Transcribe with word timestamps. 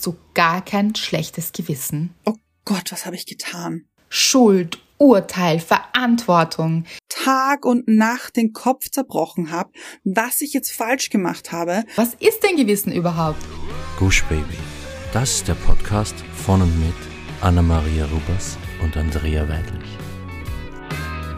Hast 0.00 0.06
du 0.06 0.16
gar 0.32 0.64
kein 0.64 0.94
schlechtes 0.94 1.52
Gewissen? 1.52 2.14
Oh 2.24 2.32
Gott, 2.64 2.90
was 2.90 3.04
habe 3.04 3.16
ich 3.16 3.26
getan? 3.26 3.84
Schuld, 4.08 4.78
Urteil, 4.96 5.58
Verantwortung. 5.60 6.86
Tag 7.10 7.66
und 7.66 7.86
Nacht 7.86 8.36
den 8.36 8.54
Kopf 8.54 8.88
zerbrochen 8.88 9.50
habe, 9.50 9.72
was 10.04 10.40
ich 10.40 10.54
jetzt 10.54 10.72
falsch 10.72 11.10
gemacht 11.10 11.52
habe. 11.52 11.84
Was 11.96 12.14
ist 12.14 12.42
denn 12.42 12.56
Gewissen 12.56 12.92
überhaupt? 12.92 13.44
Gush 13.98 14.24
Baby. 14.24 14.56
Das 15.12 15.34
ist 15.34 15.48
der 15.48 15.54
Podcast 15.54 16.14
von 16.32 16.62
und 16.62 16.80
mit 16.80 16.96
Anna-Maria 17.42 18.06
Rubers 18.06 18.56
und 18.82 18.96
Andrea 18.96 19.46
Weidlich. 19.50 19.90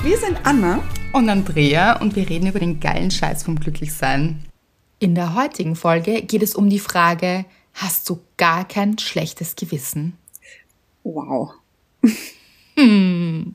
Wir 0.04 0.18
sind 0.18 0.38
Anna 0.44 0.84
und 1.12 1.28
Andrea 1.28 2.00
und 2.00 2.14
wir 2.14 2.30
reden 2.30 2.46
über 2.46 2.60
den 2.60 2.78
geilen 2.78 3.10
Scheiß 3.10 3.42
vom 3.42 3.58
Glücklichsein. 3.58 4.44
In 5.00 5.16
der 5.16 5.34
heutigen 5.34 5.74
Folge 5.74 6.22
geht 6.22 6.44
es 6.44 6.54
um 6.54 6.70
die 6.70 6.78
Frage, 6.78 7.44
hast 7.74 8.08
du 8.08 8.20
gar 8.36 8.66
kein 8.66 8.98
schlechtes 8.98 9.56
Gewissen? 9.56 10.16
Wow. 11.04 11.54
Hm. 12.76 13.54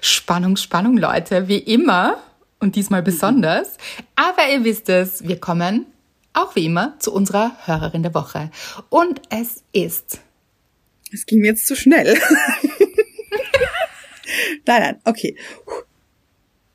Spannung, 0.00 0.56
Spannung, 0.56 0.96
Leute, 0.96 1.48
wie 1.48 1.58
immer 1.58 2.22
und 2.58 2.76
diesmal 2.76 3.02
besonders. 3.02 3.76
Aber 4.16 4.48
ihr 4.50 4.64
wisst 4.64 4.88
es, 4.88 5.26
wir 5.26 5.38
kommen 5.38 5.86
auch 6.32 6.54
wie 6.54 6.66
immer 6.66 6.98
zu 6.98 7.12
unserer 7.12 7.56
Hörerin 7.64 8.02
der 8.02 8.14
Woche. 8.14 8.50
Und 8.90 9.22
es 9.30 9.62
ist. 9.72 10.20
Es 11.12 11.24
ging 11.26 11.44
jetzt 11.44 11.66
zu 11.66 11.76
schnell. 11.76 12.14
nein, 14.66 14.82
nein, 14.82 15.00
okay. 15.04 15.36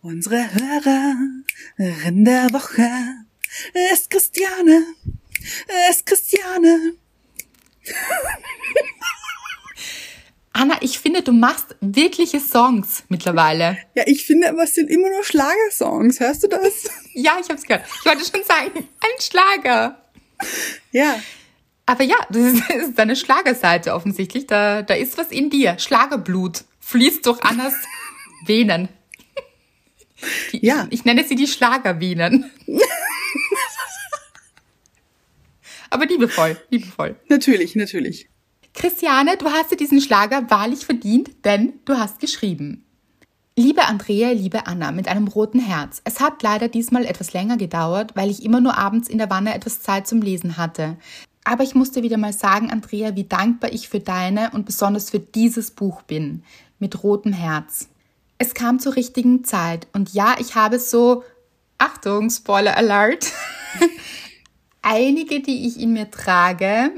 Unsere 0.01 0.37
Hörerin 0.51 2.25
der 2.25 2.51
Woche 2.51 2.89
ist 3.93 4.09
Christiane. 4.09 4.83
Ist 5.89 6.05
Christiane. 6.05 6.93
Anna, 10.53 10.77
ich 10.81 10.99
finde, 10.99 11.21
du 11.21 11.31
machst 11.31 11.75
wirkliche 11.79 12.39
Songs 12.39 13.03
mittlerweile. 13.07 13.77
Ja, 13.95 14.03
ich 14.05 14.25
finde, 14.25 14.49
aber 14.49 14.63
es 14.63 14.75
sind 14.75 14.89
immer 14.89 15.09
nur 15.09 15.23
Schlagersongs. 15.23 16.19
Hörst 16.19 16.43
du 16.43 16.47
das? 16.47 16.89
Ja, 17.13 17.37
ich 17.41 17.49
hab's 17.49 17.63
gehört. 17.63 17.85
Ich 17.99 18.05
wollte 18.05 18.25
schon 18.25 18.43
sagen, 18.43 18.71
ein 18.75 19.21
Schlager. 19.21 20.01
Ja. 20.91 21.21
Aber 21.85 22.03
ja, 22.03 22.17
das 22.29 22.53
ist, 22.53 22.63
das 22.69 22.77
ist 22.89 22.99
deine 22.99 23.15
Schlagerseite 23.15 23.93
offensichtlich. 23.93 24.45
Da, 24.45 24.81
da 24.81 24.93
ist 24.93 25.17
was 25.17 25.31
in 25.31 25.49
dir. 25.49 25.79
Schlagerblut 25.79 26.65
fließt 26.79 27.25
durch 27.25 27.41
Annas 27.43 27.73
Venen. 28.45 28.89
Die, 30.51 30.65
ja. 30.65 30.87
Ich, 30.89 30.99
ich 30.99 31.05
nenne 31.05 31.23
sie 31.23 31.35
die 31.35 31.47
Schlagervenen. 31.47 32.51
Aber 35.91 36.05
liebevoll, 36.07 36.57
liebevoll. 36.69 37.15
Natürlich, 37.29 37.75
natürlich. 37.75 38.29
Christiane, 38.73 39.35
du 39.37 39.47
hast 39.47 39.71
dir 39.71 39.75
diesen 39.75 40.01
Schlager 40.01 40.49
wahrlich 40.49 40.85
verdient, 40.85 41.45
denn 41.45 41.73
du 41.85 41.99
hast 41.99 42.19
geschrieben. 42.19 42.85
Liebe 43.57 43.83
Andrea, 43.83 44.31
liebe 44.31 44.65
Anna, 44.65 44.93
mit 44.93 45.09
einem 45.09 45.27
roten 45.27 45.59
Herz. 45.59 46.01
Es 46.05 46.21
hat 46.21 46.41
leider 46.41 46.69
diesmal 46.69 47.05
etwas 47.05 47.33
länger 47.33 47.57
gedauert, 47.57 48.15
weil 48.15 48.29
ich 48.29 48.43
immer 48.43 48.61
nur 48.61 48.77
abends 48.77 49.09
in 49.09 49.17
der 49.17 49.29
Wanne 49.29 49.53
etwas 49.53 49.81
Zeit 49.81 50.07
zum 50.07 50.21
Lesen 50.21 50.55
hatte. 50.55 50.95
Aber 51.43 51.63
ich 51.63 51.75
musste 51.75 52.03
wieder 52.03 52.17
mal 52.17 52.31
sagen, 52.31 52.71
Andrea, 52.71 53.15
wie 53.17 53.25
dankbar 53.25 53.73
ich 53.73 53.89
für 53.89 53.99
deine 53.99 54.51
und 54.51 54.65
besonders 54.65 55.09
für 55.09 55.19
dieses 55.19 55.71
Buch 55.71 56.03
bin. 56.03 56.43
Mit 56.79 57.03
rotem 57.03 57.33
Herz. 57.33 57.89
Es 58.37 58.53
kam 58.53 58.79
zur 58.79 58.95
richtigen 58.95 59.43
Zeit 59.43 59.87
und 59.91 60.13
ja, 60.13 60.35
ich 60.39 60.55
habe 60.55 60.79
so, 60.79 61.23
Achtung, 61.77 62.29
Spoiler 62.29 62.77
Alert, 62.77 63.27
einige, 64.81 65.41
die 65.41 65.67
ich 65.67 65.79
in 65.79 65.93
mir 65.93 66.09
trage, 66.11 66.91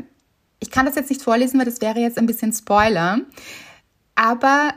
ich 0.59 0.71
kann 0.71 0.85
das 0.85 0.95
jetzt 0.95 1.09
nicht 1.09 1.21
vorlesen, 1.21 1.59
weil 1.59 1.65
das 1.65 1.81
wäre 1.81 1.99
jetzt 1.99 2.17
ein 2.17 2.25
bisschen 2.25 2.53
Spoiler. 2.53 3.19
Aber 4.15 4.73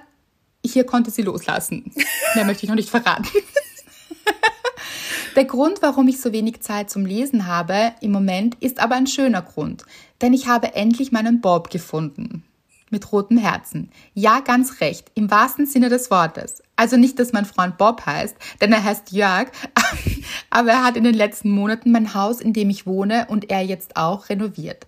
hier 0.64 0.84
konnte 0.84 1.10
sie 1.10 1.22
loslassen. 1.22 1.92
Mehr 2.34 2.44
möchte 2.44 2.64
ich 2.64 2.68
noch 2.68 2.76
nicht 2.76 2.90
verraten. 2.90 3.28
Der 5.36 5.44
Grund, 5.44 5.82
warum 5.82 6.08
ich 6.08 6.18
so 6.18 6.32
wenig 6.32 6.62
Zeit 6.62 6.88
zum 6.88 7.04
Lesen 7.04 7.46
habe 7.46 7.92
im 8.00 8.10
Moment, 8.10 8.56
ist 8.60 8.80
aber 8.80 8.94
ein 8.94 9.06
schöner 9.06 9.42
Grund. 9.42 9.84
Denn 10.22 10.32
ich 10.32 10.48
habe 10.48 10.74
endlich 10.74 11.12
meinen 11.12 11.42
Bob 11.42 11.68
gefunden. 11.68 12.42
Mit 12.88 13.12
rotem 13.12 13.36
Herzen. 13.36 13.90
Ja, 14.14 14.40
ganz 14.40 14.80
recht. 14.80 15.10
Im 15.14 15.30
wahrsten 15.30 15.66
Sinne 15.66 15.90
des 15.90 16.10
Wortes. 16.10 16.62
Also 16.76 16.98
nicht, 16.98 17.18
dass 17.18 17.32
mein 17.32 17.46
Freund 17.46 17.78
Bob 17.78 18.04
heißt, 18.04 18.36
denn 18.60 18.72
er 18.72 18.84
heißt 18.84 19.12
Jörg. 19.12 19.48
Aber 20.50 20.70
er 20.70 20.84
hat 20.84 20.96
in 20.96 21.04
den 21.04 21.14
letzten 21.14 21.50
Monaten 21.50 21.90
mein 21.90 22.12
Haus, 22.12 22.40
in 22.40 22.52
dem 22.52 22.68
ich 22.68 22.86
wohne 22.86 23.26
und 23.28 23.50
er 23.50 23.62
jetzt 23.62 23.96
auch 23.96 24.28
renoviert. 24.28 24.86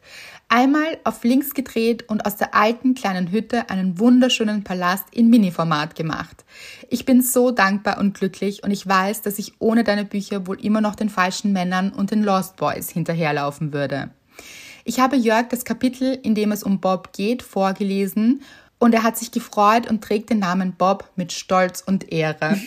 Einmal 0.50 0.98
auf 1.04 1.24
links 1.24 1.52
gedreht 1.52 2.08
und 2.08 2.24
aus 2.24 2.36
der 2.36 2.54
alten 2.54 2.94
kleinen 2.94 3.30
Hütte 3.30 3.68
einen 3.68 3.98
wunderschönen 3.98 4.64
Palast 4.64 5.04
in 5.12 5.28
Mini-Format 5.28 5.94
gemacht. 5.94 6.44
Ich 6.88 7.04
bin 7.04 7.20
so 7.20 7.50
dankbar 7.50 7.98
und 7.98 8.14
glücklich 8.14 8.62
und 8.62 8.70
ich 8.70 8.86
weiß, 8.86 9.22
dass 9.22 9.38
ich 9.38 9.54
ohne 9.58 9.84
deine 9.84 10.06
Bücher 10.06 10.46
wohl 10.46 10.58
immer 10.64 10.80
noch 10.80 10.94
den 10.94 11.10
falschen 11.10 11.52
Männern 11.52 11.90
und 11.90 12.10
den 12.10 12.22
Lost 12.22 12.56
Boys 12.56 12.88
hinterherlaufen 12.88 13.74
würde. 13.74 14.10
Ich 14.84 15.00
habe 15.00 15.16
Jörg 15.16 15.48
das 15.50 15.66
Kapitel, 15.66 16.18
in 16.22 16.34
dem 16.34 16.50
es 16.50 16.62
um 16.62 16.80
Bob 16.80 17.12
geht, 17.12 17.42
vorgelesen 17.42 18.40
und 18.78 18.94
er 18.94 19.02
hat 19.02 19.18
sich 19.18 19.32
gefreut 19.32 19.88
und 19.88 20.02
trägt 20.02 20.30
den 20.30 20.38
Namen 20.38 20.72
Bob 20.72 21.10
mit 21.16 21.32
Stolz 21.32 21.82
und 21.84 22.12
Ehre. 22.12 22.58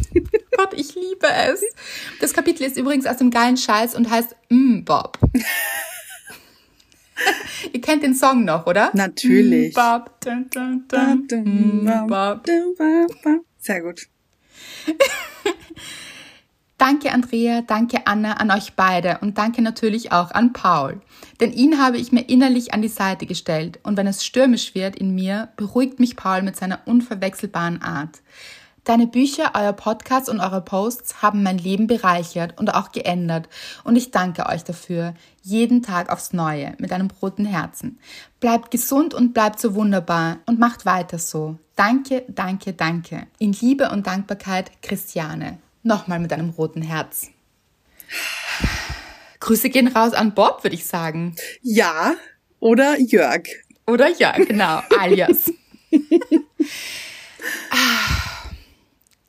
Gott, 0.56 0.74
ich 0.74 0.94
liebe 0.94 1.28
es. 1.28 1.62
Das 2.20 2.32
Kapitel 2.32 2.64
ist 2.64 2.76
übrigens 2.76 3.06
aus 3.06 3.16
dem 3.16 3.30
geilen 3.30 3.56
Scheiß 3.56 3.94
und 3.94 4.10
heißt 4.10 4.36
Mm, 4.50 4.84
Bob. 4.84 5.18
Ihr 7.72 7.80
kennt 7.80 8.02
den 8.02 8.14
Song 8.14 8.44
noch, 8.44 8.66
oder? 8.66 8.90
Natürlich. 8.92 9.74
Bob. 9.74 10.20
Dun, 10.20 10.50
dun, 10.50 10.84
dun. 10.88 11.84
Mm, 11.84 12.06
Bob. 12.06 12.44
Sehr 13.58 13.80
gut. 13.80 14.08
Danke 16.82 17.12
Andrea, 17.12 17.62
danke 17.62 18.08
Anna 18.08 18.32
an 18.32 18.50
euch 18.50 18.72
beide 18.74 19.18
und 19.20 19.38
danke 19.38 19.62
natürlich 19.62 20.10
auch 20.10 20.32
an 20.32 20.52
Paul. 20.52 21.00
Denn 21.38 21.52
ihn 21.52 21.80
habe 21.80 21.96
ich 21.96 22.10
mir 22.10 22.28
innerlich 22.28 22.74
an 22.74 22.82
die 22.82 22.88
Seite 22.88 23.24
gestellt 23.24 23.78
und 23.84 23.96
wenn 23.96 24.08
es 24.08 24.24
stürmisch 24.24 24.74
wird 24.74 24.96
in 24.96 25.14
mir, 25.14 25.50
beruhigt 25.56 26.00
mich 26.00 26.16
Paul 26.16 26.42
mit 26.42 26.56
seiner 26.56 26.80
unverwechselbaren 26.86 27.82
Art. 27.82 28.20
Deine 28.82 29.06
Bücher, 29.06 29.52
euer 29.54 29.72
Podcast 29.74 30.28
und 30.28 30.40
eure 30.40 30.60
Posts 30.60 31.22
haben 31.22 31.44
mein 31.44 31.56
Leben 31.58 31.86
bereichert 31.86 32.58
und 32.58 32.74
auch 32.74 32.90
geändert 32.90 33.48
und 33.84 33.94
ich 33.94 34.10
danke 34.10 34.46
euch 34.46 34.64
dafür, 34.64 35.14
jeden 35.44 35.84
Tag 35.84 36.10
aufs 36.10 36.32
Neue, 36.32 36.74
mit 36.78 36.90
einem 36.90 37.10
roten 37.22 37.44
Herzen. 37.44 38.00
Bleibt 38.40 38.72
gesund 38.72 39.14
und 39.14 39.34
bleibt 39.34 39.60
so 39.60 39.76
wunderbar 39.76 40.38
und 40.46 40.58
macht 40.58 40.84
weiter 40.84 41.20
so. 41.20 41.58
Danke, 41.76 42.24
danke, 42.26 42.72
danke. 42.72 43.28
In 43.38 43.52
Liebe 43.52 43.88
und 43.90 44.08
Dankbarkeit, 44.08 44.72
Christiane. 44.82 45.58
Nochmal 45.82 46.20
mit 46.20 46.32
einem 46.32 46.50
roten 46.50 46.82
Herz. 46.82 47.30
Grüße 49.40 49.70
gehen 49.70 49.88
raus 49.88 50.12
an 50.12 50.34
Bob, 50.34 50.62
würde 50.62 50.76
ich 50.76 50.86
sagen. 50.86 51.34
Ja, 51.60 52.14
oder 52.60 53.00
Jörg. 53.00 53.42
Oder 53.86 54.08
ja, 54.08 54.32
genau, 54.32 54.80
alias. 54.98 55.52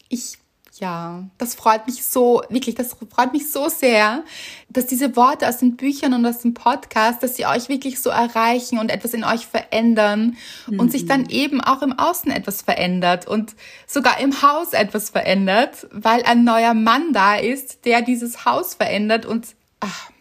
ich, 0.10 0.38
ja, 0.84 1.24
das 1.38 1.56
freut 1.56 1.88
mich 1.88 2.04
so, 2.04 2.44
wirklich, 2.50 2.76
das 2.76 2.94
freut 3.10 3.32
mich 3.32 3.50
so 3.50 3.70
sehr, 3.70 4.26
dass 4.68 4.86
diese 4.86 5.16
Worte 5.16 5.48
aus 5.48 5.60
den 5.60 5.78
Büchern 5.78 6.14
und 6.14 6.26
aus 6.26 6.40
dem 6.40 6.54
Podcast, 6.54 7.24
dass 7.24 7.38
sie 7.38 7.46
euch 7.46 7.70
wirklich 7.70 8.02
so 8.02 8.10
erreichen 8.10 8.78
und 8.80 8.92
etwas 8.92 9.14
in 9.14 9.24
euch 9.24 9.48
verändern 9.48 10.36
mhm. 10.68 10.82
und 10.82 10.92
sich 10.92 11.06
dann 11.06 11.22
mhm. 11.22 11.30
eben 11.30 11.62
auch 11.62 11.84
im 11.84 11.98
Außen 11.98 12.30
etwas 12.32 12.64
verändert 12.64 13.30
und 13.30 13.56
sogar 13.88 14.20
im 14.20 14.42
Haus 14.42 14.74
etwas 14.74 15.10
verändert, 15.10 15.88
weil 15.92 16.24
ein 16.24 16.44
neuer 16.44 16.74
Mann 16.74 17.14
da 17.14 17.36
ist, 17.36 17.86
der 17.86 18.02
dieses 18.02 18.44
Haus 18.44 18.74
verändert 18.74 19.26
und 19.26 19.56
ach, 19.80 20.12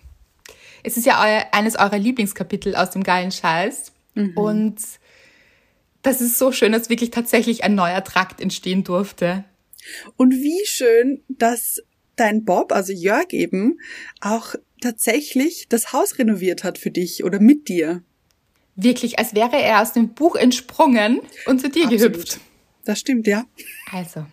es 0.85 0.97
ist 0.97 1.07
ja 1.07 1.21
euer, 1.21 1.47
eines 1.51 1.75
eurer 1.75 1.99
Lieblingskapitel 1.99 2.77
aus 2.77 2.91
dem 2.91 3.03
geilen 3.03 3.33
Scheiß 3.33 3.91
mhm. 4.15 4.37
und 4.37 4.77
das 6.03 6.21
ist 6.21 6.39
so 6.39 6.53
schön, 6.53 6.71
dass 6.71 6.89
wirklich 6.89 7.11
tatsächlich 7.11 7.65
ein 7.65 7.75
neuer 7.75 8.05
Trakt 8.05 8.41
entstehen 8.41 8.85
durfte. 8.85 9.45
Und 10.17 10.33
wie 10.33 10.65
schön, 10.65 11.23
dass 11.29 11.83
dein 12.17 12.45
Bob, 12.45 12.73
also 12.73 12.93
Jörg 12.93 13.33
eben, 13.33 13.79
auch 14.21 14.55
tatsächlich 14.81 15.67
das 15.69 15.93
Haus 15.93 16.19
renoviert 16.19 16.65
hat 16.65 16.79
für 16.79 16.91
dich 16.91 17.25
oder 17.25 17.41
mit 17.41 17.69
dir. 17.69 18.03
Wirklich, 18.75 19.19
als 19.19 19.35
wäre 19.35 19.61
er 19.61 19.83
aus 19.83 19.93
dem 19.93 20.15
Buch 20.15 20.35
entsprungen 20.37 21.21
und 21.47 21.61
zu 21.61 21.69
dir 21.69 21.85
Absolut. 21.85 22.13
gehüpft. 22.15 22.41
Das 22.85 22.99
stimmt, 22.99 23.27
ja. 23.27 23.45
Also, 23.93 24.27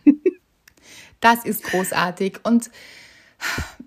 das 1.20 1.46
ist 1.46 1.64
großartig. 1.64 2.40
Und 2.44 2.72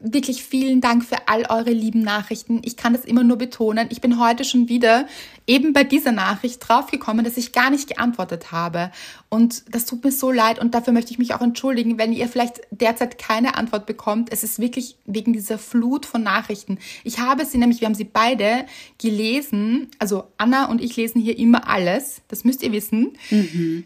wirklich 0.03 0.43
vielen 0.43 0.81
Dank 0.81 1.05
für 1.05 1.29
all 1.29 1.45
eure 1.49 1.71
lieben 1.71 2.01
Nachrichten. 2.01 2.61
Ich 2.65 2.77
kann 2.77 2.93
das 2.93 3.05
immer 3.05 3.23
nur 3.23 3.39
betonen. 3.39 3.87
Ich 3.91 4.01
bin 4.01 4.19
heute 4.19 4.45
schon 4.45 4.69
wieder 4.69 5.07
eben 5.47 5.73
bei 5.73 5.85
dieser 5.85 6.13
Nachricht 6.13 6.67
draufgekommen, 6.67 7.25
dass 7.25 7.37
ich 7.37 7.53
gar 7.53 7.71
nicht 7.71 7.89
geantwortet 7.89 8.53
habe. 8.53 8.91
Und 9.29 9.65
das 9.75 9.87
tut 9.87 10.05
mir 10.05 10.13
so 10.13 10.31
leid 10.31 10.59
und 10.59 10.75
dafür 10.75 10.93
möchte 10.93 11.13
ich 11.13 11.19
mich 11.19 11.35
auch 11.35 11.41
entschuldigen, 11.41 11.99
wenn 11.99 12.13
ihr 12.13 12.29
vielleicht 12.29 12.61
derzeit 12.71 13.19
keine 13.19 13.57
Antwort 13.57 13.87
bekommt. 13.87 14.33
Es 14.33 14.43
ist 14.43 14.59
wirklich 14.59 14.97
wegen 15.07 15.33
dieser 15.33 15.59
Flut 15.59 16.07
von 16.07 16.23
Nachrichten. 16.23 16.79
Ich 17.05 17.19
habe 17.19 17.47
sie 17.47 17.59
nämlich, 17.59 17.81
wir 17.81 17.87
haben 17.87 17.95
sie 17.95 18.05
beide 18.05 18.67
gelesen. 18.99 19.89
Also 19.99 20.25
Anna 20.37 20.67
und 20.67 20.81
ich 20.81 20.97
lesen 20.97 21.21
hier 21.21 21.39
immer 21.39 21.69
alles. 21.69 22.23
Das 22.29 22.45
müsst 22.45 22.63
ihr 22.63 22.73
wissen. 22.73 23.13
Mhm. 23.31 23.85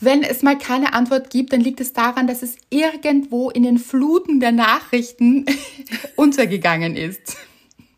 Wenn 0.00 0.22
es 0.22 0.42
mal 0.42 0.56
keine 0.56 0.92
Antwort 0.92 1.30
gibt, 1.30 1.52
dann 1.52 1.60
liegt 1.60 1.80
es 1.80 1.92
daran, 1.92 2.26
dass 2.26 2.42
es 2.42 2.56
irgendwo 2.70 3.50
in 3.50 3.64
den 3.64 3.78
Fluten 3.78 4.38
der 4.38 4.52
Nachrichten 4.52 5.44
untergegangen 6.16 6.96
ist. 6.96 7.36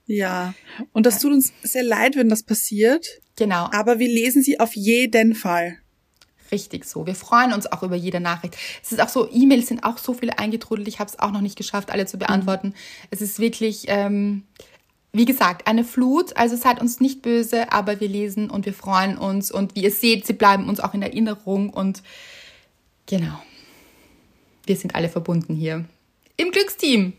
Ja, 0.07 0.55
und 0.93 1.07
das 1.07 1.21
tut 1.21 1.33
uns 1.33 1.53
sehr 1.63 1.85
leid, 1.85 2.17
wenn 2.17 2.29
das 2.29 2.43
passiert. 2.43 3.07
Genau. 3.37 3.69
Aber 3.73 3.99
wir 3.99 4.09
lesen 4.09 4.43
sie 4.43 4.59
auf 4.59 4.75
jeden 4.75 5.35
Fall. 5.35 5.79
Richtig 6.51 6.85
so. 6.85 7.07
Wir 7.07 7.15
freuen 7.15 7.53
uns 7.53 7.71
auch 7.71 7.83
über 7.83 7.95
jede 7.95 8.19
Nachricht. 8.19 8.57
Es 8.83 8.91
ist 8.93 9.01
auch 9.01 9.09
so, 9.09 9.29
E-Mails 9.31 9.69
sind 9.69 9.85
auch 9.85 9.99
so 9.99 10.15
viele 10.15 10.39
eingetrudelt. 10.39 10.89
Ich 10.89 10.99
habe 10.99 11.09
es 11.09 11.19
auch 11.19 11.31
noch 11.31 11.43
nicht 11.43 11.57
geschafft, 11.57 11.91
alle 11.91 12.07
zu 12.07 12.19
beantworten. 12.19 12.69
Mhm. 12.69 12.75
Es 13.11 13.21
ist 13.21 13.39
wirklich, 13.39 13.85
ähm, 13.87 14.45
wie 15.13 15.25
gesagt, 15.25 15.67
eine 15.67 15.85
Flut. 15.85 16.37
Also 16.37 16.57
seid 16.57 16.81
uns 16.81 17.01
nicht 17.01 17.23
böse, 17.23 17.73
aber 17.73 18.01
wir 18.01 18.09
lesen 18.09 18.51
und 18.51 18.67
wir 18.67 18.75
freuen 18.75 19.19
uns. 19.19 19.51
Und 19.51 19.75
wie 19.75 19.83
ihr 19.83 19.91
seht, 19.91 20.27
sie 20.27 20.33
bleiben 20.33 20.69
uns 20.69 20.81
auch 20.81 20.95
in 20.95 21.03
Erinnerung. 21.03 21.71
Und 21.71 22.03
genau, 23.07 23.41
wir 24.67 24.77
sind 24.77 24.95
alle 24.95 25.09
verbunden 25.09 25.55
hier. 25.55 25.85
Im 26.37 26.51
Glücksteam. 26.51 27.13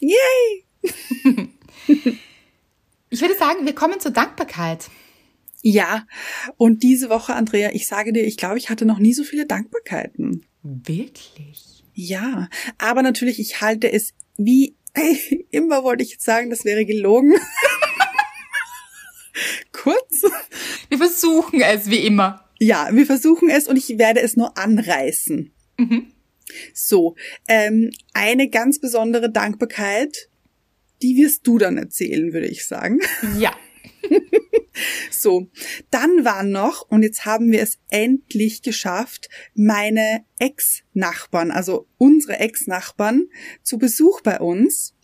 Yay! 0.00 0.64
ich 3.10 3.20
würde 3.20 3.36
sagen, 3.38 3.66
wir 3.66 3.74
kommen 3.74 4.00
zur 4.00 4.10
Dankbarkeit. 4.10 4.90
Ja, 5.62 6.06
und 6.56 6.82
diese 6.82 7.10
Woche, 7.10 7.34
Andrea, 7.34 7.70
ich 7.72 7.88
sage 7.88 8.12
dir, 8.12 8.24
ich 8.24 8.36
glaube, 8.36 8.58
ich 8.58 8.70
hatte 8.70 8.84
noch 8.86 8.98
nie 8.98 9.12
so 9.12 9.24
viele 9.24 9.46
Dankbarkeiten. 9.46 10.44
Wirklich? 10.62 11.82
Ja, 11.94 12.48
aber 12.78 13.02
natürlich, 13.02 13.40
ich 13.40 13.60
halte 13.60 13.90
es 13.90 14.14
wie 14.36 14.76
Hey, 14.94 15.46
immer 15.50 15.84
wollte 15.84 16.02
ich 16.02 16.12
jetzt 16.12 16.24
sagen, 16.24 16.50
das 16.50 16.64
wäre 16.64 16.84
gelogen. 16.84 17.34
Kurz. 19.72 20.22
Wir 20.88 20.98
versuchen 20.98 21.60
es 21.60 21.90
wie 21.90 22.06
immer. 22.06 22.44
Ja, 22.58 22.88
wir 22.92 23.06
versuchen 23.06 23.50
es 23.50 23.68
und 23.68 23.76
ich 23.76 23.98
werde 23.98 24.20
es 24.20 24.36
nur 24.36 24.58
anreißen. 24.58 25.52
Mhm. 25.78 26.12
So, 26.74 27.14
ähm, 27.46 27.92
eine 28.14 28.48
ganz 28.48 28.80
besondere 28.80 29.30
Dankbarkeit, 29.30 30.28
die 31.02 31.16
wirst 31.16 31.46
du 31.46 31.58
dann 31.58 31.78
erzählen, 31.78 32.32
würde 32.32 32.48
ich 32.48 32.66
sagen. 32.66 33.00
Ja. 33.38 33.54
so, 35.10 35.48
dann 35.90 36.24
waren 36.24 36.50
noch, 36.50 36.88
und 36.88 37.02
jetzt 37.02 37.24
haben 37.24 37.50
wir 37.50 37.62
es 37.62 37.78
endlich 37.90 38.62
geschafft, 38.62 39.28
meine 39.54 40.24
Ex-Nachbarn, 40.38 41.50
also 41.50 41.86
unsere 41.98 42.38
Ex-Nachbarn, 42.38 43.28
zu 43.62 43.78
Besuch 43.78 44.20
bei 44.22 44.40
uns. 44.40 44.94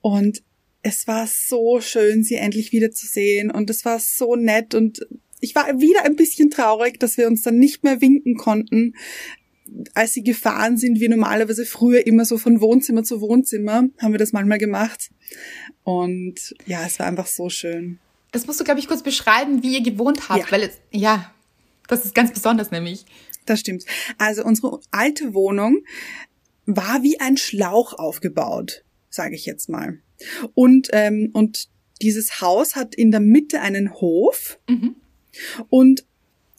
Und 0.00 0.42
es 0.82 1.06
war 1.06 1.26
so 1.26 1.80
schön, 1.80 2.24
sie 2.24 2.36
endlich 2.36 2.72
wiederzusehen. 2.72 3.50
Und 3.50 3.70
es 3.70 3.84
war 3.84 3.98
so 4.00 4.34
nett. 4.36 4.74
Und 4.74 5.06
ich 5.40 5.54
war 5.54 5.80
wieder 5.80 6.04
ein 6.04 6.16
bisschen 6.16 6.50
traurig, 6.50 6.98
dass 6.98 7.16
wir 7.16 7.26
uns 7.26 7.42
dann 7.42 7.58
nicht 7.58 7.84
mehr 7.84 8.00
winken 8.00 8.36
konnten 8.36 8.94
als 9.94 10.14
sie 10.14 10.22
gefahren 10.22 10.76
sind, 10.76 11.00
wie 11.00 11.08
normalerweise 11.08 11.64
früher 11.64 12.06
immer 12.06 12.24
so 12.24 12.38
von 12.38 12.60
Wohnzimmer 12.60 13.04
zu 13.04 13.20
Wohnzimmer, 13.20 13.88
haben 13.98 14.12
wir 14.12 14.18
das 14.18 14.32
manchmal 14.32 14.58
gemacht. 14.58 15.10
Und 15.84 16.54
ja, 16.66 16.84
es 16.84 16.98
war 16.98 17.06
einfach 17.06 17.26
so 17.26 17.48
schön. 17.48 17.98
Das 18.32 18.46
musst 18.46 18.60
du, 18.60 18.64
glaube 18.64 18.80
ich, 18.80 18.88
kurz 18.88 19.02
beschreiben, 19.02 19.62
wie 19.62 19.76
ihr 19.76 19.82
gewohnt 19.82 20.28
habt, 20.28 20.44
ja. 20.44 20.50
weil 20.50 20.62
es, 20.62 20.80
ja, 20.92 21.32
das 21.88 22.04
ist 22.04 22.14
ganz 22.14 22.32
besonders 22.32 22.70
nämlich. 22.70 23.04
Das 23.46 23.60
stimmt. 23.60 23.84
Also 24.18 24.44
unsere 24.44 24.80
alte 24.90 25.34
Wohnung 25.34 25.82
war 26.66 27.02
wie 27.02 27.18
ein 27.20 27.36
Schlauch 27.36 27.94
aufgebaut, 27.94 28.84
sage 29.08 29.34
ich 29.34 29.46
jetzt 29.46 29.68
mal. 29.68 30.00
Und, 30.54 30.88
ähm, 30.92 31.30
und 31.32 31.68
dieses 32.02 32.40
Haus 32.40 32.76
hat 32.76 32.94
in 32.94 33.10
der 33.10 33.20
Mitte 33.20 33.60
einen 33.60 33.94
Hof. 33.94 34.58
Mhm. 34.68 34.96
Und 35.68 36.04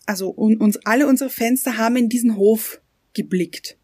also 0.05 0.29
und, 0.29 0.59
uns 0.59 0.77
alle 0.85 1.07
unsere 1.07 1.29
Fenster 1.29 1.77
haben 1.77 1.95
in 1.95 2.09
diesen 2.09 2.35
Hof 2.35 2.81
geblickt. 3.13 3.77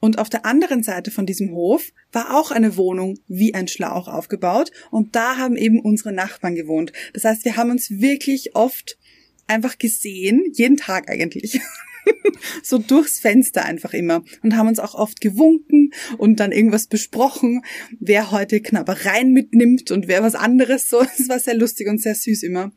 Und 0.00 0.18
auf 0.18 0.28
der 0.28 0.44
anderen 0.44 0.82
Seite 0.82 1.10
von 1.10 1.26
diesem 1.26 1.50
Hof 1.52 1.92
war 2.12 2.36
auch 2.36 2.50
eine 2.50 2.76
Wohnung 2.76 3.18
wie 3.28 3.54
ein 3.54 3.68
Schlauch 3.68 4.08
aufgebaut 4.08 4.70
und 4.90 5.16
da 5.16 5.36
haben 5.36 5.56
eben 5.56 5.80
unsere 5.80 6.12
Nachbarn 6.12 6.54
gewohnt. 6.54 6.92
Das 7.12 7.24
heißt, 7.24 7.44
wir 7.44 7.56
haben 7.56 7.70
uns 7.70 7.90
wirklich 7.90 8.54
oft 8.54 8.98
einfach 9.46 9.78
gesehen, 9.78 10.44
jeden 10.52 10.76
Tag 10.76 11.08
eigentlich. 11.10 11.60
so 12.62 12.78
durchs 12.78 13.18
Fenster 13.18 13.64
einfach 13.64 13.92
immer 13.92 14.24
und 14.42 14.56
haben 14.56 14.68
uns 14.68 14.78
auch 14.78 14.94
oft 14.94 15.20
gewunken 15.20 15.92
und 16.18 16.40
dann 16.40 16.52
irgendwas 16.52 16.86
besprochen, 16.86 17.62
wer 17.98 18.30
heute 18.30 18.60
Knabbereien 18.60 19.32
mitnimmt 19.32 19.90
und 19.90 20.08
wer 20.08 20.22
was 20.22 20.34
anderes 20.34 20.88
so. 20.88 21.00
Es 21.00 21.28
war 21.28 21.38
sehr 21.38 21.56
lustig 21.56 21.88
und 21.88 22.00
sehr 22.00 22.14
süß 22.14 22.42
immer. 22.42 22.72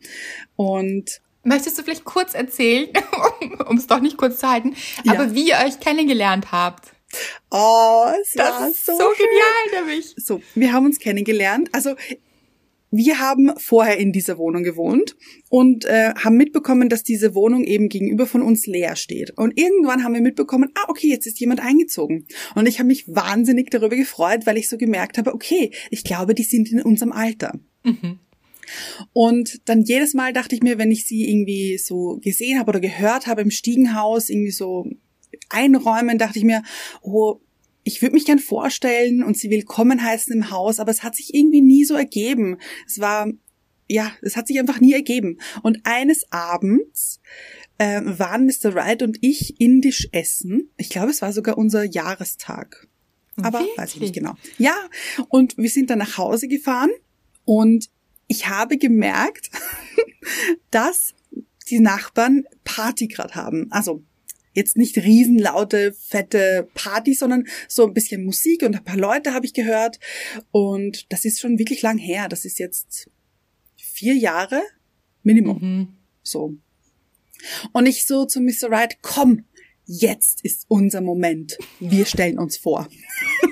Und 0.55 1.21
Möchtest 1.43 1.77
du 1.77 1.83
vielleicht 1.83 2.05
kurz 2.05 2.33
erzählen, 2.33 2.89
um 3.67 3.77
es 3.77 3.87
doch 3.87 4.01
nicht 4.01 4.17
kurz 4.17 4.39
zu 4.39 4.49
halten, 4.49 4.75
ja. 5.03 5.13
aber 5.13 5.33
wie 5.33 5.49
ihr 5.49 5.57
euch 5.65 5.79
kennengelernt 5.79 6.51
habt? 6.51 6.91
Oh, 7.49 8.05
es 8.21 8.33
das 8.33 8.51
war 8.51 8.69
ist 8.69 8.85
so, 8.85 8.91
so 8.91 9.09
genial, 9.17 9.85
nämlich. 9.85 10.13
So, 10.17 10.41
wir 10.53 10.73
haben 10.73 10.85
uns 10.85 10.99
kennengelernt. 10.99 11.69
Also 11.71 11.95
wir 12.91 13.19
haben 13.19 13.51
vorher 13.57 13.97
in 13.97 14.11
dieser 14.11 14.37
Wohnung 14.37 14.63
gewohnt 14.63 15.15
und 15.49 15.85
äh, 15.85 16.13
haben 16.15 16.37
mitbekommen, 16.37 16.89
dass 16.89 17.03
diese 17.03 17.35
Wohnung 17.35 17.63
eben 17.63 17.87
gegenüber 17.87 18.25
von 18.25 18.41
uns 18.41 18.65
leer 18.65 18.95
steht. 18.95 19.31
Und 19.37 19.57
irgendwann 19.59 20.03
haben 20.03 20.13
wir 20.13 20.21
mitbekommen, 20.21 20.69
ah, 20.75 20.85
okay, 20.87 21.07
jetzt 21.07 21.27
ist 21.27 21.39
jemand 21.39 21.59
eingezogen. 21.59 22.25
Und 22.55 22.67
ich 22.67 22.79
habe 22.79 22.87
mich 22.87 23.07
wahnsinnig 23.07 23.69
darüber 23.69 23.95
gefreut, 23.95 24.45
weil 24.45 24.57
ich 24.57 24.69
so 24.69 24.77
gemerkt 24.77 25.17
habe, 25.17 25.33
okay, 25.33 25.71
ich 25.91 26.03
glaube, 26.03 26.33
die 26.33 26.43
sind 26.43 26.71
in 26.71 26.81
unserem 26.81 27.11
Alter. 27.11 27.53
Mhm. 27.83 28.19
Und 29.13 29.67
dann 29.69 29.81
jedes 29.81 30.13
Mal 30.13 30.33
dachte 30.33 30.55
ich 30.55 30.61
mir, 30.61 30.77
wenn 30.77 30.91
ich 30.91 31.05
sie 31.05 31.29
irgendwie 31.29 31.77
so 31.77 32.19
gesehen 32.21 32.59
habe 32.59 32.69
oder 32.69 32.79
gehört 32.79 33.27
habe 33.27 33.41
im 33.41 33.51
Stiegenhaus, 33.51 34.29
irgendwie 34.29 34.51
so 34.51 34.85
einräumen, 35.49 36.17
dachte 36.17 36.39
ich 36.39 36.45
mir, 36.45 36.63
oh, 37.01 37.39
ich 37.83 38.01
würde 38.01 38.13
mich 38.13 38.25
gern 38.25 38.39
vorstellen 38.39 39.23
und 39.23 39.37
sie 39.37 39.49
willkommen 39.49 40.03
heißen 40.03 40.33
im 40.33 40.51
Haus, 40.51 40.79
aber 40.79 40.91
es 40.91 41.03
hat 41.03 41.15
sich 41.15 41.33
irgendwie 41.33 41.61
nie 41.61 41.85
so 41.85 41.95
ergeben. 41.95 42.57
Es 42.85 42.99
war, 42.99 43.31
ja, 43.87 44.11
es 44.21 44.35
hat 44.35 44.47
sich 44.47 44.59
einfach 44.59 44.79
nie 44.79 44.93
ergeben. 44.93 45.39
Und 45.63 45.79
eines 45.85 46.31
Abends 46.31 47.19
äh, 47.77 48.01
waren 48.03 48.45
Mr. 48.45 48.75
Wright 48.75 49.01
und 49.01 49.17
ich 49.21 49.59
indisch 49.59 50.07
essen. 50.11 50.69
Ich 50.77 50.89
glaube, 50.89 51.09
es 51.09 51.21
war 51.21 51.33
sogar 51.33 51.57
unser 51.57 51.83
Jahrestag. 51.83 52.87
Aber 53.41 53.59
Wirklich? 53.59 53.77
weiß 53.77 53.95
ich 53.95 54.01
nicht 54.01 54.13
genau. 54.13 54.35
Ja, 54.57 54.75
und 55.29 55.57
wir 55.57 55.69
sind 55.69 55.89
dann 55.89 55.99
nach 55.99 56.17
Hause 56.17 56.47
gefahren 56.47 56.91
und 57.45 57.89
ich 58.29 58.47
habe 58.47 58.77
gemerkt, 58.77 59.49
dass 60.71 61.15
die 61.69 61.79
Nachbarn 61.79 62.45
Party 62.63 63.07
gerade 63.07 63.35
haben. 63.35 63.67
Also 63.71 64.03
jetzt 64.53 64.77
nicht 64.77 64.97
riesenlaute, 64.97 65.93
fette 65.93 66.69
Party, 66.73 67.13
sondern 67.13 67.45
so 67.67 67.85
ein 67.85 67.93
bisschen 67.93 68.23
Musik 68.23 68.63
und 68.63 68.75
ein 68.75 68.83
paar 68.83 68.97
Leute 68.97 69.33
habe 69.33 69.45
ich 69.45 69.53
gehört. 69.53 69.99
Und 70.51 71.11
das 71.11 71.25
ist 71.25 71.39
schon 71.39 71.59
wirklich 71.59 71.81
lang 71.81 71.97
her. 71.97 72.29
Das 72.29 72.45
ist 72.45 72.59
jetzt 72.59 73.09
vier 73.75 74.15
Jahre 74.15 74.61
Minimum. 75.23 75.59
Mhm. 75.61 75.87
So. 76.23 76.55
Und 77.73 77.85
ich 77.85 78.05
so 78.05 78.25
zu 78.25 78.41
Mr. 78.41 78.69
Wright, 78.69 78.99
komm, 79.01 79.45
jetzt 79.85 80.43
ist 80.43 80.65
unser 80.67 81.01
Moment. 81.01 81.57
Wir 81.79 82.05
stellen 82.05 82.37
uns 82.37 82.57
vor. 82.57 82.87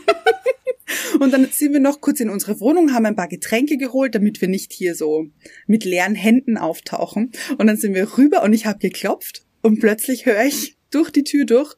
Und 1.19 1.31
dann 1.31 1.47
sind 1.51 1.73
wir 1.73 1.79
noch 1.79 2.01
kurz 2.01 2.19
in 2.19 2.29
unsere 2.29 2.59
Wohnung, 2.59 2.93
haben 2.93 3.05
ein 3.05 3.15
paar 3.15 3.27
Getränke 3.27 3.77
geholt, 3.77 4.15
damit 4.15 4.41
wir 4.41 4.47
nicht 4.47 4.73
hier 4.73 4.95
so 4.95 5.27
mit 5.65 5.85
leeren 5.85 6.15
Händen 6.15 6.57
auftauchen. 6.57 7.31
Und 7.57 7.67
dann 7.67 7.77
sind 7.77 7.93
wir 7.93 8.17
rüber 8.17 8.43
und 8.43 8.53
ich 8.53 8.65
habe 8.65 8.79
geklopft 8.79 9.43
und 9.61 9.79
plötzlich 9.79 10.25
höre 10.25 10.43
ich 10.43 10.77
durch 10.91 11.11
die 11.11 11.23
Tür 11.23 11.45
durch 11.45 11.75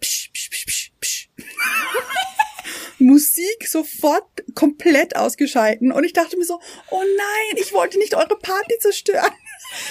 psch, 0.00 0.30
psch, 0.32 0.50
psch, 0.50 0.66
psch, 0.66 0.92
psch. 1.00 1.28
Musik 2.98 3.68
sofort 3.68 4.24
komplett 4.54 5.14
ausgeschalten 5.14 5.92
und 5.92 6.02
ich 6.02 6.12
dachte 6.12 6.36
mir 6.36 6.44
so, 6.44 6.60
oh 6.90 7.02
nein, 7.16 7.62
ich 7.62 7.72
wollte 7.72 7.98
nicht 7.98 8.16
eure 8.16 8.36
Party 8.38 8.74
zerstören. 8.80 9.32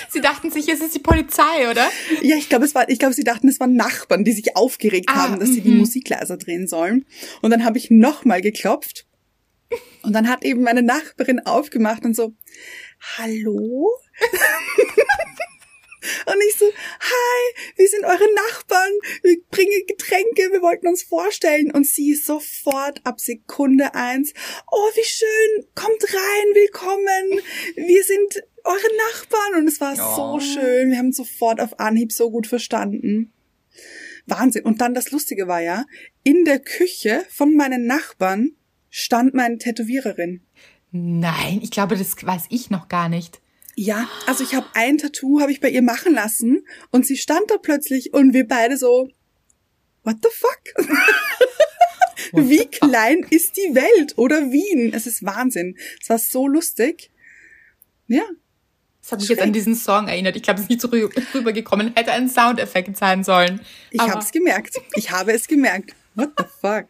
Sie 0.10 0.22
dachten 0.22 0.52
sich, 0.52 0.68
es 0.70 0.82
ist 0.82 0.96
die 0.96 1.00
Polizei, 1.00 1.70
oder? 1.70 1.88
Ja, 2.22 2.36
ich 2.36 2.50
glaube, 2.50 2.66
es 2.66 2.76
war, 2.76 2.90
ich 2.90 3.00
glaube, 3.00 3.14
sie 3.14 3.24
dachten, 3.24 3.48
es 3.48 3.60
waren 3.60 3.76
Nachbarn, 3.76 4.24
die 4.24 4.32
sich 4.32 4.56
aufgeregt 4.56 5.10
ah, 5.10 5.16
haben, 5.16 5.40
dass 5.40 5.50
sie 5.50 5.62
die 5.62 5.72
mhm. 5.72 5.80
Musik 5.80 6.10
leiser 6.10 6.38
drehen 6.38 6.68
sollen. 6.68 7.06
Und 7.42 7.52
dann 7.52 7.64
habe 7.64 7.78
ich 7.78 7.90
nochmal 7.90 8.42
geklopft. 8.42 9.06
Und 10.04 10.14
dann 10.14 10.30
hat 10.30 10.44
eben 10.46 10.64
meine 10.64 10.82
Nachbarin 10.82 11.42
aufgemacht 11.42 12.06
und 12.06 12.16
so, 12.16 12.34
hallo? 13.18 13.90
Und 16.26 16.36
ich 16.50 16.56
so, 16.58 16.66
hi, 16.66 17.72
wir 17.76 17.88
sind 17.88 18.04
eure 18.06 18.34
Nachbarn, 18.34 18.92
wir 19.24 19.38
bringen 19.52 19.86
Getränke, 19.88 20.52
wir 20.52 20.62
wollten 20.62 20.88
uns 20.88 21.04
vorstellen. 21.04 21.72
Und 21.72 21.86
sie 21.88 22.14
sofort 22.16 23.02
ab 23.06 23.20
Sekunde 23.20 23.94
eins, 23.96 24.34
oh, 24.72 24.90
wie 24.96 25.04
schön, 25.04 25.66
kommt 25.76 26.04
rein, 26.04 26.48
willkommen, 26.54 27.42
wir 27.76 28.04
sind 28.04 28.44
eure 28.64 28.96
Nachbarn. 29.12 29.56
Und 29.62 29.68
es 29.68 29.80
war 29.82 29.94
Oh. 29.98 30.40
so 30.40 30.46
schön, 30.46 30.92
wir 30.92 30.98
haben 30.98 31.12
sofort 31.14 31.60
auf 31.60 31.80
Anhieb 31.80 32.12
so 32.12 32.30
gut 32.30 32.48
verstanden. 32.48 33.34
Wahnsinn. 34.26 34.66
Und 34.66 34.82
dann 34.82 34.94
das 34.94 35.12
Lustige 35.12 35.48
war 35.48 35.62
ja, 35.62 35.86
in 36.24 36.44
der 36.44 36.60
Küche 36.60 37.24
von 37.30 37.56
meinen 37.56 37.86
Nachbarn 37.88 38.52
stand 38.90 39.34
meine 39.34 39.58
Tätowiererin. 39.58 40.42
Nein, 40.92 41.60
ich 41.62 41.72
glaube, 41.72 41.96
das 41.98 42.16
weiß 42.26 42.46
ich 42.50 42.70
noch 42.70 42.90
gar 42.90 43.08
nicht. 43.10 43.42
Ja, 43.80 44.10
also 44.26 44.44
ich 44.44 44.56
habe 44.56 44.66
ein 44.74 44.98
Tattoo 44.98 45.40
habe 45.40 45.52
ich 45.52 45.60
bei 45.62 45.70
ihr 45.70 45.84
machen 45.84 46.16
lassen 46.16 46.66
und 46.90 47.06
sie 47.06 47.16
stand 47.16 47.52
da 47.52 47.58
plötzlich 47.58 48.12
und 48.12 48.34
wir 48.34 48.48
beide 48.48 48.76
so 48.76 49.08
What 50.04 50.16
the 50.24 50.30
fuck? 50.34 50.88
What 52.32 52.50
Wie 52.50 52.58
the 52.58 52.64
fuck? 52.64 52.90
klein 52.90 53.26
ist 53.30 53.56
die 53.56 53.76
Welt 53.76 54.18
oder 54.18 54.52
Wien? 54.52 54.94
Es 54.94 55.06
ist 55.06 55.24
Wahnsinn. 55.24 55.78
Es 56.02 56.10
war 56.10 56.18
so 56.18 56.48
lustig. 56.48 57.12
Ja, 58.08 58.24
Das 59.02 59.12
hat 59.12 59.20
mich 59.20 59.30
jetzt 59.30 59.42
an 59.42 59.54
diesen 59.54 59.76
Song 59.76 60.08
erinnert. 60.08 60.36
Ich 60.36 60.42
glaube, 60.44 60.58
es 60.58 60.64
ist 60.64 60.70
nicht 60.70 60.82
so 60.82 60.88
rü- 60.88 61.12
rübergekommen. 61.36 61.94
Hätte 61.96 62.12
ein 62.14 62.30
Soundeffekt 62.30 62.98
sein 62.98 63.24
sollen. 63.24 63.62
ich 63.92 64.02
habe 64.02 64.20
es 64.22 64.32
gemerkt. 64.32 64.76
Ich 64.96 65.12
habe 65.12 65.34
es 65.34 65.48
gemerkt. 65.48 65.94
What 66.18 66.32
the 66.38 66.44
fuck? 66.62 66.88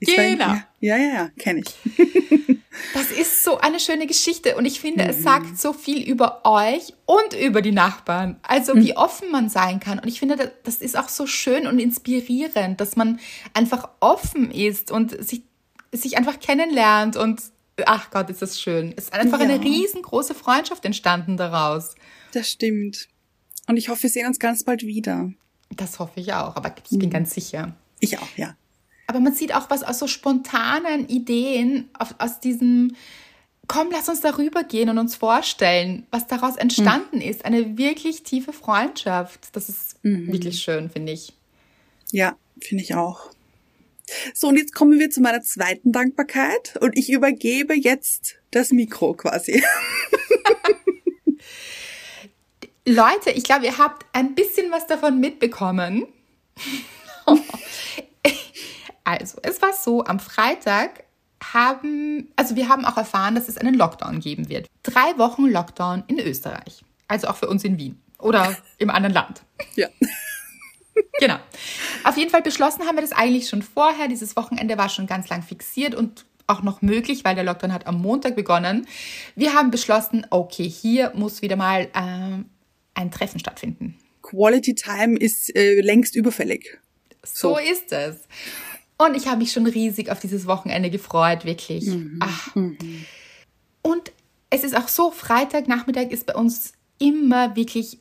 Ist 0.00 0.18
ein- 0.18 0.38
Genau. 0.38 0.54
Ja, 0.80 0.96
ja, 0.96 1.14
ja, 1.14 1.28
kenne 1.38 1.60
ich. 1.60 1.74
Das 2.94 3.10
ist 3.10 3.44
so 3.44 3.58
eine 3.58 3.78
schöne 3.78 4.06
Geschichte 4.06 4.56
und 4.56 4.64
ich 4.64 4.80
finde, 4.80 5.04
Mhm. 5.04 5.10
es 5.10 5.22
sagt 5.22 5.58
so 5.58 5.72
viel 5.74 6.02
über 6.02 6.40
euch 6.44 6.94
und 7.04 7.34
über 7.34 7.60
die 7.62 7.72
Nachbarn. 7.72 8.38
Also 8.42 8.74
Mhm. 8.74 8.80
wie 8.84 8.96
offen 8.96 9.30
man 9.30 9.48
sein 9.50 9.80
kann. 9.80 9.98
Und 9.98 10.08
ich 10.08 10.18
finde, 10.18 10.36
das- 10.36 10.50
das 10.64 10.76
ist 10.76 10.96
auch 10.96 11.08
so 11.08 11.26
schön 11.26 11.66
und 11.66 11.78
inspirierend, 11.78 12.80
dass 12.80 12.96
man 12.96 13.20
einfach 13.52 13.88
offen 14.00 14.50
ist 14.50 14.90
und 14.90 15.10
sich, 15.22 15.42
sich 15.92 16.16
einfach 16.16 16.40
kennenlernt 16.40 17.16
und 17.16 17.42
ach 17.84 18.10
Gott, 18.10 18.30
ist 18.30 18.40
das 18.40 18.58
schön. 18.60 18.94
Es 18.96 19.04
ist 19.04 19.12
einfach 19.12 19.40
Ja. 19.40 19.44
eine 19.48 19.60
riesengroße 19.62 20.34
Freundschaft 20.34 20.84
entstanden 20.84 21.36
daraus. 21.36 21.94
Das 22.32 22.48
stimmt. 22.48 23.08
Und 23.66 23.76
ich 23.76 23.88
hoffe, 23.90 24.04
wir 24.04 24.10
sehen 24.10 24.26
uns 24.26 24.38
ganz 24.38 24.64
bald 24.64 24.82
wieder. 24.86 25.30
Das 25.76 25.98
hoffe 25.98 26.18
ich 26.20 26.32
auch, 26.32 26.56
aber 26.56 26.74
ich 26.90 26.98
bin 26.98 27.08
Mhm. 27.08 27.12
ganz 27.12 27.34
sicher. 27.34 27.74
Ich 28.00 28.18
auch, 28.18 28.36
ja. 28.36 28.56
Aber 29.06 29.20
man 29.20 29.34
sieht 29.34 29.54
auch 29.54 29.70
was 29.70 29.82
aus 29.82 29.98
so 29.98 30.06
spontanen 30.06 31.08
Ideen, 31.08 31.90
auf, 31.98 32.14
aus 32.18 32.40
diesem, 32.40 32.94
komm, 33.66 33.88
lass 33.90 34.08
uns 34.08 34.20
darüber 34.20 34.64
gehen 34.64 34.88
und 34.88 34.98
uns 34.98 35.16
vorstellen, 35.16 36.06
was 36.10 36.26
daraus 36.26 36.56
entstanden 36.56 37.20
ist. 37.20 37.44
Eine 37.44 37.76
wirklich 37.76 38.22
tiefe 38.22 38.52
Freundschaft. 38.52 39.48
Das 39.52 39.68
ist 39.68 39.96
wirklich 40.02 40.60
schön, 40.60 40.90
finde 40.90 41.12
ich. 41.12 41.32
Ja, 42.12 42.36
finde 42.60 42.84
ich 42.84 42.94
auch. 42.94 43.30
So, 44.34 44.48
und 44.48 44.56
jetzt 44.56 44.74
kommen 44.74 44.98
wir 44.98 45.10
zu 45.10 45.20
meiner 45.20 45.42
zweiten 45.42 45.92
Dankbarkeit 45.92 46.76
und 46.80 46.96
ich 46.96 47.10
übergebe 47.10 47.74
jetzt 47.74 48.36
das 48.50 48.72
Mikro 48.72 49.14
quasi. 49.14 49.62
Leute, 52.86 53.30
ich 53.34 53.44
glaube, 53.44 53.66
ihr 53.66 53.78
habt 53.78 54.06
ein 54.12 54.34
bisschen 54.34 54.70
was 54.70 54.86
davon 54.86 55.20
mitbekommen. 55.20 56.06
also, 59.04 59.38
es 59.42 59.60
war 59.62 59.72
so, 59.72 60.04
am 60.04 60.20
Freitag 60.20 61.04
haben, 61.42 62.28
also 62.36 62.56
wir 62.56 62.68
haben 62.68 62.84
auch 62.84 62.96
erfahren, 62.96 63.34
dass 63.34 63.48
es 63.48 63.56
einen 63.56 63.74
Lockdown 63.74 64.20
geben 64.20 64.48
wird. 64.48 64.66
Drei 64.82 65.16
Wochen 65.16 65.46
Lockdown 65.46 66.04
in 66.06 66.18
Österreich. 66.18 66.82
Also 67.08 67.28
auch 67.28 67.36
für 67.36 67.48
uns 67.48 67.64
in 67.64 67.78
Wien 67.78 68.00
oder 68.18 68.56
im 68.78 68.90
anderen 68.90 69.14
Land. 69.14 69.42
Ja. 69.74 69.88
Genau. 71.18 71.38
Auf 72.04 72.16
jeden 72.16 72.30
Fall 72.30 72.42
beschlossen 72.42 72.86
haben 72.86 72.96
wir 72.96 73.02
das 73.02 73.12
eigentlich 73.12 73.48
schon 73.48 73.62
vorher. 73.62 74.08
Dieses 74.08 74.36
Wochenende 74.36 74.76
war 74.78 74.88
schon 74.88 75.06
ganz 75.06 75.28
lang 75.28 75.42
fixiert 75.42 75.94
und 75.94 76.24
auch 76.46 76.62
noch 76.62 76.82
möglich, 76.82 77.24
weil 77.24 77.34
der 77.34 77.44
Lockdown 77.44 77.72
hat 77.72 77.86
am 77.86 78.00
Montag 78.02 78.36
begonnen. 78.36 78.86
Wir 79.36 79.54
haben 79.54 79.70
beschlossen, 79.70 80.26
okay, 80.30 80.68
hier 80.68 81.12
muss 81.14 81.42
wieder 81.42 81.56
mal 81.56 81.88
ähm, 81.94 82.46
ein 82.94 83.10
Treffen 83.10 83.38
stattfinden. 83.38 83.96
Quality 84.22 84.74
Time 84.74 85.16
ist 85.16 85.54
äh, 85.56 85.80
längst 85.80 86.16
überfällig. 86.16 86.78
So, 87.24 87.54
So. 87.54 87.58
ist 87.58 87.92
es. 87.92 88.16
Und 88.98 89.14
ich 89.16 89.26
habe 89.28 89.38
mich 89.38 89.52
schon 89.52 89.66
riesig 89.66 90.10
auf 90.10 90.20
dieses 90.20 90.46
Wochenende 90.46 90.90
gefreut, 90.90 91.44
wirklich. 91.44 91.88
Ach. 92.20 92.54
Und 92.54 94.12
es 94.50 94.64
ist 94.64 94.76
auch 94.76 94.88
so, 94.88 95.10
Freitagnachmittag 95.10 96.10
ist 96.10 96.26
bei 96.26 96.34
uns 96.34 96.72
immer 96.98 97.56
wirklich 97.56 97.98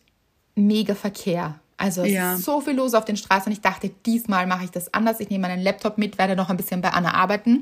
mega 0.55 0.95
Verkehr. 0.95 1.59
Also 1.77 2.03
Ja. 2.03 2.35
so 2.35 2.59
viel 2.59 2.73
los 2.73 2.93
auf 2.93 3.05
den 3.05 3.15
Straßen. 3.15 3.49
Ich 3.53 3.61
dachte, 3.61 3.89
diesmal 4.05 4.45
mache 4.47 4.65
ich 4.65 4.71
das 4.71 4.93
anders. 4.93 5.21
Ich 5.21 5.29
nehme 5.29 5.47
meinen 5.47 5.61
Laptop 5.61 5.97
mit, 5.97 6.17
werde 6.17 6.35
noch 6.35 6.49
ein 6.49 6.57
bisschen 6.57 6.81
bei 6.81 6.89
Anna 6.89 7.13
arbeiten. 7.13 7.61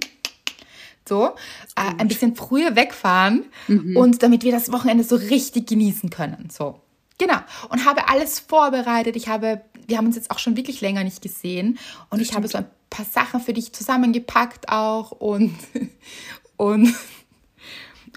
So, 1.07 1.27
äh, 1.75 1.93
ein 1.99 2.07
bisschen 2.09 2.35
früher 2.35 2.75
wegfahren 2.75 3.45
und 3.95 4.23
damit 4.23 4.43
wir 4.43 4.51
das 4.51 4.71
Wochenende 4.73 5.03
so 5.05 5.15
richtig 5.15 5.67
genießen 5.67 6.09
können. 6.09 6.49
So, 6.51 6.81
genau. 7.17 7.37
Und 7.69 7.85
habe 7.85 8.09
alles 8.09 8.39
vorbereitet. 8.39 9.15
Ich 9.15 9.27
habe, 9.29 9.61
wir 9.87 9.97
haben 9.97 10.05
uns 10.05 10.15
jetzt 10.15 10.31
auch 10.31 10.39
schon 10.39 10.57
wirklich 10.57 10.81
länger 10.81 11.03
nicht 11.03 11.21
gesehen 11.21 11.79
und 12.09 12.21
ich 12.21 12.35
habe 12.35 12.47
so 12.47 12.59
ein 12.59 12.65
paar 12.89 13.05
Sachen 13.05 13.39
für 13.39 13.53
dich 13.53 13.73
zusammengepackt 13.73 14.69
auch 14.69 15.11
und 15.11 15.55
und 16.57 16.93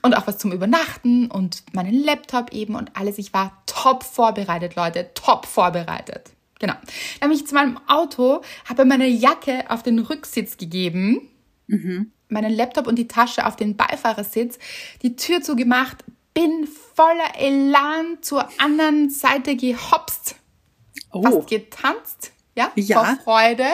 und 0.03 0.15
auch 0.15 0.27
was 0.27 0.39
zum 0.39 0.53
Übernachten 0.53 1.31
und 1.31 1.63
meinen 1.73 1.95
Laptop 1.95 2.53
eben 2.53 2.75
und 2.75 2.97
alles. 2.97 3.19
Ich 3.19 3.33
war 3.33 3.63
top 3.67 4.03
vorbereitet, 4.03 4.75
Leute, 4.75 5.11
top 5.15 5.47
vorbereitet. 5.47 6.31
Genau. 6.59 6.75
Dann 7.21 7.31
bin 7.31 7.39
ich 7.39 7.47
zu 7.47 7.55
meinem 7.55 7.79
Auto, 7.87 8.43
habe 8.69 8.85
meine 8.85 9.07
Jacke 9.07 9.71
auf 9.71 9.83
den 9.83 9.99
Rücksitz 9.99 10.57
gegeben, 10.57 11.29
meinen 12.29 12.53
Laptop 12.53 12.87
und 12.87 12.97
die 12.97 13.09
Tasche 13.09 13.47
auf 13.47 13.57
den 13.57 13.77
Beifahrersitz, 13.77 14.59
die 15.03 15.17
Tür 15.17 15.43
zugemacht, 15.43 16.05
bin 16.35 16.69
voller 16.95 17.39
Elan 17.39 18.19
zur 18.21 18.49
anderen 18.61 19.11
Seite 19.11 19.57
gehopst, 19.57 20.37
Oh, 21.13 21.23
fast 21.23 21.49
getanzt, 21.49 22.33
ja, 22.57 22.71
Ja. 22.77 23.05
vor 23.05 23.17
Freude, 23.25 23.67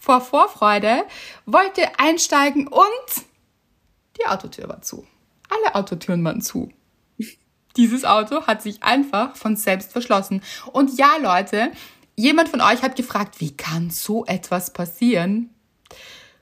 vor 0.00 0.20
Vorfreude, 0.20 1.04
wollte 1.46 1.98
einsteigen 1.98 2.66
und 2.68 3.24
die 4.18 4.26
Autotür 4.26 4.68
war 4.68 4.82
zu. 4.82 5.06
Alle 5.48 5.74
Autotüren 5.74 6.24
waren 6.24 6.40
zu. 6.40 6.70
Dieses 7.76 8.04
Auto 8.04 8.46
hat 8.46 8.62
sich 8.62 8.82
einfach 8.82 9.36
von 9.36 9.54
selbst 9.56 9.92
verschlossen. 9.92 10.42
Und 10.72 10.98
ja, 10.98 11.16
Leute, 11.20 11.70
jemand 12.16 12.48
von 12.48 12.62
euch 12.62 12.82
hat 12.82 12.96
gefragt, 12.96 13.40
wie 13.40 13.54
kann 13.54 13.90
so 13.90 14.24
etwas 14.24 14.72
passieren? 14.72 15.50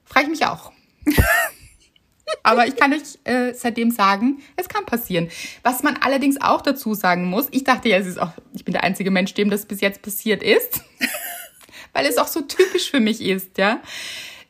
Frage 0.05 0.26
ich 0.26 0.31
mich 0.31 0.47
auch. 0.47 0.71
Aber 2.43 2.67
ich 2.67 2.76
kann 2.76 2.93
euch 2.93 3.03
äh, 3.25 3.53
seitdem 3.55 3.91
sagen, 3.91 4.43
es 4.57 4.69
kann 4.69 4.85
passieren. 4.85 5.29
Was 5.62 5.83
man 5.83 5.97
allerdings 5.99 6.41
auch 6.41 6.61
dazu 6.62 6.95
sagen 6.95 7.25
muss, 7.26 7.47
ich 7.50 7.64
dachte 7.64 7.88
ja, 7.88 7.99
es 7.99 8.07
ist 8.07 8.19
auch, 8.21 8.33
ich 8.55 8.64
bin 8.64 8.73
der 8.73 8.85
einzige 8.85 9.11
Mensch, 9.11 9.35
dem 9.35 9.50
das 9.50 9.67
bis 9.67 9.81
jetzt 9.81 10.03
passiert 10.03 10.43
ist, 10.43 10.81
weil 11.93 12.07
es 12.07 12.19
auch 12.19 12.29
so 12.29 12.41
typisch 12.43 12.91
für 12.91 13.00
mich 13.00 13.21
ist, 13.21 13.57
ja, 13.59 13.81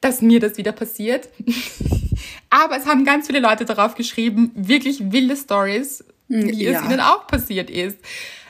dass 0.01 0.23
mir 0.23 0.41
das 0.41 0.57
wieder 0.57 0.73
passiert. 0.73 1.29
Aber 2.51 2.77
es 2.77 2.87
haben 2.87 3.05
ganz 3.05 3.27
viele 3.27 3.41
Leute 3.41 3.65
darauf 3.65 3.95
geschrieben, 3.95 4.53
wirklich 4.55 5.13
wilde 5.13 5.37
Stories, 5.37 6.05
wie 6.29 6.65
Ja. 6.65 6.79
es 6.81 6.85
ihnen 6.85 7.01
auch 7.01 7.27
passiert 7.27 7.71
ist. 7.71 7.99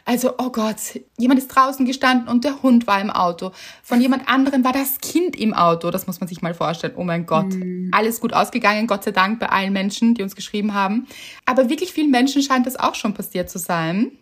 Also, 0.07 0.35
oh 0.37 0.51
Gott, 0.51 1.01
jemand 1.17 1.41
ist 1.41 1.49
draußen 1.49 1.87
gestanden 1.87 2.29
und 2.29 2.45
der 2.45 2.63
Hund 2.63 2.87
war 2.87 3.01
im 3.01 3.11
Auto. 3.11 3.53
Von 3.83 4.01
jemand 4.03 4.29
anderen 4.29 4.63
war 4.63 4.73
das 4.73 4.99
Kind 5.01 5.35
im 5.35 5.55
Auto. 5.55 5.91
Das 5.91 6.07
muss 6.07 6.21
man 6.21 6.29
sich 6.29 6.43
mal 6.43 6.53
vorstellen. 6.53 6.95
Oh 6.97 7.05
mein 7.05 7.25
Gott. 7.25 7.55
Alles 7.93 8.21
gut 8.21 8.35
ausgegangen, 8.35 8.87
Gott 8.87 9.05
sei 9.05 9.13
Dank 9.13 9.41
bei 9.41 9.49
allen 9.49 9.73
Menschen, 9.73 10.15
die 10.15 10.23
uns 10.23 10.37
geschrieben 10.37 10.75
haben. 10.75 11.07
Aber 11.47 11.71
wirklich 11.71 11.93
vielen 11.93 12.11
Menschen 12.11 12.43
scheint 12.43 12.67
das 12.67 12.77
auch 12.77 12.95
schon 12.95 13.15
passiert 13.15 13.49
zu 13.49 13.59
sein. 13.59 14.13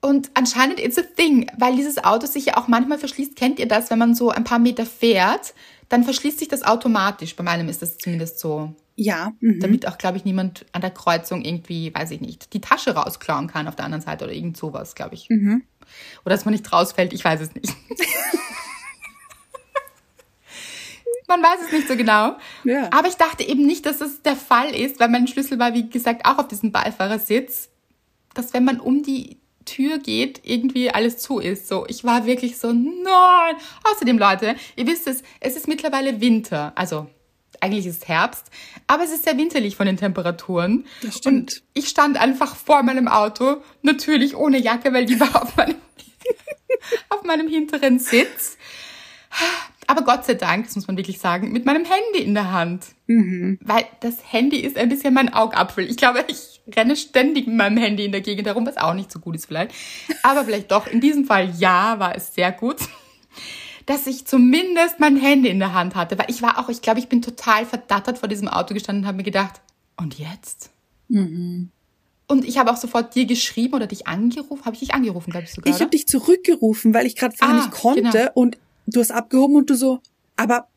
Und 0.00 0.30
anscheinend 0.34 0.78
it's 0.80 0.98
a 0.98 1.02
thing, 1.02 1.50
weil 1.56 1.74
dieses 1.74 2.04
Auto 2.04 2.26
sich 2.26 2.46
ja 2.46 2.56
auch 2.56 2.68
manchmal 2.68 2.98
verschließt. 2.98 3.36
Kennt 3.36 3.58
ihr 3.58 3.66
das, 3.66 3.90
wenn 3.90 3.98
man 3.98 4.14
so 4.14 4.30
ein 4.30 4.44
paar 4.44 4.58
Meter 4.58 4.86
fährt, 4.86 5.54
dann 5.88 6.04
verschließt 6.04 6.38
sich 6.38 6.48
das 6.48 6.62
automatisch. 6.62 7.34
Bei 7.34 7.42
meinem 7.42 7.68
ist 7.68 7.82
das 7.82 7.98
zumindest 7.98 8.38
so. 8.38 8.74
Ja. 8.98 9.32
Mhm. 9.40 9.60
Damit 9.60 9.86
auch, 9.86 9.96
glaube 9.96 10.16
ich, 10.16 10.24
niemand 10.24 10.66
an 10.72 10.80
der 10.80 10.90
Kreuzung 10.90 11.42
irgendwie, 11.42 11.94
weiß 11.94 12.10
ich 12.10 12.20
nicht, 12.20 12.52
die 12.52 12.60
Tasche 12.60 12.96
rausklauen 12.96 13.46
kann 13.46 13.68
auf 13.68 13.76
der 13.76 13.84
anderen 13.84 14.02
Seite 14.02 14.24
oder 14.24 14.34
irgend 14.34 14.56
sowas, 14.56 14.96
glaube 14.96 15.14
ich. 15.14 15.30
Mhm. 15.30 15.62
Oder 16.24 16.34
dass 16.34 16.44
man 16.44 16.50
nicht 16.52 16.72
rausfällt, 16.72 17.12
ich 17.12 17.24
weiß 17.24 17.40
es 17.40 17.54
nicht. 17.54 17.68
man 21.28 21.40
weiß 21.40 21.66
es 21.66 21.72
nicht 21.72 21.86
so 21.86 21.96
genau. 21.96 22.36
Ja. 22.64 22.90
Aber 22.90 23.06
ich 23.06 23.14
dachte 23.14 23.44
eben 23.44 23.64
nicht, 23.64 23.86
dass 23.86 23.98
das 23.98 24.20
der 24.22 24.34
Fall 24.34 24.74
ist, 24.74 24.98
weil 24.98 25.08
mein 25.08 25.28
Schlüssel 25.28 25.60
war, 25.60 25.74
wie 25.74 25.88
gesagt, 25.88 26.26
auch 26.26 26.38
auf 26.38 26.48
diesem 26.48 26.72
Beifahrersitz, 26.72 27.70
dass 28.34 28.52
wenn 28.52 28.64
man 28.64 28.80
um 28.80 29.04
die 29.04 29.38
Tür 29.64 29.98
geht, 29.98 30.40
irgendwie 30.42 30.90
alles 30.90 31.18
zu 31.18 31.38
ist. 31.38 31.68
So, 31.68 31.86
ich 31.86 32.02
war 32.02 32.26
wirklich 32.26 32.58
so, 32.58 32.72
nein. 32.72 33.54
Außerdem, 33.84 34.18
Leute, 34.18 34.56
ihr 34.74 34.88
wisst 34.88 35.06
es, 35.06 35.22
es 35.38 35.56
ist 35.56 35.68
mittlerweile 35.68 36.20
Winter. 36.20 36.72
Also 36.74 37.06
eigentlich 37.60 37.86
ist 37.86 38.08
Herbst, 38.08 38.50
aber 38.86 39.04
es 39.04 39.10
ist 39.10 39.24
sehr 39.24 39.36
winterlich 39.36 39.76
von 39.76 39.86
den 39.86 39.96
Temperaturen. 39.96 40.86
Das 41.02 41.18
stimmt. 41.18 41.36
Und 41.36 41.62
ich 41.74 41.88
stand 41.88 42.20
einfach 42.20 42.56
vor 42.56 42.82
meinem 42.82 43.08
Auto, 43.08 43.62
natürlich 43.82 44.36
ohne 44.36 44.58
Jacke, 44.58 44.92
weil 44.92 45.06
die 45.06 45.18
war 45.20 45.42
auf 45.42 45.56
meinem, 45.56 45.76
auf 47.08 47.22
meinem 47.24 47.48
hinteren 47.48 47.98
Sitz. 47.98 48.56
Aber 49.86 50.02
Gott 50.02 50.26
sei 50.26 50.34
Dank, 50.34 50.66
das 50.66 50.76
muss 50.76 50.86
man 50.86 50.98
wirklich 50.98 51.18
sagen, 51.18 51.50
mit 51.50 51.64
meinem 51.64 51.84
Handy 51.84 52.22
in 52.22 52.34
der 52.34 52.52
Hand. 52.52 52.88
Weil 53.62 53.86
das 54.00 54.16
Handy 54.30 54.58
ist 54.60 54.76
ein 54.76 54.90
bisschen 54.90 55.14
mein 55.14 55.32
Augapfel. 55.32 55.88
Ich 55.88 55.96
glaube, 55.96 56.24
ich 56.28 56.60
renne 56.76 56.94
ständig 56.94 57.46
mit 57.46 57.56
meinem 57.56 57.78
Handy 57.78 58.04
in 58.04 58.12
der 58.12 58.20
Gegend 58.20 58.46
herum, 58.46 58.66
was 58.66 58.76
auch 58.76 58.92
nicht 58.92 59.10
so 59.10 59.18
gut 59.18 59.36
ist 59.36 59.46
vielleicht. 59.46 59.72
Aber 60.22 60.44
vielleicht 60.44 60.70
doch. 60.70 60.86
In 60.86 61.00
diesem 61.00 61.24
Fall 61.24 61.50
ja, 61.58 61.98
war 61.98 62.14
es 62.14 62.34
sehr 62.34 62.52
gut, 62.52 62.76
dass 63.88 64.06
ich 64.06 64.26
zumindest 64.26 65.00
mein 65.00 65.16
Handy 65.16 65.48
in 65.48 65.58
der 65.58 65.72
Hand 65.72 65.94
hatte. 65.94 66.18
Weil 66.18 66.26
ich 66.28 66.42
war 66.42 66.58
auch, 66.58 66.68
ich 66.68 66.82
glaube, 66.82 67.00
ich 67.00 67.08
bin 67.08 67.22
total 67.22 67.64
verdattert 67.64 68.18
vor 68.18 68.28
diesem 68.28 68.46
Auto 68.46 68.74
gestanden 68.74 69.04
und 69.04 69.08
habe 69.08 69.16
mir 69.16 69.22
gedacht, 69.22 69.62
und 69.96 70.18
jetzt? 70.18 70.68
Und 72.26 72.44
ich 72.44 72.58
habe 72.58 72.70
auch 72.70 72.76
sofort 72.76 73.14
dir 73.14 73.24
geschrieben 73.24 73.72
oder 73.74 73.86
dich 73.86 74.06
angerufen. 74.06 74.66
Habe 74.66 74.74
ich 74.74 74.80
dich 74.80 74.92
angerufen, 74.92 75.30
glaube 75.30 75.46
ich 75.46 75.54
sogar. 75.54 75.74
Ich 75.74 75.80
habe 75.80 75.90
dich 75.90 76.06
zurückgerufen, 76.06 76.92
weil 76.92 77.06
ich 77.06 77.16
gerade 77.16 77.34
vorher 77.34 77.56
Ah, 77.56 77.60
nicht 77.60 77.70
konnte 77.70 78.02
genau. 78.02 78.30
und 78.34 78.58
du 78.86 79.00
hast 79.00 79.10
abgehoben 79.10 79.56
und 79.56 79.70
du 79.70 79.74
so, 79.74 80.00
aber 80.36 80.68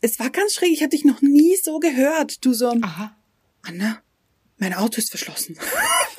es 0.00 0.18
war 0.18 0.30
ganz 0.30 0.54
schräg, 0.54 0.72
ich 0.72 0.80
habe 0.80 0.90
dich 0.90 1.04
noch 1.04 1.20
nie 1.20 1.54
so 1.62 1.80
gehört. 1.80 2.42
Du 2.46 2.54
so, 2.54 2.72
Aha. 2.80 3.14
Anna, 3.62 3.98
mein 4.56 4.72
Auto 4.72 4.96
ist 4.98 5.10
verschlossen. 5.10 5.58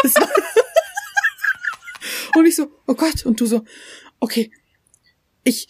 Und 2.36 2.46
ich 2.46 2.56
so, 2.56 2.72
oh 2.88 2.94
Gott, 2.94 3.26
und 3.26 3.42
du 3.42 3.48
so, 3.48 3.64
okay, 4.20 4.52
ich, 5.44 5.68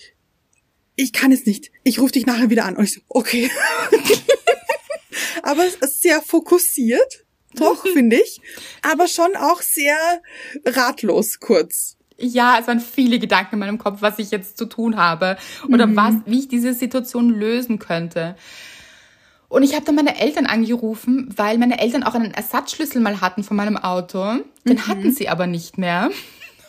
ich 1.00 1.14
kann 1.14 1.32
es 1.32 1.46
nicht. 1.46 1.72
Ich 1.84 2.00
rufe 2.00 2.12
dich 2.12 2.26
nachher 2.26 2.50
wieder 2.50 2.66
an. 2.66 2.76
Und 2.76 2.84
ich 2.84 2.94
so, 2.94 3.02
okay. 3.08 3.50
Aber 5.44 5.66
es 5.66 5.76
ist 5.76 6.02
sehr 6.02 6.22
fokussiert, 6.22 7.26
doch, 7.56 7.86
finde 7.94 8.18
ich. 8.18 8.42
Aber 8.82 9.08
schon 9.08 9.36
auch 9.38 9.62
sehr 9.62 9.96
ratlos 10.66 11.40
kurz. 11.40 11.96
Ja, 12.18 12.58
es 12.60 12.68
waren 12.68 12.82
viele 12.82 13.18
Gedanken 13.18 13.56
in 13.56 13.60
meinem 13.60 13.78
Kopf, 13.78 14.02
was 14.02 14.20
ich 14.20 14.30
jetzt 14.30 14.58
zu 14.58 14.66
tun 14.66 14.98
habe 14.98 15.38
oder 15.70 15.96
was, 15.96 16.16
wie 16.26 16.40
ich 16.40 16.48
diese 16.50 16.74
Situation 16.74 17.30
lösen 17.30 17.80
könnte. 17.80 18.36
Und 19.48 19.64
ich 19.64 19.74
habe 19.76 19.86
dann 19.86 19.96
meine 19.96 20.20
Eltern 20.20 20.46
angerufen, 20.48 21.34
weil 21.34 21.58
meine 21.58 21.80
Eltern 21.80 22.04
auch 22.04 22.14
einen 22.14 22.34
Ersatzschlüssel 22.34 23.02
mal 23.02 23.22
hatten 23.22 23.46
von 23.46 23.56
meinem 23.56 23.78
Auto. 23.78 24.40
Den 24.66 24.86
hatten 24.86 25.14
sie 25.14 25.30
aber 25.30 25.48
nicht 25.48 25.78
mehr, 25.78 26.12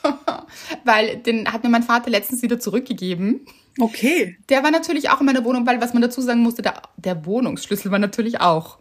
weil 0.84 1.16
den 1.16 1.52
hat 1.52 1.64
mir 1.64 1.70
mein 1.70 1.82
Vater 1.82 2.10
letztens 2.10 2.42
wieder 2.42 2.60
zurückgegeben. 2.60 3.44
Okay. 3.80 4.36
Der 4.48 4.62
war 4.62 4.70
natürlich 4.70 5.10
auch 5.10 5.20
in 5.20 5.26
meiner 5.26 5.44
Wohnung, 5.44 5.66
weil 5.66 5.80
was 5.80 5.92
man 5.92 6.02
dazu 6.02 6.20
sagen 6.20 6.40
musste, 6.40 6.62
der, 6.62 6.82
der 6.96 7.24
Wohnungsschlüssel 7.26 7.90
war 7.90 7.98
natürlich 7.98 8.40
auch 8.40 8.78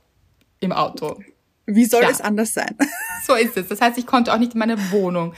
im 0.59 0.71
Auto. 0.71 1.19
Wie 1.65 1.85
soll 1.85 2.03
Ja. 2.03 2.09
es 2.09 2.21
anders 2.21 2.53
sein? 2.53 2.75
So 3.25 3.35
ist 3.35 3.57
es. 3.57 3.67
Das 3.67 3.81
heißt, 3.81 3.97
ich 3.97 4.07
konnte 4.07 4.33
auch 4.33 4.39
nicht 4.39 4.53
in 4.53 4.59
meine 4.59 4.91
Wohnung. 4.91 5.33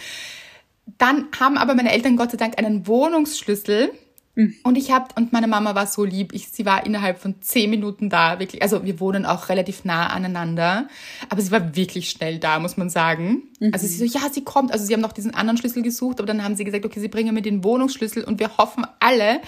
Dann 0.97 1.27
haben 1.39 1.57
aber 1.57 1.73
meine 1.75 1.91
Eltern 1.91 2.15
Gott 2.15 2.31
sei 2.31 2.37
Dank 2.37 2.57
einen 2.57 2.85
Wohnungsschlüssel. 2.87 3.91
Und 4.63 4.77
ich 4.77 4.91
habe, 4.91 5.07
und 5.17 5.33
meine 5.33 5.47
Mama 5.47 5.75
war 5.75 5.87
so 5.87 6.05
lieb, 6.05 6.33
ich, 6.33 6.47
sie 6.47 6.65
war 6.65 6.85
innerhalb 6.85 7.19
von 7.19 7.41
zehn 7.41 7.69
Minuten 7.69 8.09
da, 8.09 8.39
wirklich. 8.39 8.61
Also 8.61 8.85
wir 8.85 9.01
wohnen 9.01 9.25
auch 9.25 9.49
relativ 9.49 9.83
nah 9.83 10.07
aneinander, 10.07 10.87
aber 11.29 11.41
sie 11.41 11.51
war 11.51 11.75
wirklich 11.75 12.09
schnell 12.09 12.39
da, 12.39 12.59
muss 12.59 12.77
man 12.77 12.89
sagen. 12.89 13.43
Also 13.73 13.87
sie 13.87 13.97
so, 13.97 14.05
ja, 14.05 14.29
sie 14.31 14.43
kommt. 14.43 14.71
Also 14.71 14.85
sie 14.85 14.93
haben 14.93 15.01
noch 15.01 15.11
diesen 15.11 15.33
anderen 15.33 15.57
Schlüssel 15.57 15.83
gesucht, 15.83 16.19
aber 16.19 16.27
dann 16.27 16.43
haben 16.43 16.55
sie 16.55 16.63
gesagt, 16.63 16.85
okay, 16.85 16.99
sie 17.01 17.09
bringen 17.09 17.33
mir 17.33 17.41
den 17.41 17.63
Wohnungsschlüssel 17.63 18.23
und 18.23 18.39
wir 18.39 18.57
hoffen 18.57 18.87
alle, 18.99 19.41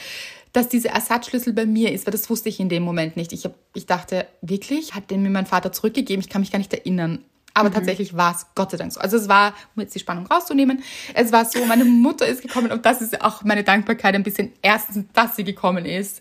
dass 0.52 0.70
dieser 0.70 0.90
Ersatzschlüssel 0.90 1.54
bei 1.54 1.66
mir 1.66 1.92
ist, 1.92 2.06
weil 2.06 2.12
das 2.12 2.30
wusste 2.30 2.50
ich 2.50 2.60
in 2.60 2.70
dem 2.70 2.84
Moment 2.84 3.16
nicht. 3.16 3.34
Ich, 3.34 3.46
hab, 3.46 3.56
ich 3.74 3.86
dachte, 3.86 4.28
wirklich, 4.42 4.94
hat 4.94 5.10
den 5.12 5.24
mir 5.24 5.30
mein 5.30 5.48
Vater 5.48 5.72
zurückgegeben? 5.72 6.22
Ich 6.22 6.30
kann 6.30 6.42
mich 6.42 6.52
gar 6.52 6.60
nicht 6.60 6.74
erinnern. 6.74 7.24
Aber 7.56 7.72
tatsächlich 7.72 8.18
war 8.18 8.36
es 8.36 8.48
Gott 8.56 8.72
sei 8.72 8.78
Dank 8.78 8.92
so. 8.92 9.00
Also 9.00 9.18
es 9.18 9.30
war, 9.30 9.54
um 9.76 9.82
jetzt 9.82 9.94
die 9.94 10.00
Spannung 10.00 10.26
rauszunehmen, 10.26 10.84
es 11.14 11.32
war 11.32 11.46
so, 11.46 11.64
meine 11.66 11.86
Mutter 11.86 12.26
ist 12.26 12.42
gekommen 12.42 12.72
und 12.72 12.86
das 12.86 13.02
ist 13.02 13.22
auch 13.22 13.44
meine 13.44 13.64
Dankbarkeit 13.64 14.16
ein 14.16 14.24
bisschen 14.24 14.54
erstens, 14.62 15.06
dass 15.14 15.36
sie 15.36 15.44
gekommen 15.44 15.86
ist. 15.86 16.20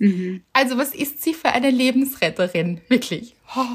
Also 0.53 0.77
was 0.77 0.95
ist 0.95 1.23
sie 1.23 1.33
für 1.33 1.49
eine 1.49 1.71
Lebensretterin? 1.71 2.81
Wirklich. 2.89 3.35
Oh. 3.57 3.67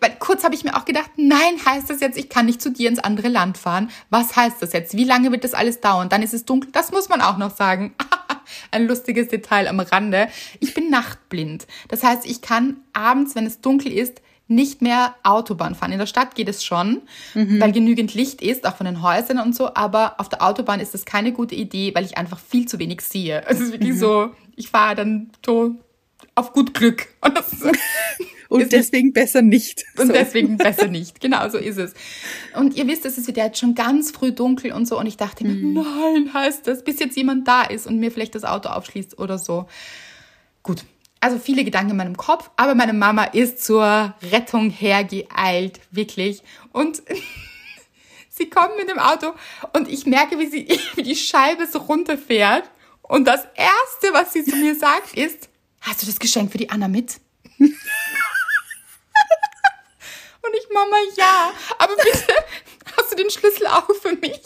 Weil 0.00 0.16
kurz 0.18 0.44
habe 0.44 0.54
ich 0.54 0.64
mir 0.64 0.76
auch 0.76 0.84
gedacht, 0.84 1.10
nein, 1.16 1.54
heißt 1.64 1.88
das 1.88 2.00
jetzt, 2.00 2.18
ich 2.18 2.28
kann 2.28 2.46
nicht 2.46 2.60
zu 2.60 2.70
dir 2.70 2.88
ins 2.88 2.98
andere 2.98 3.28
Land 3.28 3.58
fahren? 3.58 3.90
Was 4.10 4.36
heißt 4.36 4.60
das 4.60 4.72
jetzt? 4.72 4.96
Wie 4.96 5.04
lange 5.04 5.30
wird 5.32 5.44
das 5.44 5.54
alles 5.54 5.80
dauern? 5.80 6.08
Dann 6.08 6.22
ist 6.22 6.34
es 6.34 6.44
dunkel. 6.44 6.70
Das 6.72 6.92
muss 6.92 7.08
man 7.08 7.20
auch 7.20 7.36
noch 7.38 7.54
sagen. 7.54 7.94
Ein 8.70 8.86
lustiges 8.86 9.28
Detail 9.28 9.68
am 9.68 9.80
Rande. 9.80 10.28
Ich 10.60 10.74
bin 10.74 10.90
nachtblind. 10.90 11.66
Das 11.88 12.02
heißt, 12.02 12.26
ich 12.26 12.42
kann 12.42 12.76
abends, 12.92 13.34
wenn 13.34 13.46
es 13.46 13.60
dunkel 13.60 13.92
ist, 13.92 14.20
nicht 14.48 14.80
mehr 14.80 15.14
Autobahn 15.24 15.74
fahren. 15.74 15.92
In 15.92 15.98
der 15.98 16.06
Stadt 16.06 16.34
geht 16.34 16.48
es 16.48 16.64
schon, 16.64 17.02
weil 17.34 17.72
genügend 17.72 18.14
Licht 18.14 18.40
ist, 18.42 18.66
auch 18.66 18.76
von 18.76 18.86
den 18.86 19.02
Häusern 19.02 19.40
und 19.40 19.54
so. 19.56 19.74
Aber 19.74 20.20
auf 20.20 20.28
der 20.28 20.42
Autobahn 20.46 20.80
ist 20.80 20.94
das 20.94 21.04
keine 21.04 21.32
gute 21.32 21.54
Idee, 21.54 21.92
weil 21.94 22.04
ich 22.04 22.16
einfach 22.16 22.38
viel 22.38 22.66
zu 22.66 22.78
wenig 22.78 23.00
sehe. 23.00 23.42
Es 23.48 23.58
ist 23.60 23.72
wirklich 23.72 23.98
so, 23.98 24.30
ich 24.54 24.68
fahre 24.70 24.94
dann 24.94 25.30
so 25.44 25.74
auf 26.34 26.52
gut 26.52 26.74
Glück. 26.74 27.08
Und 28.48 28.62
Und 28.62 28.72
deswegen 28.72 29.12
besser 29.12 29.42
nicht. 29.42 29.84
und 29.98 30.06
So. 30.06 30.12
deswegen 30.12 30.56
besser 30.56 30.86
nicht. 30.86 31.20
Genau, 31.20 31.48
so 31.48 31.58
ist 31.58 31.78
es. 31.78 31.94
Und 32.54 32.76
ihr 32.76 32.86
wisst, 32.86 33.04
es 33.04 33.18
ist 33.18 33.26
wieder 33.26 33.44
jetzt 33.46 33.58
schon 33.58 33.74
ganz 33.74 34.12
früh 34.12 34.30
dunkel 34.30 34.70
und 34.72 34.86
so. 34.86 35.00
Und 35.00 35.06
ich 35.06 35.16
dachte 35.16 35.44
mir, 35.44 35.54
nein, 35.54 36.32
heißt 36.32 36.64
das, 36.66 36.84
bis 36.84 37.00
jetzt 37.00 37.16
jemand 37.16 37.48
da 37.48 37.62
ist 37.64 37.88
und 37.88 37.98
mir 37.98 38.12
vielleicht 38.12 38.36
das 38.36 38.44
Auto 38.44 38.68
aufschließt 38.68 39.18
oder 39.18 39.38
so. 39.38 39.66
Gut. 40.62 40.84
Also 41.26 41.40
viele 41.40 41.64
Gedanken 41.64 41.90
in 41.90 41.96
meinem 41.96 42.16
Kopf, 42.16 42.50
aber 42.54 42.76
meine 42.76 42.92
Mama 42.92 43.24
ist 43.24 43.64
zur 43.64 44.14
Rettung 44.30 44.70
hergeeilt, 44.70 45.80
wirklich. 45.90 46.40
Und 46.70 47.02
sie 48.30 48.48
kommt 48.48 48.76
mit 48.76 48.88
dem 48.88 49.00
Auto 49.00 49.34
und 49.72 49.88
ich 49.88 50.06
merke, 50.06 50.38
wie 50.38 50.46
sie, 50.46 50.68
wie 50.94 51.02
die 51.02 51.16
Scheibe 51.16 51.66
so 51.66 51.80
runterfährt. 51.80 52.70
Und 53.02 53.24
das 53.24 53.40
erste, 53.56 54.12
was 54.12 54.34
sie 54.34 54.44
zu 54.44 54.54
mir 54.54 54.76
sagt, 54.76 55.14
ist, 55.14 55.48
hast 55.80 56.00
du 56.00 56.06
das 56.06 56.20
Geschenk 56.20 56.52
für 56.52 56.58
die 56.58 56.70
Anna 56.70 56.86
mit? 56.86 57.16
Und 57.58 57.74
ich, 60.54 60.68
Mama, 60.72 60.96
ja, 61.16 61.50
aber 61.80 61.96
bitte 61.96 62.34
hast 62.96 63.10
du 63.10 63.16
den 63.16 63.30
Schlüssel 63.30 63.66
auch 63.66 63.90
für 64.00 64.14
mich? 64.14 64.42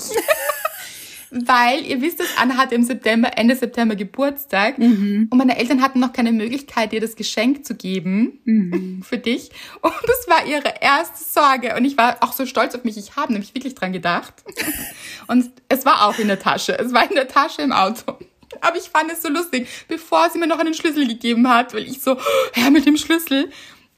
Weil 1.31 1.87
ihr 1.87 2.01
wisst 2.01 2.21
es, 2.21 2.27
Anna 2.37 2.57
hatte 2.57 2.75
im 2.75 2.83
September, 2.83 3.31
Ende 3.37 3.55
September 3.55 3.95
Geburtstag 3.95 4.79
und 4.79 5.37
meine 5.37 5.57
Eltern 5.57 5.81
hatten 5.81 6.01
noch 6.01 6.13
keine 6.13 6.33
Möglichkeit, 6.33 6.93
ihr 6.93 7.01
das 7.01 7.15
Geschenk 7.15 7.65
zu 7.65 7.75
geben 7.75 9.01
für 9.09 9.19
dich. 9.19 9.51
Und 9.81 9.95
das 10.07 10.27
war 10.29 10.47
ihre 10.47 10.75
erste 10.81 11.23
Sorge. 11.23 11.77
Und 11.77 11.85
ich 11.85 11.97
war 11.97 12.19
auch 12.21 12.33
so 12.33 12.47
stolz 12.47 12.75
auf 12.75 12.85
mich. 12.85 12.97
Ich 12.97 13.17
habe 13.17 13.33
nämlich 13.33 13.55
wirklich 13.55 13.75
dran 13.75 13.93
gedacht. 13.93 14.35
Und 15.29 15.51
es 15.69 15.85
war 15.87 16.07
auch 16.07 16.19
in 16.19 16.29
der 16.29 16.41
Tasche. 16.41 16.79
Es 16.79 16.93
war 16.93 17.09
in 17.09 17.15
der 17.15 17.29
Tasche 17.29 17.63
im 17.63 17.73
Auto. 17.73 18.19
Aber 18.61 18.77
ich 18.77 18.85
fand 18.85 19.13
es 19.13 19.23
so 19.23 19.29
lustig, 19.29 19.69
bevor 19.87 20.29
sie 20.31 20.39
mir 20.39 20.49
noch 20.49 20.59
einen 20.59 20.75
Schlüssel 20.75 21.07
gegeben 21.07 21.49
hat, 21.49 21.73
weil 21.73 21.85
ich 21.85 22.03
so, 22.03 22.19
her 22.53 22.71
mit 22.71 22.85
dem 22.87 22.97
Schlüssel, 22.97 23.51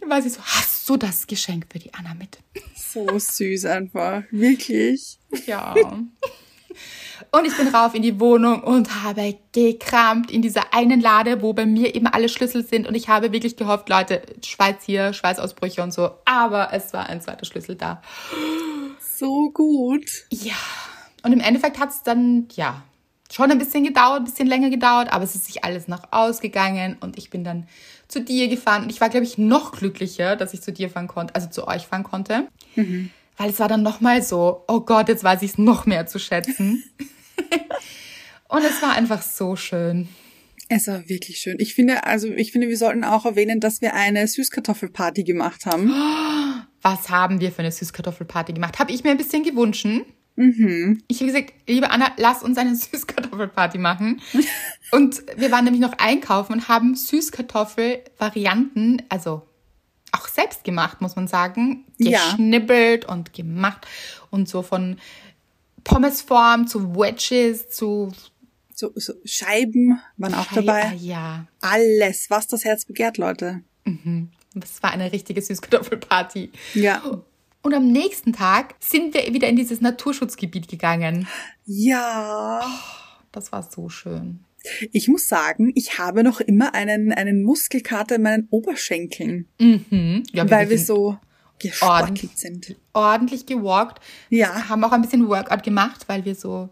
war 0.07 0.21
sie 0.21 0.29
so, 0.29 0.41
hast 0.43 0.89
du 0.89 0.97
das 0.97 1.27
Geschenk 1.27 1.67
für 1.71 1.79
die 1.79 1.95
Anna 1.95 2.15
mit? 2.15 2.39
So 2.75 3.19
süß 3.19 3.65
einfach. 3.67 4.25
Wirklich. 4.31 5.19
Ja. 5.47 5.75
Und 7.31 7.47
ich 7.47 7.57
bin 7.57 7.69
rauf 7.69 7.95
in 7.95 8.03
die 8.03 8.19
Wohnung 8.19 8.63
und 8.63 9.03
habe 9.05 9.37
gekramt 9.53 10.31
in 10.31 10.43
dieser 10.43 10.75
einen 10.75 11.01
Lade, 11.01 11.43
wo 11.43 11.53
bei 11.53 11.67
mir 11.67 11.95
eben 11.95 12.07
alle 12.07 12.29
Schlüssel 12.29 12.65
sind. 12.65 12.87
Und 12.87 12.95
ich 12.95 13.09
habe 13.09 13.33
wirklich 13.33 13.57
gehofft, 13.57 13.89
Leute, 13.89 14.23
Schweiz 14.45 14.85
hier, 14.85 15.13
Schweißausbrüche 15.13 15.83
und 15.83 15.93
so. 15.93 16.11
Aber 16.25 16.73
es 16.73 16.93
war 16.93 17.09
ein 17.09 17.21
zweiter 17.21 17.45
Schlüssel 17.45 17.77
da. 17.77 18.03
So 19.01 19.51
gut. 19.51 20.07
Ja. 20.31 20.55
Und 21.23 21.33
im 21.33 21.41
Endeffekt 21.41 21.79
hat 21.79 21.91
es 21.91 22.03
dann, 22.03 22.49
ja, 22.55 22.83
schon 23.33 23.51
ein 23.51 23.59
bisschen 23.59 23.85
gedauert, 23.85 24.21
ein 24.21 24.25
bisschen 24.25 24.49
länger 24.49 24.71
gedauert, 24.71 25.13
aber 25.13 25.25
es 25.25 25.35
ist 25.35 25.47
sich 25.47 25.65
alles 25.65 25.89
noch 25.89 26.13
ausgegangen 26.13 26.97
und 27.01 27.17
ich 27.17 27.31
bin 27.31 27.45
dann 27.45 27.67
zu 28.09 28.21
dir 28.21 28.49
gefahren. 28.49 28.83
Und 28.83 28.91
ich 28.91 29.01
war, 29.01 29.09
glaube 29.09 29.25
ich, 29.25 29.39
noch 29.39 29.73
glücklicher, 29.73 30.37
dass 30.37 30.53
ich 30.53 30.61
zu 30.61 30.73
dir 30.73 30.91
fahren 30.91 31.09
konnte, 31.09 31.35
also 31.35 31.49
zu 31.49 31.67
euch 31.67 31.87
fahren 31.87 32.03
konnte. 32.03 32.49
Weil 33.37 33.51
es 33.51 33.61
war 33.61 33.69
dann 33.69 33.83
nochmal 33.83 34.23
so, 34.23 34.65
oh 34.69 34.81
Gott, 34.81 35.09
jetzt 35.09 35.25
weiß 35.25 35.43
ich 35.43 35.53
es 35.53 35.59
noch 35.59 35.87
mehr 35.87 36.07
zu 36.07 36.19
schätzen. 36.19 36.85
und 38.49 38.65
es 38.65 38.83
war 38.83 38.93
einfach 38.93 39.23
so 39.23 39.57
schön. 39.57 40.09
Es 40.69 40.87
war 40.87 41.09
wirklich 41.09 41.39
schön. 41.39 41.57
Ich 41.59 41.75
finde, 41.75 42.05
also 42.05 42.29
ich 42.29 42.53
finde, 42.53 42.69
wir 42.69 42.79
sollten 42.79 43.05
auch 43.05 43.27
erwähnen, 43.27 43.61
dass 43.61 43.83
wir 43.83 43.95
eine 43.95 44.27
Süßkartoffelparty 44.27 45.25
gemacht 45.25 45.67
haben. 45.67 45.91
Was 46.83 47.11
haben 47.11 47.41
wir 47.41 47.53
für 47.53 47.61
eine 47.61 47.71
Süßkartoffelparty 47.71 48.55
gemacht? 48.55 48.79
Habe 48.79 48.93
ich 48.93 49.05
mir 49.05 49.11
ein 49.11 49.19
bisschen 49.19 49.45
gewünscht. 49.45 49.87
Ich 50.37 51.21
habe 51.21 51.27
gesagt, 51.27 51.53
liebe 51.69 51.91
Anna, 51.91 52.13
lass 52.17 52.43
uns 52.43 52.57
eine 52.57 52.75
Süßkartoffelparty 52.77 53.77
machen. 53.79 54.23
Und 54.91 55.23
wir 55.37 55.51
waren 55.51 55.65
nämlich 55.65 55.83
noch 55.83 55.99
einkaufen 55.99 56.55
und 56.55 56.69
haben 56.69 56.95
Süßkartoffel-Varianten, 56.95 59.03
also 59.11 59.43
auch 60.13 60.29
selbst 60.29 60.65
gemacht, 60.65 61.01
muss 61.01 61.17
man 61.17 61.27
sagen, 61.29 61.85
Ja. 61.99 62.19
geschnibbelt 62.31 63.05
und 63.07 63.33
gemacht 63.33 63.87
und 64.31 64.49
so 64.49 64.63
von 64.63 64.99
Pommesform 65.85 66.67
zu 66.67 66.95
Wedges 66.95 67.71
zu 67.71 68.13
So, 68.75 68.91
so 68.97 69.13
Scheiben 69.25 70.01
waren 70.17 70.35
auch 70.35 70.47
dabei. 70.53 70.85
Ah, 70.87 70.93
ja. 70.95 71.47
Alles, 71.61 72.31
was 72.31 72.49
das 72.49 72.65
Herz 72.65 72.85
begehrt, 72.85 73.17
Leute. 73.19 73.61
Das 74.55 74.83
war 74.83 74.91
eine 74.91 75.13
richtige 75.13 75.41
Süßkartoffelparty. 75.43 76.51
Ja. 76.75 77.03
Und 77.63 77.75
am 77.75 77.93
nächsten 77.93 78.33
Tag 78.33 78.75
sind 78.81 79.15
wir 79.15 79.33
wieder 79.33 79.47
in 79.49 79.57
dieses 79.57 79.81
Naturschutzgebiet 79.81 80.69
gegangen. 80.69 81.29
Ja. 81.65 82.61
Das 83.31 83.53
war 83.53 83.63
so 83.63 83.89
schön. 83.89 84.43
Ich 84.93 85.09
muss 85.09 85.29
sagen, 85.29 85.73
ich 85.75 85.99
habe 85.99 86.23
noch 86.23 86.41
immer 86.41 86.75
einen, 86.75 87.13
einen 87.13 87.43
Muskelkater 87.43 88.17
in 88.17 88.23
meinen 88.23 88.49
Oberschenkeln, 88.51 89.49
Mhm. 89.59 90.23
Ja, 90.33 90.49
weil 90.51 90.71
wir 90.71 90.79
so 90.79 91.19
gesportelt 91.59 92.39
sind. 92.39 92.77
ordentlich 92.93 93.47
gewalkt. 93.47 94.01
Ja. 94.31 94.69
Haben 94.69 94.85
auch 94.85 94.93
ein 94.93 95.03
bisschen 95.03 95.29
Workout 95.29 95.63
gemacht, 95.63 96.05
weil 96.09 96.25
wir 96.25 96.35
so 96.35 96.71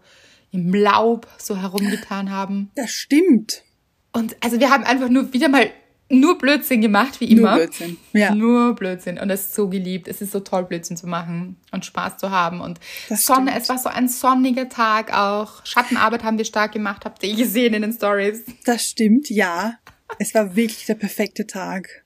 im 0.51 0.73
Laub 0.73 1.27
so 1.37 1.55
herumgetan 1.61 2.29
haben. 2.29 2.71
Das 2.75 2.91
stimmt. 2.91 3.63
Und 4.11 4.35
also 4.41 4.59
wir 4.59 4.69
haben 4.69 4.83
einfach 4.83 5.07
nur 5.07 5.31
wieder 5.33 5.47
mal 5.47 5.69
nur 6.11 6.37
Blödsinn 6.37 6.81
gemacht, 6.81 7.19
wie 7.19 7.33
Nur 7.33 7.39
immer. 7.39 7.55
Blödsinn. 7.55 7.97
Ja. 8.13 8.35
Nur 8.35 8.75
Blödsinn. 8.75 9.17
Und 9.17 9.29
es 9.29 9.45
ist 9.47 9.55
so 9.55 9.69
geliebt. 9.69 10.07
Es 10.07 10.21
ist 10.21 10.31
so 10.31 10.39
toll, 10.41 10.65
Blödsinn 10.65 10.97
zu 10.97 11.07
machen 11.07 11.57
und 11.71 11.85
Spaß 11.85 12.17
zu 12.17 12.31
haben. 12.31 12.61
Und 12.61 12.79
Das 13.09 13.25
Sonne, 13.25 13.51
stimmt. 13.51 13.63
es 13.63 13.69
war 13.69 13.77
so 13.77 13.89
ein 13.89 14.07
sonniger 14.07 14.69
Tag 14.69 15.13
auch. 15.13 15.65
Schattenarbeit 15.65 16.23
haben 16.23 16.37
wir 16.37 16.45
stark 16.45 16.73
gemacht, 16.73 17.05
habt 17.05 17.23
ihr 17.23 17.35
gesehen 17.35 17.73
in 17.73 17.81
den 17.81 17.93
Stories. 17.93 18.43
Das 18.65 18.85
stimmt, 18.85 19.29
ja. 19.29 19.75
Es 20.19 20.35
war 20.35 20.55
wirklich 20.55 20.85
der 20.85 20.95
perfekte 20.95 21.47
Tag. 21.47 22.03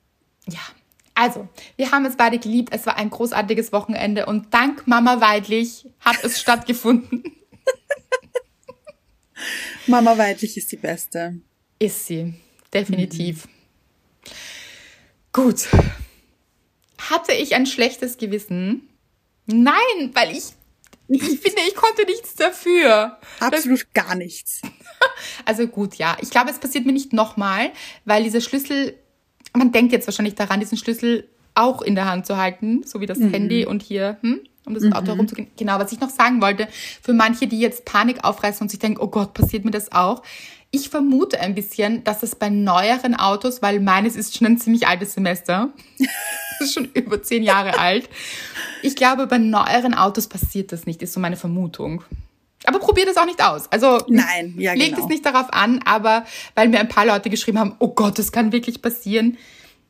Ja. 0.48 0.60
Also, 1.14 1.48
wir 1.76 1.90
haben 1.92 2.04
es 2.04 2.16
beide 2.16 2.38
geliebt. 2.38 2.68
Es 2.72 2.86
war 2.86 2.96
ein 2.98 3.10
großartiges 3.10 3.72
Wochenende 3.72 4.26
und 4.26 4.52
dank 4.52 4.86
Mama 4.86 5.20
Weidlich 5.20 5.86
hat 6.00 6.22
es 6.22 6.38
stattgefunden. 6.38 7.24
Mama 9.86 10.16
Weidlich 10.18 10.56
ist 10.56 10.70
die 10.72 10.76
Beste. 10.76 11.40
Ist 11.78 12.06
sie. 12.06 12.34
Definitiv. 12.72 13.48
Gut. 15.32 15.68
Hatte 16.98 17.32
ich 17.32 17.54
ein 17.54 17.66
schlechtes 17.66 18.18
Gewissen? 18.18 18.88
Nein, 19.46 20.10
weil 20.14 20.32
ich, 20.32 20.44
ich 21.08 21.22
finde, 21.40 21.60
ich 21.68 21.74
konnte 21.74 22.04
nichts 22.06 22.34
dafür. 22.34 23.18
Absolut 23.40 23.92
gar 23.94 24.14
nichts. 24.14 24.62
Also 25.44 25.66
gut, 25.66 25.96
ja. 25.96 26.16
Ich 26.20 26.30
glaube, 26.30 26.50
es 26.50 26.58
passiert 26.58 26.84
mir 26.84 26.92
nicht 26.92 27.12
nochmal, 27.12 27.70
weil 28.04 28.24
dieser 28.24 28.40
Schlüssel, 28.40 28.94
man 29.54 29.72
denkt 29.72 29.92
jetzt 29.92 30.06
wahrscheinlich 30.06 30.34
daran, 30.34 30.60
diesen 30.60 30.76
Schlüssel 30.76 31.28
auch 31.54 31.80
in 31.80 31.94
der 31.94 32.06
Hand 32.06 32.26
zu 32.26 32.36
halten, 32.36 32.82
so 32.84 33.00
wie 33.00 33.06
das 33.06 33.18
Handy 33.18 33.64
und 33.64 33.82
hier, 33.82 34.18
hm, 34.20 34.40
um 34.66 34.74
das 34.74 34.84
Auto 34.92 35.06
herumzugehen. 35.08 35.48
Genau, 35.56 35.78
was 35.78 35.92
ich 35.92 36.00
noch 36.00 36.10
sagen 36.10 36.42
wollte, 36.42 36.68
für 37.02 37.14
manche, 37.14 37.46
die 37.46 37.60
jetzt 37.60 37.84
Panik 37.84 38.24
aufreißen 38.24 38.62
und 38.62 38.68
sich 38.68 38.78
denken, 38.78 39.00
oh 39.00 39.08
Gott, 39.08 39.32
passiert 39.32 39.64
mir 39.64 39.70
das 39.70 39.92
auch. 39.92 40.22
Ich 40.70 40.88
vermute 40.88 41.40
ein 41.40 41.54
bisschen, 41.54 42.04
dass 42.04 42.22
es 42.22 42.34
bei 42.34 42.50
neueren 42.50 43.14
Autos, 43.14 43.62
weil 43.62 43.80
meines 43.80 44.16
ist 44.16 44.36
schon 44.36 44.46
ein 44.46 44.58
ziemlich 44.58 44.86
altes 44.86 45.14
Semester, 45.14 45.70
das 45.98 46.68
ist 46.68 46.74
schon 46.74 46.86
über 46.92 47.22
zehn 47.22 47.42
Jahre 47.42 47.78
alt. 47.78 48.08
Ich 48.82 48.96
glaube, 48.96 49.26
bei 49.26 49.38
neueren 49.38 49.94
Autos 49.94 50.26
passiert 50.26 50.72
das 50.72 50.86
nicht, 50.86 51.02
ist 51.02 51.12
so 51.12 51.20
meine 51.20 51.36
Vermutung. 51.36 52.02
Aber 52.64 52.78
probiert 52.80 53.08
es 53.08 53.16
auch 53.16 53.26
nicht 53.26 53.42
aus. 53.42 53.70
Also 53.70 53.98
Nein, 54.08 54.54
ja, 54.58 54.72
legt 54.72 54.94
genau. 54.94 55.04
es 55.04 55.08
nicht 55.08 55.24
darauf 55.24 55.52
an, 55.52 55.80
aber 55.84 56.24
weil 56.54 56.68
mir 56.68 56.80
ein 56.80 56.88
paar 56.88 57.06
Leute 57.06 57.30
geschrieben 57.30 57.58
haben, 57.58 57.76
oh 57.78 57.88
Gott, 57.88 58.18
das 58.18 58.32
kann 58.32 58.50
wirklich 58.50 58.82
passieren. 58.82 59.38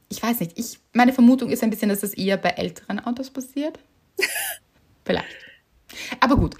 Ich 0.09 0.23
weiß 0.23 0.41
nicht. 0.41 0.53
Ich, 0.57 0.79
meine 0.93 1.12
Vermutung 1.12 1.51
ist 1.51 1.62
ein 1.62 1.71
bisschen, 1.71 1.89
dass 1.89 2.03
es 2.03 2.15
eher 2.15 2.37
bei 2.37 2.51
älteren 2.51 3.01
Autos 3.01 3.31
passiert. 3.31 3.79
Vielleicht. 5.05 5.27
Aber 6.21 6.37
gut, 6.37 6.55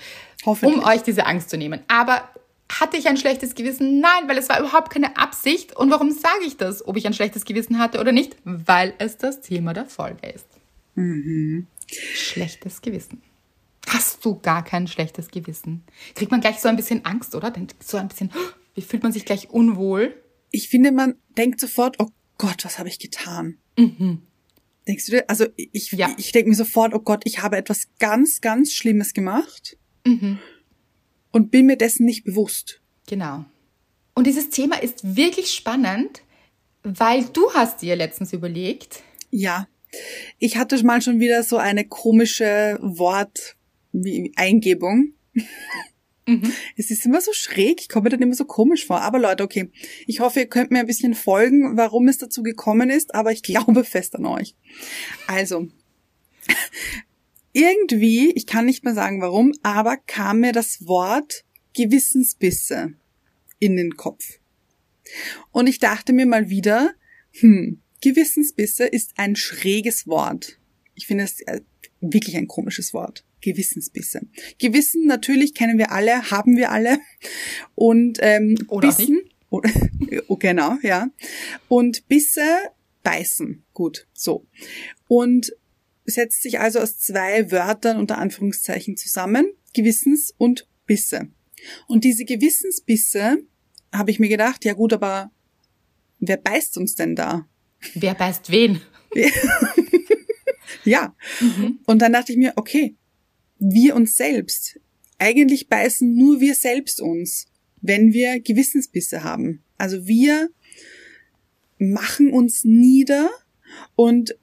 um 0.44 0.85
euch 0.85 1.02
diese 1.02 1.26
Angst 1.26 1.50
zu 1.50 1.57
nehmen. 1.57 1.81
Aber 1.88 2.29
hatte 2.68 2.96
ich 2.96 3.07
ein 3.09 3.16
schlechtes 3.16 3.55
Gewissen? 3.55 4.00
Nein, 4.00 4.26
weil 4.29 4.38
es 4.38 4.48
war 4.48 4.59
überhaupt 4.61 4.90
keine 4.92 5.16
Absicht. 5.16 5.76
Und 5.76 5.90
warum 5.90 6.11
sage 6.11 6.44
ich 6.44 6.57
das, 6.57 6.87
ob 6.87 6.96
ich 6.96 7.07
ein 7.07 7.14
schlechtes 7.14 7.44
Gewissen 7.44 7.79
hatte 7.79 8.00
oder 8.00 8.12
nicht? 8.12 8.37
Weil 8.44 8.94
es 8.98 9.16
das 9.16 9.40
Thema 9.40 9.72
der 9.72 9.87
Folge 9.87 10.29
ist. 10.29 10.46
Schlechtes 11.88 12.81
Gewissen. 12.83 13.22
Hast 13.88 14.24
du 14.24 14.38
gar 14.40 14.64
kein 14.64 14.88
schlechtes 14.88 15.29
Gewissen? 15.29 15.85
Kriegt 16.16 16.31
man 16.33 16.40
gleich 16.40 16.59
so 16.59 16.68
ein 16.68 16.76
bisschen 16.76 17.05
Angst, 17.05 17.35
oder? 17.35 17.52
So 17.81 17.96
ein 17.98 18.09
bisschen, 18.09 18.33
wie 18.74 18.83
fühlt 18.83 19.02
man 19.05 19.12
sich 19.12 19.24
gleich 19.24 19.48
unwohl? 19.50 20.20
Ich 20.50 20.68
finde, 20.68 20.90
man 20.90 21.14
denkt 21.38 21.61
sofort, 21.61 21.96
oh 22.00 22.09
Gott, 22.38 22.64
was 22.64 22.79
habe 22.79 22.88
ich 22.88 22.98
getan? 22.98 23.59
Denkst 24.88 25.07
du 25.07 25.12
dir? 25.12 25.24
Also 25.31 25.46
ich, 25.57 25.92
Ja. 25.92 26.12
ich 26.18 26.33
denke 26.33 26.48
mir 26.50 26.57
sofort, 26.57 26.94
oh 26.94 26.98
Gott, 27.00 27.22
ich 27.24 27.42
habe 27.42 27.57
etwas 27.57 27.88
ganz, 28.00 28.40
ganz 28.40 28.72
Schlimmes 28.72 29.12
gemacht 29.14 29.76
und 31.37 31.51
bin 31.51 31.66
mir 31.66 31.77
dessen 31.77 32.07
nicht 32.07 32.25
bewusst. 32.25 32.81
Genau. 33.07 33.44
Und 34.14 34.27
dieses 34.27 34.49
Thema 34.49 34.83
ist 34.83 35.16
wirklich 35.16 35.51
spannend, 35.51 36.22
weil 36.83 37.27
du 37.27 37.53
hast 37.53 37.83
dir 37.83 37.94
letztens 37.94 38.33
überlegt, 38.33 39.03
Ja, 39.31 39.68
ich 40.38 40.57
hatte 40.57 40.83
mal 40.83 41.03
schon 41.03 41.20
wieder 41.20 41.42
so 41.42 41.59
eine 41.59 41.87
komische 41.87 42.79
Wort 42.81 43.57
wie 43.92 44.33
Eingebung. 44.37 45.12
Es 46.77 46.90
ist 46.90 47.07
immer 47.07 47.20
so 47.20 47.33
schräg, 47.33 47.81
ich 47.81 47.88
komme 47.88 48.05
mir 48.05 48.11
dann 48.11 48.22
immer 48.22 48.35
so 48.35 48.46
komisch 48.46 48.85
vor. 48.85 49.01
Aber 49.01 49.20
Leute, 49.20 49.44
okay, 49.44 49.70
ich 50.09 50.18
hoffe, 50.18 50.40
ihr 50.40 50.49
könnt 50.49 50.72
mir 50.72 50.81
ein 50.81 50.87
bisschen 50.88 51.14
folgen, 51.14 51.77
warum 51.77 52.09
es 52.09 52.18
dazu 52.18 52.42
gekommen 52.42 52.90
ist, 52.90 53.14
aber 53.14 53.31
ich 53.31 53.42
glaube 53.44 53.85
fest 53.85 54.16
an 54.16 54.27
euch. 54.27 54.57
Also, 55.29 55.68
irgendwie, 57.57 58.33
ich 58.33 58.47
kann 58.47 58.66
nicht 58.66 58.85
mehr 58.85 58.92
sagen 58.92 59.23
warum, 59.23 59.55
aber 59.62 59.97
kam 59.97 60.40
mir 60.40 60.53
das 60.53 60.87
Wort 60.87 61.45
Gewissensbisse 61.75 62.92
in 63.59 63.77
den 63.77 63.97
Kopf. 63.97 64.38
Und 65.53 65.66
ich 65.66 65.79
dachte 65.79 66.12
mir 66.12 66.27
mal 66.27 66.51
wieder, 66.51 66.92
hm, 67.33 67.81
Gewissensbisse 68.03 68.85
ist 68.85 69.12
ein 69.16 69.37
schräges 69.37 70.07
Wort. 70.07 70.59
Ich 70.95 71.07
finde 71.07 71.25
es 71.25 71.40
äh, 71.42 71.62
wirklich 72.03 72.37
ein 72.37 72.47
komisches 72.47 72.92
Wort. 72.92 73.25
Gewissensbisse. 73.40 74.21
Gewissen 74.59 75.07
natürlich 75.07 75.55
kennen 75.55 75.79
wir 75.79 75.92
alle, 75.92 76.31
haben 76.31 76.59
wir 76.59 76.71
alle. 76.71 76.99
Und 77.75 78.19
ähm, 78.21 78.59
Oder 78.69 78.88
Bissen, 78.88 79.23
oder, 79.51 79.71
oh, 80.29 80.37
genau, 80.37 80.77
ja. 80.83 81.09
Und 81.69 82.07
Bisse 82.09 82.45
beißen. 83.03 83.64
Gut, 83.73 84.07
so. 84.12 84.47
Und 85.09 85.53
setzt 86.07 86.42
sich 86.42 86.61
also 86.61 86.81
aus 86.81 86.99
zwei 86.99 87.51
Wörtern 87.51 87.99
unter 87.99 88.19
Anführungszeichen 88.19 88.97
zusammen. 88.97 89.47
Gewissens 89.75 90.35
und 90.38 90.69
Bisse. 90.87 91.29
Und 91.87 92.05
diese 92.05 92.25
Gewissensbisse 92.25 93.38
habe 93.92 94.11
ich 94.11 94.19
mir 94.19 94.29
gedacht, 94.29 94.64
ja 94.64 94.73
gut, 94.73 94.92
aber 94.92 95.31
wer 96.19 96.37
beißt 96.37 96.79
uns 96.79 96.95
denn 96.95 97.14
da? 97.14 97.47
wer 97.95 98.14
beißt 98.14 98.51
wen? 98.51 98.81
Ja. 100.85 101.14
Und 101.85 102.01
dann 102.01 102.12
dachte 102.12 102.33
ich 102.33 102.38
mir, 102.38 102.53
okay, 102.57 102.95
wir 103.59 103.97
uns 103.97 104.16
selbst. 104.16 104.81
Eigentlich 105.19 105.69
beißen 105.69 106.14
nur 106.14 106.40
wir 106.40 106.55
selbst 106.55 107.01
uns, 107.01 107.47
wenn 107.83 108.12
wir 108.12 108.40
Gewissensbisse 108.40 109.25
haben. 109.25 109.62
Also 109.79 110.07
wir 110.07 110.51
machen 111.79 112.33
uns 112.33 112.64
nieder 112.64 113.31
und 113.97 114.37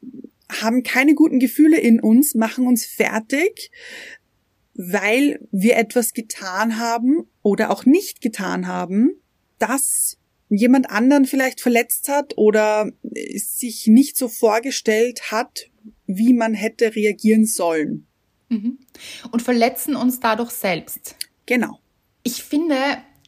haben 0.49 0.83
keine 0.83 1.15
guten 1.15 1.39
Gefühle 1.39 1.79
in 1.79 1.99
uns, 1.99 2.35
machen 2.35 2.67
uns 2.67 2.85
fertig, 2.85 3.71
weil 4.75 5.39
wir 5.51 5.77
etwas 5.77 6.13
getan 6.13 6.77
haben 6.77 7.25
oder 7.41 7.71
auch 7.71 7.85
nicht 7.85 8.21
getan 8.21 8.67
haben, 8.67 9.21
das 9.59 10.17
jemand 10.49 10.89
anderen 10.89 11.25
vielleicht 11.25 11.61
verletzt 11.61 12.09
hat 12.09 12.37
oder 12.37 12.91
sich 13.35 13.87
nicht 13.87 14.17
so 14.17 14.27
vorgestellt 14.27 15.31
hat, 15.31 15.69
wie 16.05 16.33
man 16.33 16.53
hätte 16.53 16.95
reagieren 16.95 17.45
sollen. 17.45 18.07
Und 19.31 19.41
verletzen 19.41 19.95
uns 19.95 20.19
dadurch 20.19 20.51
selbst. 20.51 21.15
Genau. 21.45 21.79
Ich 22.23 22.43
finde, 22.43 22.75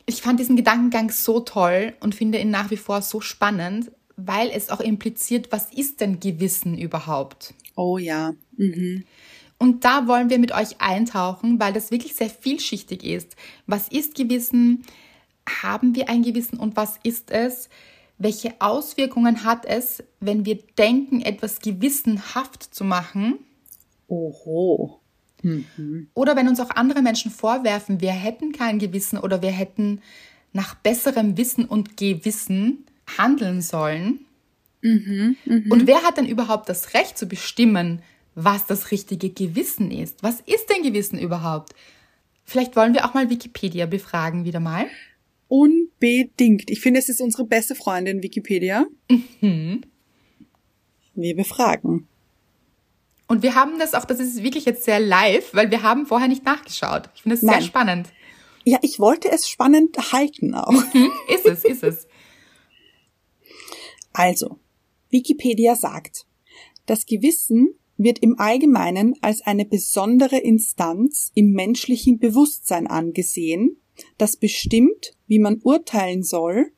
ich 0.06 0.22
fand 0.22 0.40
diesen 0.40 0.56
Gedankengang 0.56 1.10
so 1.10 1.40
toll 1.40 1.94
und 2.00 2.16
finde 2.16 2.40
ihn 2.40 2.52
nach 2.52 2.72
wie 2.72 2.78
vor 2.78 3.02
so 3.02 3.22
spannend, 3.22 3.92
weil 4.18 4.50
es 4.50 4.70
auch 4.70 4.80
impliziert, 4.80 5.52
was 5.52 5.72
ist 5.74 6.02
denn 6.02 6.20
Gewissen 6.20 6.78
überhaupt? 6.78 7.54
Oh 7.76 7.98
ja. 7.98 8.34
Mhm. 8.58 9.04
Und 9.58 9.86
da 9.86 10.08
wollen 10.08 10.30
wir 10.30 10.40
mit 10.40 10.52
euch 10.54 10.82
eintauchen, 10.82 11.60
weil 11.60 11.74
das 11.74 11.92
wirklich 11.92 12.16
sehr 12.16 12.30
vielschichtig 12.30 13.04
ist. 13.04 13.36
Was 13.68 13.88
ist 13.88 14.16
Gewissen? 14.16 14.84
Haben 15.62 15.96
wir 15.96 16.10
ein 16.10 16.24
Gewissen 16.24 16.60
und 16.60 16.76
was 16.76 17.00
ist 17.04 17.32
es? 17.32 17.70
Welche 18.18 18.54
Auswirkungen 18.60 19.44
hat 19.44 19.66
es, 19.66 20.04
wenn 20.20 20.46
wir 20.46 20.60
denken, 20.78 21.22
etwas 21.22 21.60
gewissenhaft 21.60 22.64
zu 22.74 22.84
machen? 22.84 23.40
Oho. 24.08 25.02
Oder 26.14 26.36
wenn 26.36 26.48
uns 26.48 26.60
auch 26.60 26.72
andere 26.72 27.02
Menschen 27.02 27.30
vorwerfen, 27.30 28.02
wir 28.02 28.12
hätten 28.12 28.52
kein 28.52 28.80
Gewissen 28.80 29.18
oder 29.18 29.42
wir 29.42 29.52
hätten 29.52 30.02
nach 30.54 30.76
besserem 30.76 31.38
Wissen 31.38 31.66
und 31.66 31.98
Gewissen 31.98 32.86
handeln 33.18 33.62
sollen. 33.62 34.26
Und 34.84 35.88
wer 35.88 36.04
hat 36.04 36.18
denn 36.18 36.28
überhaupt 36.28 36.70
das 36.70 36.94
Recht 36.94 37.18
zu 37.18 37.28
bestimmen, 37.28 38.02
was 38.36 38.66
das 38.66 38.92
richtige 38.92 39.30
Gewissen 39.30 39.90
ist? 39.92 40.22
Was 40.22 40.42
ist 40.42 40.70
denn 40.70 40.84
Gewissen 40.84 41.18
überhaupt? 41.18 41.74
Vielleicht 42.44 42.76
wollen 42.76 42.94
wir 42.94 43.06
auch 43.06 43.14
mal 43.14 43.30
Wikipedia 43.30 43.88
befragen 43.88 44.46
wieder 44.46 44.60
mal. 44.60 44.88
Unbedingt. 45.48 46.70
Ich 46.70 46.82
finde, 46.82 47.00
es 47.00 47.10
ist 47.10 47.22
unsere 47.22 47.46
beste 47.46 47.76
Freundin 47.76 48.22
Wikipedia. 48.22 48.86
Mhm. 49.42 49.82
Wir 51.16 51.36
befragen. 51.36 52.08
Und 53.28 53.42
wir 53.42 53.56
haben 53.56 53.80
das 53.80 53.96
auch, 53.96 54.06
das 54.06 54.20
ist 54.20 54.44
wirklich 54.44 54.66
jetzt 54.66 54.84
sehr 54.84 55.00
live, 55.00 55.54
weil 55.54 55.72
wir 55.72 55.82
haben 55.82 56.06
vorher 56.06 56.28
nicht 56.28 56.46
nachgeschaut. 56.46 57.10
Ich 57.16 57.24
finde 57.24 57.36
es 57.36 57.42
sehr 57.42 57.62
spannend. 57.62 58.10
Ja, 58.66 58.78
ich 58.82 59.00
wollte 59.00 59.32
es 59.32 59.50
spannend 59.50 59.98
halten 60.12 60.54
auch. 60.54 60.94
Hm? 60.94 61.12
Ist 61.30 61.46
es, 61.46 61.64
ist 61.64 61.84
es. 61.84 62.08
Also, 64.16 64.60
Wikipedia 65.10 65.76
sagt, 65.76 66.26
das 66.86 67.06
Gewissen 67.06 67.76
wird 67.98 68.20
im 68.20 68.40
Allgemeinen 68.40 69.14
als 69.22 69.42
eine 69.42 69.66
besondere 69.66 70.38
Instanz 70.38 71.34
im 71.36 71.52
menschlichen 71.52 72.18
Bewusstsein 72.18 72.88
angesehen, 72.88 73.76
das 74.18 74.38
bestimmt, 74.38 75.18
wie 75.28 75.40
man 75.40 75.60
urteilen 75.62 76.24
soll 76.24 76.72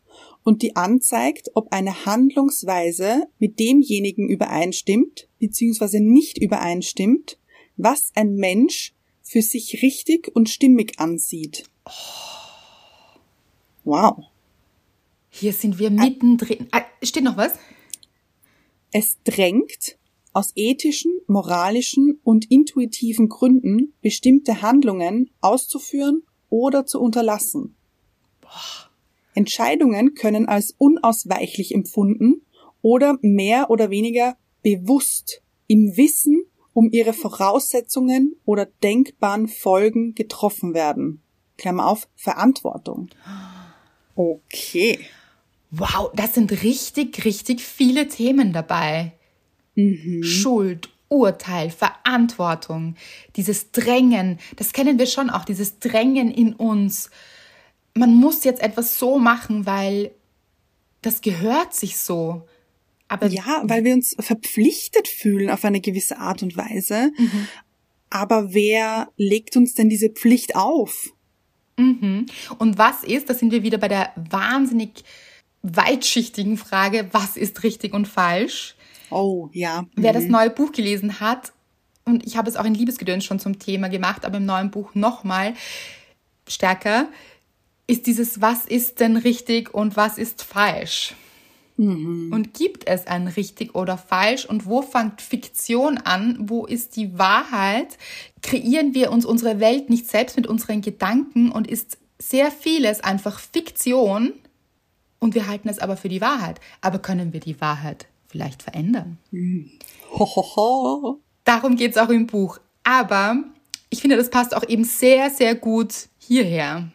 und 0.43 0.63
die 0.63 0.75
anzeigt, 0.75 1.51
ob 1.53 1.71
eine 1.71 2.07
Handlungsweise 2.07 3.27
mit 3.37 3.59
demjenigen 3.59 4.27
übereinstimmt 4.27 5.29
bzw. 5.37 5.99
nicht 5.99 6.39
übereinstimmt, 6.39 7.37
was 7.75 8.11
ein 8.15 8.33
Mensch 8.33 8.95
für 9.21 9.43
sich 9.43 9.83
richtig 9.83 10.35
und 10.35 10.49
stimmig 10.49 10.99
ansieht. 10.99 11.65
Wow. 13.83 14.25
Hier 15.39 15.53
sind 15.53 15.77
wir 15.77 15.91
mittendrin. 15.91 16.67
Ah, 16.71 16.81
steht 17.03 17.23
noch 17.23 17.37
was? 17.37 17.53
Es 18.91 19.19
drängt, 19.23 19.99
aus 20.33 20.51
ethischen, 20.55 21.11
moralischen 21.27 22.19
und 22.23 22.49
intuitiven 22.49 23.29
Gründen 23.29 23.93
bestimmte 24.01 24.63
Handlungen 24.63 25.29
auszuführen 25.39 26.23
oder 26.49 26.87
zu 26.87 26.99
unterlassen. 26.99 27.75
Entscheidungen 29.35 30.15
können 30.15 30.47
als 30.47 30.73
unausweichlich 30.79 31.75
empfunden 31.75 32.41
oder 32.81 33.19
mehr 33.21 33.69
oder 33.69 33.91
weniger 33.91 34.37
bewusst 34.63 35.43
im 35.67 35.95
Wissen 35.97 36.45
um 36.73 36.89
ihre 36.91 37.13
Voraussetzungen 37.13 38.35
oder 38.43 38.65
denkbaren 38.65 39.47
Folgen 39.47 40.15
getroffen 40.15 40.73
werden. 40.73 41.21
Klammer 41.57 41.87
auf, 41.87 42.07
Verantwortung. 42.15 43.09
Okay. 44.15 44.99
Wow, 45.71 46.11
das 46.15 46.33
sind 46.33 46.63
richtig, 46.63 47.25
richtig 47.25 47.61
viele 47.61 48.07
Themen 48.07 48.53
dabei. 48.53 49.13
Schuld, 50.23 50.89
Urteil, 51.09 51.69
Verantwortung, 51.69 52.95
dieses 53.35 53.71
Drängen, 53.71 54.39
das 54.55 54.73
kennen 54.73 54.97
wir 54.97 55.05
schon 55.05 55.29
auch, 55.29 55.45
dieses 55.45 55.79
Drängen 55.79 56.31
in 56.31 56.53
uns. 56.53 57.09
Man 57.93 58.13
muss 58.13 58.43
jetzt 58.43 58.61
etwas 58.61 58.97
so 58.97 59.19
machen, 59.19 59.65
weil 59.65 60.11
das 61.01 61.21
gehört 61.21 61.73
sich 61.73 61.97
so. 61.97 62.47
Aber 63.07 63.27
Ja, 63.27 63.61
weil 63.63 63.83
wir 63.83 63.93
uns 63.93 64.15
verpflichtet 64.19 65.07
fühlen 65.07 65.49
auf 65.49 65.63
eine 65.63 65.79
gewisse 65.79 66.17
Art 66.17 66.43
und 66.43 66.57
Weise. 66.57 67.11
Aber 68.09 68.53
wer 68.53 69.09
legt 69.15 69.55
uns 69.55 69.73
denn 69.73 69.89
diese 69.89 70.09
Pflicht 70.09 70.55
auf? 70.55 71.13
Mhm. 71.77 72.25
Und 72.57 72.77
was 72.77 73.03
ist, 73.03 73.29
da 73.29 73.33
sind 73.33 73.51
wir 73.51 73.63
wieder 73.63 73.77
bei 73.77 73.87
der 73.87 74.11
wahnsinnig 74.15 75.03
weitschichtigen 75.75 76.57
Frage, 76.57 77.09
was 77.11 77.37
ist 77.37 77.63
richtig 77.63 77.93
und 77.93 78.07
falsch? 78.07 78.75
Oh, 79.09 79.49
ja. 79.53 79.85
Wer 79.95 80.13
das 80.13 80.25
neue 80.25 80.49
Buch 80.49 80.71
gelesen 80.71 81.19
hat, 81.19 81.53
und 82.05 82.25
ich 82.25 82.37
habe 82.37 82.49
es 82.49 82.55
auch 82.55 82.65
in 82.65 82.73
Liebesgedöns 82.73 83.25
schon 83.25 83.39
zum 83.39 83.59
Thema 83.59 83.89
gemacht, 83.89 84.25
aber 84.25 84.37
im 84.37 84.45
neuen 84.45 84.71
Buch 84.71 84.95
nochmal 84.95 85.53
stärker, 86.47 87.07
ist 87.85 88.07
dieses, 88.07 88.41
was 88.41 88.65
ist 88.65 88.99
denn 88.99 89.17
richtig 89.17 89.73
und 89.73 89.95
was 89.95 90.17
ist 90.17 90.43
falsch? 90.43 91.15
Und 92.31 92.55
gibt 92.55 92.87
es 92.87 93.05
ein 93.05 93.27
richtig 93.27 93.75
oder 93.75 93.99
falsch? 93.99 94.45
Und 94.45 94.65
wo 94.65 94.81
fängt 94.81 95.21
Fiktion 95.21 95.99
an? 95.99 96.35
Wo 96.39 96.65
ist 96.65 96.95
die 96.95 97.19
Wahrheit? 97.19 97.99
Kreieren 98.41 98.95
wir 98.95 99.11
uns 99.11 99.25
unsere 99.25 99.59
Welt 99.59 99.89
nicht 99.89 100.07
selbst 100.07 100.37
mit 100.37 100.47
unseren 100.47 100.81
Gedanken 100.81 101.51
und 101.51 101.67
ist 101.67 101.99
sehr 102.17 102.49
vieles 102.49 103.01
einfach 103.01 103.39
Fiktion 103.39 104.33
und 105.19 105.35
wir 105.35 105.47
halten 105.47 105.69
es 105.69 105.79
aber 105.79 105.97
für 105.97 106.09
die 106.09 106.21
Wahrheit. 106.21 106.59
Aber 106.81 106.99
können 106.99 107.33
wir 107.33 107.39
die 107.39 107.59
Wahrheit 107.59 108.07
vielleicht 108.27 108.63
verändern? 108.63 109.17
Hohoho. 110.11 111.19
Darum 111.43 111.75
geht 111.75 111.91
es 111.91 111.97
auch 111.97 112.09
im 112.09 112.27
Buch. 112.27 112.59
Aber 112.83 113.43
ich 113.89 114.01
finde, 114.01 114.17
das 114.17 114.29
passt 114.29 114.55
auch 114.55 114.67
eben 114.67 114.83
sehr, 114.83 115.29
sehr 115.29 115.55
gut 115.55 115.93
hierher. 116.19 116.89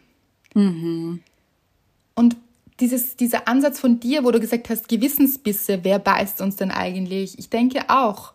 Und 2.15 2.37
dieses, 2.79 3.15
dieser 3.15 3.47
Ansatz 3.47 3.79
von 3.79 3.99
dir, 3.99 4.23
wo 4.23 4.31
du 4.31 4.39
gesagt 4.39 4.69
hast, 4.69 4.87
Gewissensbisse, 4.87 5.83
wer 5.83 5.99
beißt 5.99 6.41
uns 6.41 6.55
denn 6.55 6.71
eigentlich? 6.71 7.37
Ich 7.39 7.49
denke 7.49 7.89
auch, 7.89 8.33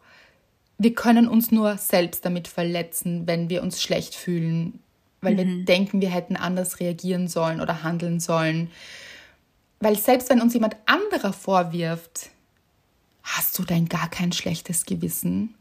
wir 0.79 0.95
können 0.95 1.29
uns 1.29 1.51
nur 1.51 1.77
selbst 1.77 2.25
damit 2.25 2.49
verletzen, 2.49 3.27
wenn 3.27 3.51
wir 3.51 3.63
uns 3.63 3.83
schlecht 3.83 4.15
fühlen, 4.15 4.81
weil 5.21 5.37
wir 5.37 5.65
denken, 5.65 6.01
wir 6.01 6.11
hätten 6.11 6.37
anders 6.37 6.79
reagieren 6.79 7.27
sollen 7.27 7.61
oder 7.61 7.83
handeln 7.83 8.21
sollen. 8.21 8.71
Weil 9.81 9.97
selbst 9.99 10.31
wenn 10.31 10.41
uns 10.41 10.55
jemand 10.55 10.77
anderer 10.87 11.33
vorwirft, 11.33 12.31
hast 13.23 13.59
du 13.59 13.65
denn 13.65 13.89
gar 13.89 14.09
kein 14.11 14.33
schlechtes 14.33 14.85
Gewissen? 14.85 15.55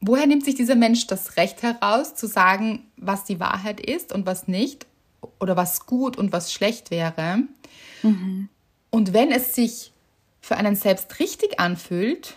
Woher 0.00 0.26
nimmt 0.26 0.44
sich 0.44 0.54
dieser 0.54 0.76
Mensch 0.76 1.06
das 1.06 1.36
Recht 1.36 1.62
heraus, 1.62 2.14
zu 2.14 2.26
sagen, 2.26 2.86
was 2.96 3.24
die 3.24 3.40
Wahrheit 3.40 3.80
ist 3.80 4.12
und 4.12 4.26
was 4.26 4.46
nicht? 4.46 4.86
Oder 5.40 5.56
was 5.56 5.86
gut 5.86 6.16
und 6.16 6.32
was 6.32 6.52
schlecht 6.52 6.90
wäre? 6.90 7.38
Und 8.90 9.12
wenn 9.12 9.32
es 9.32 9.54
sich 9.54 9.92
für 10.40 10.56
einen 10.56 10.76
selbst 10.76 11.18
richtig 11.18 11.58
anfühlt, 11.58 12.36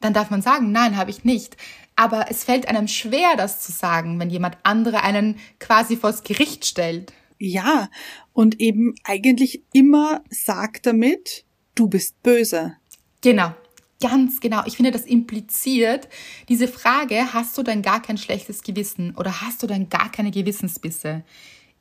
dann 0.00 0.12
darf 0.12 0.30
man 0.30 0.42
sagen, 0.42 0.70
nein, 0.70 0.96
habe 0.96 1.10
ich 1.10 1.24
nicht. 1.24 1.56
Aber 1.96 2.30
es 2.30 2.44
fällt 2.44 2.68
einem 2.68 2.86
schwer, 2.86 3.34
das 3.36 3.60
zu 3.60 3.72
sagen, 3.72 4.20
wenn 4.20 4.30
jemand 4.30 4.56
andere 4.62 5.02
einen 5.02 5.40
quasi 5.58 5.96
vors 5.96 6.22
Gericht 6.22 6.64
stellt. 6.64 7.12
Ja, 7.38 7.88
und 8.32 8.60
eben 8.60 8.94
eigentlich 9.04 9.62
immer 9.72 10.22
sagt 10.28 10.86
damit, 10.86 11.44
du 11.74 11.88
bist 11.88 12.20
böse. 12.22 12.76
Genau, 13.20 13.52
ganz 14.00 14.40
genau. 14.40 14.62
Ich 14.66 14.76
finde, 14.76 14.90
das 14.90 15.04
impliziert 15.04 16.08
diese 16.48 16.68
Frage, 16.68 17.32
hast 17.32 17.56
du 17.56 17.62
denn 17.62 17.82
gar 17.82 18.02
kein 18.02 18.18
schlechtes 18.18 18.62
Gewissen 18.62 19.14
oder 19.16 19.40
hast 19.40 19.62
du 19.62 19.66
denn 19.66 19.88
gar 19.88 20.10
keine 20.10 20.30
Gewissensbisse? 20.30 21.24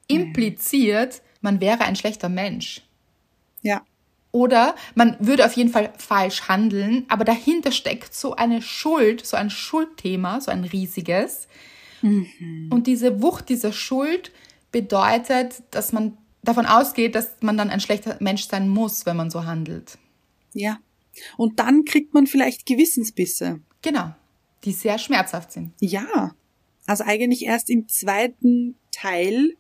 Impliziert, 0.08 1.22
man 1.42 1.60
wäre 1.60 1.82
ein 1.82 1.96
schlechter 1.96 2.30
Mensch. 2.30 2.82
Ja. 3.62 3.84
Oder 4.32 4.76
man 4.94 5.18
würde 5.20 5.46
auf 5.46 5.54
jeden 5.54 5.72
Fall 5.72 5.92
falsch 5.98 6.48
handeln, 6.48 7.06
aber 7.08 7.26
dahinter 7.26 7.72
steckt 7.72 8.14
so 8.14 8.36
eine 8.36 8.62
Schuld, 8.62 9.26
so 9.26 9.36
ein 9.38 9.50
Schuldthema, 9.50 10.40
so 10.42 10.52
ein 10.52 10.64
riesiges. 10.64 11.48
Und 12.04 12.84
diese 12.86 13.24
Wucht 13.24 13.50
dieser 13.50 13.74
Schuld 13.74 14.32
bedeutet, 14.78 15.64
dass 15.72 15.92
man 15.92 16.20
davon 16.44 16.68
ausgeht, 16.68 17.16
dass 17.16 17.32
man 17.42 17.58
dann 17.58 17.72
ein 17.72 17.80
schlechter 17.80 18.16
Mensch 18.20 18.48
sein 18.48 18.70
muss, 18.70 19.08
wenn 19.08 19.18
man 19.18 19.32
so 19.32 19.46
handelt. 19.46 19.98
Ja. 20.54 20.78
Und 21.36 21.60
dann 21.60 21.84
kriegt 21.84 22.14
man 22.14 22.28
vielleicht 22.28 22.68
Gewissensbisse. 22.68 23.60
Genau, 23.82 24.14
die 24.64 24.74
sehr 24.74 25.00
schmerzhaft 25.00 25.52
sind. 25.52 25.74
Ja. 25.82 26.36
Also 26.86 27.06
eigentlich 27.06 27.44
erst 27.44 27.72
im 27.72 27.88
zweiten 27.88 28.76
Teil 28.92 29.56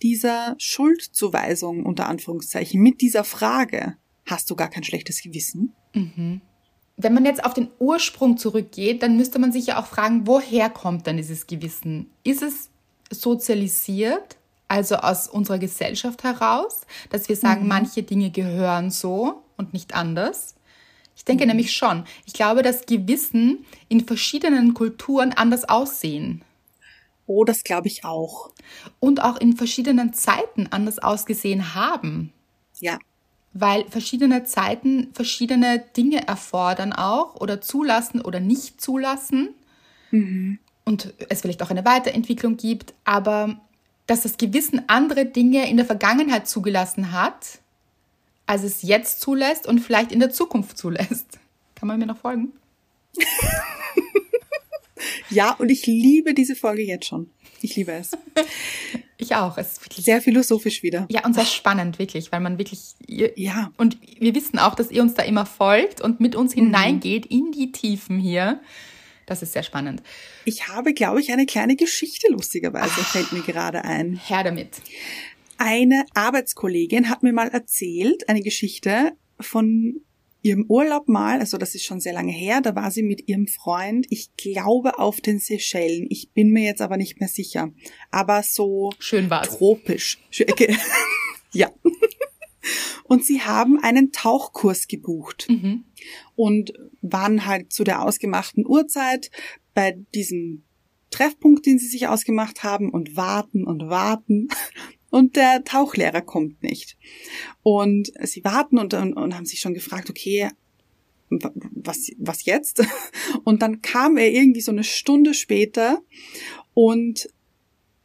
dieser 0.00 0.54
Schuldzuweisung 0.56 1.84
unter 1.84 2.08
Anführungszeichen 2.08 2.80
mit 2.80 3.02
dieser 3.02 3.24
Frage. 3.24 3.98
Hast 4.24 4.48
du 4.50 4.56
gar 4.56 4.70
kein 4.70 4.84
schlechtes 4.84 5.20
Gewissen? 5.22 5.74
Wenn 5.92 7.14
man 7.14 7.26
jetzt 7.26 7.44
auf 7.44 7.52
den 7.52 7.68
Ursprung 7.78 8.38
zurückgeht, 8.38 9.02
dann 9.02 9.18
müsste 9.18 9.38
man 9.38 9.52
sich 9.52 9.66
ja 9.66 9.78
auch 9.78 9.86
fragen, 9.86 10.26
woher 10.26 10.70
kommt 10.70 11.06
dann 11.06 11.18
dieses 11.18 11.46
Gewissen? 11.46 12.10
Ist 12.24 12.42
es 12.42 12.70
sozialisiert, 13.10 14.38
also 14.72 14.96
aus 14.96 15.28
unserer 15.28 15.58
Gesellschaft 15.58 16.24
heraus, 16.24 16.80
dass 17.10 17.28
wir 17.28 17.36
sagen, 17.36 17.68
manche 17.68 18.02
Dinge 18.02 18.30
gehören 18.30 18.90
so 18.90 19.42
und 19.56 19.72
nicht 19.74 19.94
anders? 19.94 20.54
Ich 21.14 21.24
denke 21.26 21.46
nämlich 21.46 21.72
schon. 21.72 22.04
Ich 22.26 22.32
glaube, 22.32 22.62
dass 22.62 22.86
Gewissen 22.86 23.64
in 23.88 24.06
verschiedenen 24.06 24.72
Kulturen 24.74 25.32
anders 25.32 25.68
aussehen 25.68 26.42
Oh, 27.26 27.44
das 27.44 27.62
glaube 27.62 27.86
ich 27.88 28.04
auch. 28.04 28.50
und 28.98 29.22
auch 29.22 29.36
in 29.38 29.56
verschiedenen 29.56 30.12
Zeiten 30.12 30.66
anders 30.70 30.98
ausgesehen 30.98 31.74
haben. 31.74 32.32
Ja. 32.80 32.98
weil 33.52 33.84
verschiedene 33.90 34.44
Zeiten 34.44 35.10
verschiedene 35.14 35.78
Dinge 35.96 36.26
erfordern 36.26 36.92
auch 36.92 37.36
oder 37.36 37.60
zulassen 37.60 38.20
oder 38.22 38.40
nicht 38.40 38.80
zulassen 38.80 39.54
und 40.84 41.14
es 41.28 41.40
vielleicht 41.42 41.62
auch 41.62 41.70
eine 41.70 41.84
Weiterentwicklung 41.84 42.56
gibt, 42.56 42.92
aber 43.04 43.60
dass 44.06 44.22
das 44.22 44.36
Gewissen 44.36 44.82
andere 44.88 45.26
Dinge 45.26 45.68
in 45.68 45.76
der 45.76 45.86
Vergangenheit 45.86 46.48
zugelassen 46.48 47.12
hat, 47.12 47.60
als 48.46 48.62
es 48.62 48.82
jetzt 48.82 49.20
zulässt 49.20 49.66
und 49.66 49.80
vielleicht 49.80 50.12
in 50.12 50.20
der 50.20 50.30
Zukunft 50.30 50.76
zulässt. 50.76 51.38
Kann 51.74 51.88
man 51.88 51.98
mir 51.98 52.06
noch 52.06 52.18
folgen? 52.18 52.52
Ja, 55.32 55.52
und 55.52 55.70
ich 55.70 55.86
liebe 55.86 56.34
diese 56.34 56.54
Folge 56.54 56.82
jetzt 56.82 57.06
schon. 57.06 57.30
Ich 57.60 57.76
liebe 57.76 57.92
es. 57.92 58.10
ich 59.16 59.34
auch. 59.34 59.56
Es 59.56 59.72
ist 59.72 59.84
wirklich 59.84 60.04
Sehr 60.04 60.20
philosophisch 60.20 60.82
wieder. 60.82 61.06
Ja, 61.10 61.24
und 61.24 61.34
sehr 61.34 61.46
spannend, 61.46 61.98
wirklich, 61.98 62.32
weil 62.32 62.40
man 62.40 62.58
wirklich. 62.58 62.94
Ihr, 63.06 63.32
Ja. 63.36 63.72
Und 63.76 63.98
wir 64.18 64.34
wissen 64.34 64.58
auch, 64.58 64.74
dass 64.74 64.90
ihr 64.90 65.02
uns 65.02 65.14
da 65.14 65.22
immer 65.22 65.46
folgt 65.46 66.00
und 66.00 66.20
mit 66.20 66.34
uns 66.34 66.52
hineingeht 66.52 67.26
in 67.26 67.52
die 67.52 67.72
Tiefen 67.72 68.18
hier. 68.18 68.60
Das 69.32 69.40
ist 69.40 69.54
sehr 69.54 69.62
spannend. 69.62 70.02
Ich 70.44 70.68
habe, 70.68 70.92
glaube 70.92 71.18
ich, 71.18 71.32
eine 71.32 71.46
kleine 71.46 71.74
Geschichte 71.74 72.30
lustigerweise, 72.30 73.02
fällt 73.02 73.32
mir 73.32 73.40
gerade 73.40 73.82
ein. 73.82 74.14
Her 74.14 74.44
damit. 74.44 74.82
Eine 75.56 76.04
Arbeitskollegin 76.12 77.08
hat 77.08 77.22
mir 77.22 77.32
mal 77.32 77.48
erzählt, 77.48 78.28
eine 78.28 78.42
Geschichte 78.42 79.12
von 79.40 80.02
ihrem 80.42 80.66
Urlaub 80.68 81.08
mal, 81.08 81.40
also 81.40 81.56
das 81.56 81.74
ist 81.74 81.86
schon 81.86 81.98
sehr 81.98 82.12
lange 82.12 82.30
her, 82.32 82.60
da 82.60 82.74
war 82.74 82.90
sie 82.90 83.02
mit 83.02 83.26
ihrem 83.26 83.46
Freund, 83.46 84.06
ich 84.10 84.36
glaube 84.36 84.98
auf 84.98 85.22
den 85.22 85.38
Seychellen, 85.38 86.06
ich 86.10 86.32
bin 86.32 86.50
mir 86.50 86.64
jetzt 86.64 86.82
aber 86.82 86.98
nicht 86.98 87.18
mehr 87.18 87.28
sicher, 87.30 87.72
aber 88.10 88.42
so 88.42 88.90
Schön 88.98 89.30
war's. 89.30 89.48
tropisch. 89.48 90.18
Okay. 90.46 90.76
ja. 91.54 91.70
Und 93.04 93.24
sie 93.24 93.42
haben 93.42 93.78
einen 93.82 94.12
Tauchkurs 94.12 94.88
gebucht 94.88 95.46
Mhm. 95.48 95.84
und 96.36 96.72
waren 97.00 97.46
halt 97.46 97.72
zu 97.72 97.84
der 97.84 98.02
ausgemachten 98.02 98.66
Uhrzeit 98.66 99.30
bei 99.74 99.98
diesem 100.14 100.64
Treffpunkt, 101.10 101.66
den 101.66 101.78
sie 101.78 101.88
sich 101.88 102.06
ausgemacht 102.08 102.62
haben 102.62 102.90
und 102.90 103.16
warten 103.16 103.64
und 103.64 103.88
warten 103.88 104.48
und 105.10 105.36
der 105.36 105.62
Tauchlehrer 105.64 106.22
kommt 106.22 106.62
nicht. 106.62 106.96
Und 107.62 108.12
sie 108.22 108.44
warten 108.44 108.78
und, 108.78 108.94
und, 108.94 109.12
und 109.14 109.34
haben 109.34 109.44
sich 109.46 109.60
schon 109.60 109.74
gefragt, 109.74 110.08
okay, 110.08 110.50
wa- 111.28 111.52
was, 111.74 112.10
was 112.18 112.44
jetzt? 112.44 112.82
Und 113.44 113.60
dann 113.62 113.82
kam 113.82 114.16
er 114.16 114.30
irgendwie 114.30 114.60
so 114.60 114.70
eine 114.72 114.84
Stunde 114.84 115.34
später 115.34 116.00
und 116.74 117.28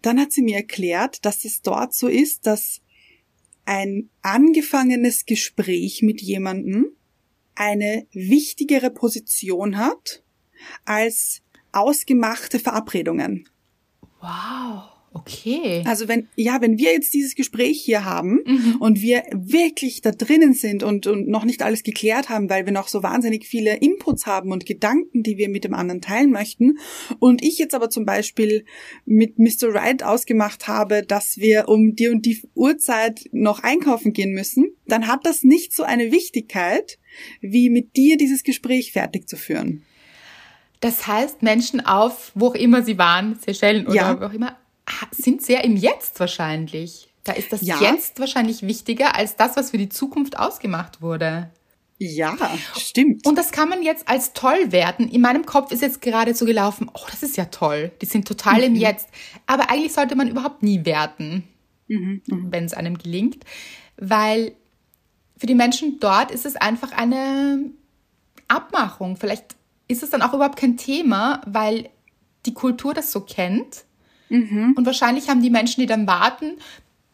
dann 0.01 0.19
hat 0.19 0.31
sie 0.31 0.41
mir 0.41 0.55
erklärt, 0.57 1.25
dass 1.25 1.43
es 1.45 1.61
dort 1.61 1.93
so 1.93 2.07
ist, 2.07 2.45
dass 2.47 2.81
ein 3.67 4.09
angefangenes 4.21 5.25
Gespräch 5.25 6.01
mit 6.01 6.21
jemandem 6.21 6.87
eine 7.53 8.07
wichtigere 8.13 8.89
Position 8.89 9.77
hat 9.77 10.23
als 10.85 11.41
ausgemachte 11.73 12.59
Verabredungen. 12.59 13.49
Wow. 14.21 14.96
Okay. 15.19 15.83
Also 15.85 16.07
wenn, 16.07 16.27
ja, 16.35 16.57
wenn 16.61 16.77
wir 16.77 16.91
jetzt 16.93 17.13
dieses 17.13 17.35
Gespräch 17.35 17.81
hier 17.83 18.05
haben 18.05 18.39
Mhm. 18.45 18.75
und 18.79 19.01
wir 19.01 19.23
wirklich 19.33 20.01
da 20.01 20.11
drinnen 20.11 20.53
sind 20.53 20.83
und, 20.83 21.07
und 21.07 21.27
noch 21.27 21.43
nicht 21.45 21.61
alles 21.63 21.83
geklärt 21.83 22.29
haben, 22.29 22.49
weil 22.49 22.65
wir 22.65 22.73
noch 22.73 22.87
so 22.87 23.03
wahnsinnig 23.03 23.45
viele 23.45 23.75
Inputs 23.77 24.25
haben 24.25 24.51
und 24.51 24.65
Gedanken, 24.65 25.23
die 25.23 25.37
wir 25.37 25.49
mit 25.49 25.63
dem 25.63 25.73
anderen 25.73 26.01
teilen 26.01 26.31
möchten, 26.31 26.77
und 27.19 27.43
ich 27.43 27.57
jetzt 27.57 27.73
aber 27.75 27.89
zum 27.89 28.05
Beispiel 28.05 28.65
mit 29.05 29.39
Mr. 29.39 29.73
Wright 29.73 30.03
ausgemacht 30.03 30.67
habe, 30.67 31.03
dass 31.03 31.37
wir 31.37 31.67
um 31.69 31.95
die 31.95 32.09
und 32.09 32.25
die 32.25 32.41
Uhrzeit 32.55 33.25
noch 33.31 33.63
einkaufen 33.63 34.13
gehen 34.13 34.31
müssen, 34.33 34.67
dann 34.85 35.07
hat 35.07 35.25
das 35.25 35.43
nicht 35.43 35.73
so 35.75 35.83
eine 35.83 36.11
Wichtigkeit, 36.11 36.97
wie 37.41 37.69
mit 37.69 37.95
dir 37.95 38.17
dieses 38.17 38.43
Gespräch 38.43 38.91
fertig 38.91 39.27
zu 39.27 39.35
führen. 39.37 39.83
Das 40.79 41.07
heißt, 41.07 41.41
Menschen 41.41 41.83
auf, 41.83 42.31
wo 42.35 42.47
auch 42.49 42.55
immer 42.55 42.83
sie 42.83 42.97
waren, 42.99 43.37
Seychellen 43.43 43.87
oder 43.87 43.95
Ja. 43.95 44.21
wo 44.21 44.25
auch 44.25 44.33
immer, 44.33 44.57
sind 45.11 45.41
sehr 45.41 45.63
im 45.63 45.75
Jetzt 45.75 46.19
wahrscheinlich. 46.19 47.09
Da 47.23 47.33
ist 47.33 47.51
das 47.51 47.61
Ja. 47.61 47.79
Jetzt 47.81 48.19
wahrscheinlich 48.19 48.61
wichtiger 48.63 49.15
als 49.15 49.35
das, 49.35 49.57
was 49.57 49.71
für 49.71 49.77
die 49.77 49.89
Zukunft 49.89 50.39
ausgemacht 50.39 51.01
wurde. 51.01 51.51
Ja, 51.99 52.37
stimmt. 52.77 53.25
Und 53.25 53.37
das 53.37 53.51
kann 53.51 53.69
man 53.69 53.81
jetzt 53.81 54.07
als 54.07 54.33
toll 54.33 54.71
werten. 54.71 55.09
In 55.09 55.21
meinem 55.21 55.45
Kopf 55.45 55.71
ist 55.71 55.81
jetzt 55.81 56.01
gerade 56.01 56.35
so 56.35 56.45
gelaufen, 56.45 56.89
oh, 56.93 57.05
das 57.09 57.23
ist 57.23 57.37
ja 57.37 57.45
toll. 57.45 57.91
Die 58.01 58.05
sind 58.05 58.27
total 58.27 58.61
im 58.61 58.75
Jetzt. 58.75 59.09
Aber 59.47 59.71
eigentlich 59.71 59.93
sollte 59.93 60.15
man 60.15 60.27
überhaupt 60.27 60.61
nie 60.61 60.85
werten, 60.85 61.43
wenn 61.87 62.65
es 62.65 62.73
einem 62.75 62.97
gelingt. 62.99 63.43
Weil 63.97 64.53
für 65.37 65.47
die 65.47 65.55
Menschen 65.55 65.99
dort 65.99 66.29
ist 66.29 66.45
es 66.45 66.55
einfach 66.55 66.91
eine 66.91 67.71
Abmachung. 68.47 69.17
Vielleicht 69.17 69.55
ist 69.87 70.03
es 70.03 70.11
dann 70.11 70.21
auch 70.21 70.33
überhaupt 70.33 70.57
kein 70.57 70.77
Thema, 70.77 71.41
weil 71.47 71.89
die 72.45 72.53
Kultur 72.53 72.93
das 72.93 73.11
so 73.11 73.21
kennt. 73.21 73.85
Und 74.29 74.85
wahrscheinlich 74.85 75.29
haben 75.29 75.41
die 75.41 75.49
Menschen, 75.49 75.81
die 75.81 75.87
dann 75.87 76.05
warten, 76.07 76.53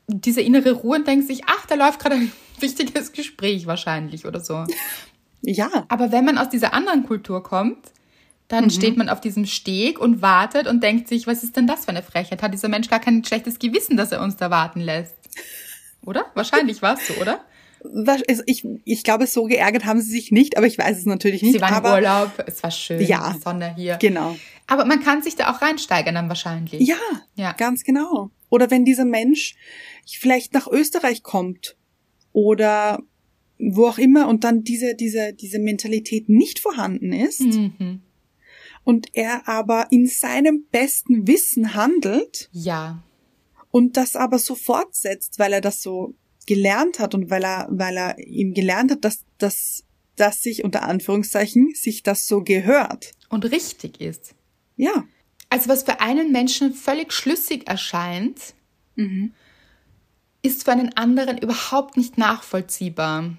diese 0.07 0.41
innere 0.41 0.71
Ruhe 0.73 0.97
und 0.97 1.07
denken 1.07 1.25
sich, 1.25 1.41
ach, 1.45 1.65
da 1.65 1.75
läuft 1.75 1.99
gerade 1.99 2.15
ein 2.15 2.31
wichtiges 2.59 3.11
Gespräch 3.11 3.67
wahrscheinlich 3.67 4.25
oder 4.25 4.39
so. 4.39 4.65
ja, 5.41 5.85
Aber 5.89 6.11
wenn 6.11 6.25
man 6.25 6.37
aus 6.37 6.49
dieser 6.49 6.73
anderen 6.73 7.05
Kultur 7.05 7.43
kommt, 7.43 7.91
dann 8.49 8.69
steht 8.69 8.97
man 8.97 9.09
auf 9.09 9.19
diesem 9.21 9.45
Steg 9.45 9.99
und 9.99 10.21
wartet 10.21 10.67
und 10.67 10.83
denkt 10.83 11.07
sich, 11.07 11.25
was 11.25 11.43
ist 11.43 11.55
denn 11.55 11.65
das 11.65 11.85
für 11.85 11.89
eine 11.89 12.03
Frechheit? 12.03 12.43
Hat 12.43 12.53
dieser 12.53 12.67
Mensch 12.67 12.87
gar 12.89 12.99
kein 12.99 13.23
schlechtes 13.23 13.57
Gewissen, 13.57 13.97
dass 13.97 14.11
er 14.11 14.21
uns 14.21 14.35
da 14.35 14.51
warten 14.51 14.79
lässt? 14.81 15.15
Oder? 16.05 16.25
Wahrscheinlich 16.35 16.81
war 16.81 16.95
es 16.95 17.07
so, 17.07 17.13
oder? 17.15 17.39
Also 18.27 18.43
ich, 18.45 18.65
ich 18.85 19.03
glaube, 19.03 19.27
so 19.27 19.45
geärgert 19.45 19.85
haben 19.85 19.99
sie 20.01 20.11
sich 20.11 20.31
nicht, 20.31 20.57
aber 20.57 20.67
ich 20.67 20.77
weiß 20.77 20.97
es 20.99 21.05
natürlich 21.05 21.41
nicht. 21.41 21.53
Sie 21.53 21.61
waren 21.61 21.73
aber, 21.73 21.97
im 21.97 22.03
Urlaub, 22.03 22.43
es 22.45 22.61
war 22.63 22.71
schön, 22.71 23.01
Ja. 23.01 23.33
die 23.35 23.41
Sonne 23.41 23.73
hier. 23.75 23.97
Genau. 23.97 24.37
Aber 24.67 24.85
man 24.85 25.01
kann 25.01 25.21
sich 25.21 25.35
da 25.35 25.51
auch 25.53 25.61
reinsteigern 25.61 26.15
dann 26.15 26.29
wahrscheinlich. 26.29 26.81
Ja, 26.87 26.97
Ja. 27.35 27.51
ganz 27.53 27.83
genau. 27.83 28.31
Oder 28.49 28.71
wenn 28.71 28.85
dieser 28.85 29.05
Mensch 29.05 29.55
vielleicht 30.07 30.53
nach 30.53 30.67
Österreich 30.67 31.23
kommt 31.23 31.75
oder 32.31 32.99
wo 33.59 33.87
auch 33.87 33.97
immer 33.97 34.27
und 34.27 34.43
dann 34.43 34.63
diese, 34.63 34.95
diese, 34.95 35.33
diese 35.33 35.59
Mentalität 35.59 36.27
nicht 36.29 36.59
vorhanden 36.59 37.13
ist 37.13 37.41
Mhm. 37.41 38.01
und 38.83 39.07
er 39.13 39.47
aber 39.47 39.87
in 39.91 40.05
seinem 40.07 40.65
besten 40.71 41.27
Wissen 41.27 41.73
handelt 41.73 42.49
Ja. 42.51 43.03
und 43.71 43.95
das 43.97 44.15
aber 44.15 44.39
so 44.39 44.55
fortsetzt, 44.55 45.39
weil 45.39 45.53
er 45.53 45.61
das 45.61 45.81
so 45.81 46.15
gelernt 46.45 46.99
hat 46.99 47.15
und 47.15 47.29
weil 47.29 47.43
er, 47.45 47.67
weil 47.71 47.95
er 47.97 48.17
ihm 48.19 48.53
gelernt 48.53 48.91
hat, 48.91 49.05
dass, 49.05 49.23
dass, 49.37 49.83
dass 50.15 50.41
sich 50.41 50.63
unter 50.63 50.83
Anführungszeichen 50.83 51.73
sich 51.73 52.03
das 52.03 52.27
so 52.27 52.41
gehört. 52.43 53.11
Und 53.29 53.45
richtig 53.51 54.01
ist. 54.01 54.35
Ja. 54.75 55.05
Also 55.49 55.69
was 55.69 55.83
für 55.83 56.01
einen 56.01 56.31
Menschen 56.31 56.73
völlig 56.73 57.13
schlüssig 57.13 57.67
erscheint, 57.67 58.39
ist 60.41 60.65
für 60.65 60.71
einen 60.71 60.95
anderen 60.97 61.37
überhaupt 61.37 61.97
nicht 61.97 62.17
nachvollziehbar. 62.17 63.33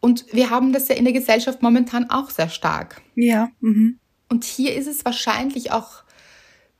Und 0.00 0.26
wir 0.32 0.50
haben 0.50 0.72
das 0.72 0.88
ja 0.88 0.94
in 0.94 1.04
der 1.04 1.12
Gesellschaft 1.12 1.62
momentan 1.62 2.10
auch 2.10 2.30
sehr 2.30 2.48
stark. 2.48 3.02
Ja. 3.14 3.50
Mhm. 3.60 3.98
Und 4.28 4.44
hier 4.44 4.74
ist 4.74 4.86
es 4.86 5.04
wahrscheinlich 5.04 5.72
auch 5.72 6.02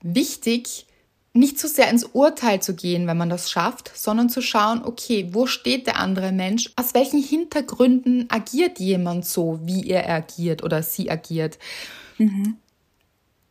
wichtig, 0.03 0.87
nicht 1.33 1.59
zu 1.59 1.69
sehr 1.69 1.89
ins 1.91 2.05
Urteil 2.05 2.61
zu 2.61 2.75
gehen, 2.75 3.07
wenn 3.07 3.17
man 3.17 3.31
das 3.31 3.51
schafft, 3.51 3.93
sondern 3.95 4.31
zu 4.31 4.41
schauen, 4.43 4.83
okay, 4.85 5.29
wo 5.33 5.47
steht 5.47 5.87
der 5.87 5.99
andere 5.99 6.33
Mensch? 6.33 6.71
Aus 6.77 6.95
welchen 6.95 7.23
Hintergründen 7.23 8.27
agiert 8.31 8.81
jemand 8.81 9.27
so, 9.27 9.61
wie 9.63 9.89
er 9.89 10.09
agiert 10.09 10.65
oder 10.65 10.83
sie 10.83 11.11
agiert? 11.11 11.59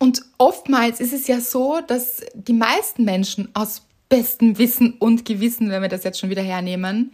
Und 0.02 0.22
oftmals 0.38 0.98
ist 0.98 1.12
es 1.12 1.26
ja 1.26 1.40
so, 1.40 1.80
dass 1.86 2.22
die 2.34 2.54
meisten 2.54 3.04
Menschen 3.04 3.50
aus 3.54 3.82
bestem 4.08 4.56
Wissen 4.56 4.94
und 4.94 5.26
Gewissen, 5.26 5.70
wenn 5.70 5.82
wir 5.82 5.90
das 5.90 6.04
jetzt 6.04 6.18
schon 6.18 6.30
wieder 6.30 6.42
hernehmen, 6.42 7.12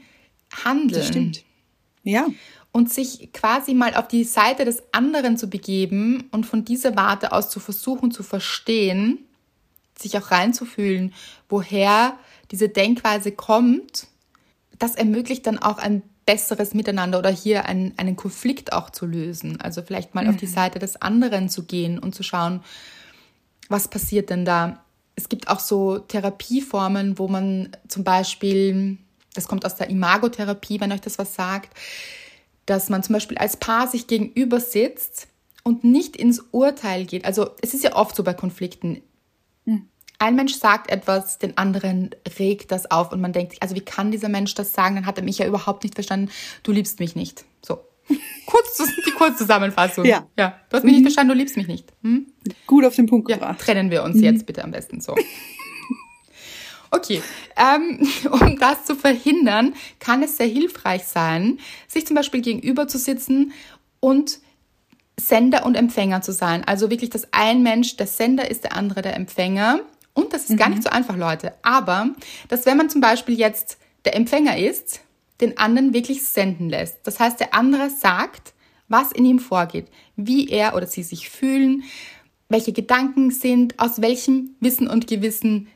handeln 0.64 1.00
Das 1.00 1.08
stimmt. 1.08 1.44
Ja. 2.04 2.28
und 2.70 2.92
sich 2.92 3.32
quasi 3.32 3.74
mal 3.74 3.96
auf 3.96 4.06
die 4.06 4.22
Seite 4.22 4.64
des 4.64 4.84
anderen 4.92 5.36
zu 5.36 5.50
begeben 5.50 6.28
und 6.30 6.46
von 6.46 6.64
dieser 6.64 6.94
Warte 6.94 7.32
aus 7.32 7.50
zu 7.50 7.58
versuchen 7.58 8.12
zu 8.12 8.22
verstehen, 8.22 9.18
sich 9.98 10.16
auch 10.16 10.30
reinzufühlen, 10.30 11.12
woher 11.48 12.16
diese 12.52 12.68
Denkweise 12.68 13.32
kommt, 13.32 14.06
das 14.78 14.94
ermöglicht 14.94 15.46
dann 15.48 15.58
auch 15.58 15.78
ein 15.78 16.02
besseres 16.26 16.74
Miteinander 16.74 17.18
oder 17.18 17.30
hier 17.30 17.64
einen, 17.66 17.94
einen 17.96 18.16
Konflikt 18.16 18.72
auch 18.72 18.90
zu 18.90 19.06
lösen. 19.06 19.60
Also 19.60 19.82
vielleicht 19.82 20.14
mal 20.14 20.28
auf 20.28 20.36
die 20.36 20.46
Seite 20.46 20.78
des 20.78 21.00
anderen 21.00 21.48
zu 21.48 21.64
gehen 21.64 21.98
und 21.98 22.14
zu 22.14 22.24
schauen, 22.24 22.62
was 23.68 23.88
passiert 23.88 24.30
denn 24.30 24.44
da? 24.44 24.84
Es 25.14 25.28
gibt 25.28 25.48
auch 25.48 25.60
so 25.60 25.98
Therapieformen, 25.98 27.18
wo 27.18 27.28
man 27.28 27.70
zum 27.88 28.04
Beispiel, 28.04 28.98
das 29.34 29.48
kommt 29.48 29.64
aus 29.64 29.76
der 29.76 29.88
Imagotherapie, 29.88 30.80
wenn 30.80 30.92
euch 30.92 31.00
das 31.00 31.18
was 31.18 31.34
sagt, 31.34 31.74
dass 32.66 32.90
man 32.90 33.02
zum 33.02 33.14
Beispiel 33.14 33.38
als 33.38 33.56
Paar 33.56 33.86
sich 33.86 34.08
gegenüber 34.08 34.60
sitzt 34.60 35.28
und 35.62 35.84
nicht 35.84 36.16
ins 36.16 36.44
Urteil 36.50 37.06
geht. 37.06 37.24
Also 37.24 37.50
es 37.62 37.72
ist 37.72 37.84
ja 37.84 37.94
oft 37.94 38.14
so 38.14 38.24
bei 38.24 38.34
Konflikten. 38.34 39.00
Ein 40.18 40.36
Mensch 40.36 40.54
sagt 40.54 40.90
etwas, 40.90 41.38
den 41.38 41.56
anderen 41.58 42.10
regt 42.38 42.72
das 42.72 42.90
auf 42.90 43.12
und 43.12 43.20
man 43.20 43.32
denkt 43.32 43.52
sich, 43.52 43.62
also 43.62 43.74
wie 43.74 43.80
kann 43.80 44.10
dieser 44.10 44.28
Mensch 44.28 44.54
das 44.54 44.72
sagen? 44.72 44.94
Dann 44.94 45.06
hat 45.06 45.18
er 45.18 45.24
mich 45.24 45.38
ja 45.38 45.46
überhaupt 45.46 45.84
nicht 45.84 45.94
verstanden. 45.94 46.30
Du 46.62 46.72
liebst 46.72 47.00
mich 47.00 47.14
nicht. 47.16 47.44
So. 47.62 47.78
Kurz, 48.46 48.82
die 49.06 49.10
Kurzzusammenfassung. 49.10 50.04
Ja. 50.04 50.26
ja. 50.38 50.58
Du 50.70 50.76
hast 50.76 50.84
mich 50.84 50.94
nicht 50.94 51.02
verstanden, 51.02 51.32
du 51.32 51.38
liebst 51.38 51.56
mich 51.56 51.66
nicht. 51.66 51.92
Hm? 52.02 52.26
Gut 52.66 52.84
auf 52.84 52.94
den 52.94 53.06
Punkt 53.06 53.28
Ja, 53.28 53.36
gebracht. 53.36 53.58
trennen 53.60 53.90
wir 53.90 54.04
uns 54.04 54.20
jetzt 54.20 54.46
bitte 54.46 54.64
am 54.64 54.70
besten 54.70 55.00
so. 55.00 55.14
Okay, 56.90 57.20
ähm, 57.56 58.08
um 58.30 58.58
das 58.58 58.84
zu 58.84 58.94
verhindern, 58.94 59.74
kann 59.98 60.22
es 60.22 60.36
sehr 60.36 60.46
hilfreich 60.46 61.04
sein, 61.04 61.58
sich 61.88 62.06
zum 62.06 62.16
Beispiel 62.16 62.40
gegenüber 62.40 62.88
zu 62.88 62.98
sitzen 62.98 63.52
und 64.00 64.38
Sender 65.18 65.64
und 65.64 65.74
Empfänger 65.76 66.20
zu 66.20 66.32
sein. 66.32 66.62
Also 66.64 66.90
wirklich, 66.90 67.10
dass 67.10 67.32
ein 67.32 67.62
Mensch 67.62 67.96
der 67.96 68.06
Sender 68.06 68.50
ist, 68.50 68.64
der 68.64 68.76
andere 68.76 69.02
der 69.02 69.16
Empfänger 69.16 69.80
Und 70.16 70.32
das 70.32 70.48
ist 70.48 70.56
gar 70.56 70.70
nicht 70.70 70.82
so 70.82 70.88
einfach, 70.88 71.14
Leute. 71.14 71.52
Aber, 71.60 72.08
dass 72.48 72.64
wenn 72.64 72.78
man 72.78 72.88
zum 72.88 73.02
Beispiel 73.02 73.38
jetzt 73.38 73.76
der 74.06 74.16
Empfänger 74.16 74.56
ist, 74.56 75.02
den 75.42 75.58
anderen 75.58 75.92
wirklich 75.92 76.24
senden 76.24 76.70
lässt. 76.70 77.06
Das 77.06 77.20
heißt, 77.20 77.38
der 77.38 77.52
andere 77.52 77.90
sagt, 77.90 78.54
was 78.88 79.12
in 79.12 79.26
ihm 79.26 79.38
vorgeht, 79.38 79.88
wie 80.16 80.48
er 80.48 80.74
oder 80.74 80.86
sie 80.86 81.02
sich 81.02 81.28
fühlen, 81.28 81.82
welche 82.48 82.72
Gedanken 82.72 83.30
sind, 83.30 83.78
aus 83.78 84.00
welchem 84.00 84.56
Wissen 84.58 84.88
und 84.88 85.06
Gewissen 85.06 85.68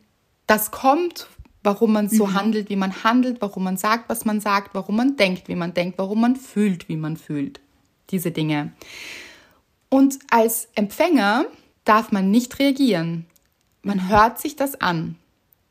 das 0.47 0.71
kommt, 0.71 1.27
warum 1.63 1.93
man 1.93 2.09
so 2.09 2.29
mhm. 2.29 2.35
handelt, 2.35 2.71
wie 2.71 2.77
man 2.77 3.05
handelt, 3.05 3.43
warum 3.43 3.65
man 3.65 3.77
sagt, 3.77 4.09
was 4.09 4.25
man 4.25 4.41
sagt, 4.41 4.75
warum 4.75 4.97
man 4.97 5.17
denkt, 5.17 5.49
wie 5.49 5.55
man 5.55 5.75
denkt, 5.75 5.99
warum 5.99 6.23
man 6.23 6.37
fühlt, 6.37 6.89
wie 6.89 6.97
man 6.97 7.19
fühlt. 7.19 7.61
Diese 8.09 8.31
Dinge. 8.31 8.73
Und 9.91 10.19
als 10.31 10.69
Empfänger 10.77 11.45
darf 11.85 12.11
man 12.11 12.31
nicht 12.31 12.59
reagieren. 12.59 13.27
Man 13.83 14.09
hört 14.09 14.41
sich 14.41 14.57
das 14.57 14.81
an 14.81 15.17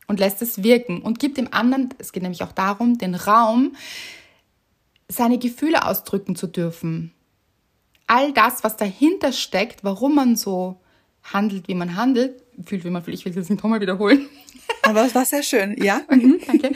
und 0.06 0.18
lässt 0.18 0.42
es 0.42 0.62
wirken 0.62 1.02
und 1.02 1.18
gibt 1.18 1.36
dem 1.36 1.52
anderen, 1.52 1.90
es 1.98 2.12
geht 2.12 2.22
nämlich 2.22 2.42
auch 2.42 2.52
darum, 2.52 2.98
den 2.98 3.14
Raum, 3.14 3.76
seine 5.08 5.38
Gefühle 5.38 5.86
ausdrücken 5.86 6.36
zu 6.36 6.46
dürfen. 6.46 7.12
All 8.06 8.32
das, 8.32 8.64
was 8.64 8.76
dahinter 8.76 9.32
steckt, 9.32 9.84
warum 9.84 10.14
man 10.14 10.36
so 10.36 10.80
handelt, 11.22 11.68
wie 11.68 11.74
man 11.74 11.96
handelt, 11.96 12.42
fühlt, 12.64 12.84
wie 12.84 12.90
man 12.90 13.04
fühlt, 13.04 13.16
ich 13.18 13.24
will 13.24 13.32
das 13.32 13.48
nicht 13.48 13.62
nochmal 13.62 13.80
wiederholen. 13.80 14.28
Aber 14.82 15.04
es 15.04 15.14
war 15.14 15.24
sehr 15.24 15.42
schön, 15.42 15.80
ja. 15.82 16.02
Mhm, 16.10 16.40
danke. 16.46 16.72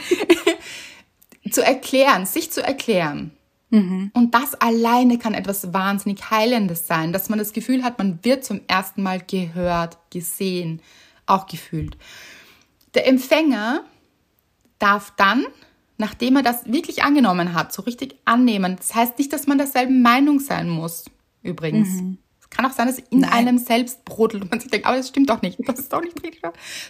zu 1.51 1.63
erklären, 1.65 2.27
sich 2.27 2.51
zu 2.51 2.63
erklären. 2.63 3.33
Mhm. 3.71 4.11
Und 4.15 4.35
das 4.35 4.55
alleine 4.55 5.19
kann 5.19 5.35
etwas 5.35 5.73
wahnsinnig 5.73 6.31
Heilendes 6.31 6.87
sein, 6.87 7.13
dass 7.13 7.29
man 7.29 7.39
das 7.39 7.53
Gefühl 7.53 7.83
hat, 7.83 7.99
man 7.99 8.21
wird 8.23 8.45
zum 8.45 8.61
ersten 8.69 9.03
Mal 9.03 9.21
gehört, 9.21 9.99
gesehen, 10.11 10.81
auch 11.27 11.47
gefühlt. 11.47 11.97
Der 12.95 13.07
Empfänger 13.07 13.85
darf 14.79 15.13
dann, 15.17 15.47
nachdem 15.97 16.37
er 16.37 16.43
das 16.43 16.67
wirklich 16.67 17.03
angenommen 17.03 17.55
hat, 17.55 17.73
so 17.73 17.83
richtig 17.83 18.17
annehmen. 18.25 18.77
Das 18.77 18.95
heißt 18.95 19.19
nicht, 19.19 19.33
dass 19.33 19.47
man 19.47 19.59
derselben 19.59 20.03
Meinung 20.03 20.41
sein 20.41 20.69
muss, 20.69 21.05
übrigens. 21.43 21.89
Mhm. 21.89 22.19
Es 22.41 22.51
kann 22.51 22.67
auch 22.67 22.73
sein, 22.73 22.87
dass 22.87 22.99
in 22.99 23.21
Nein. 23.21 23.33
einem 23.33 23.59
selbst 23.59 24.05
brodelt 24.05 24.43
und 24.43 24.51
man 24.51 24.61
sich 24.61 24.71
denkt, 24.71 24.87
aber 24.87 24.97
das 24.97 25.09
stimmt 25.09 25.31
doch 25.31 25.43
nicht, 25.43 25.59
das 25.67 25.79
ist 25.79 25.93
doch 25.93 26.03
nicht 26.03 26.23
richtig. 26.23 26.43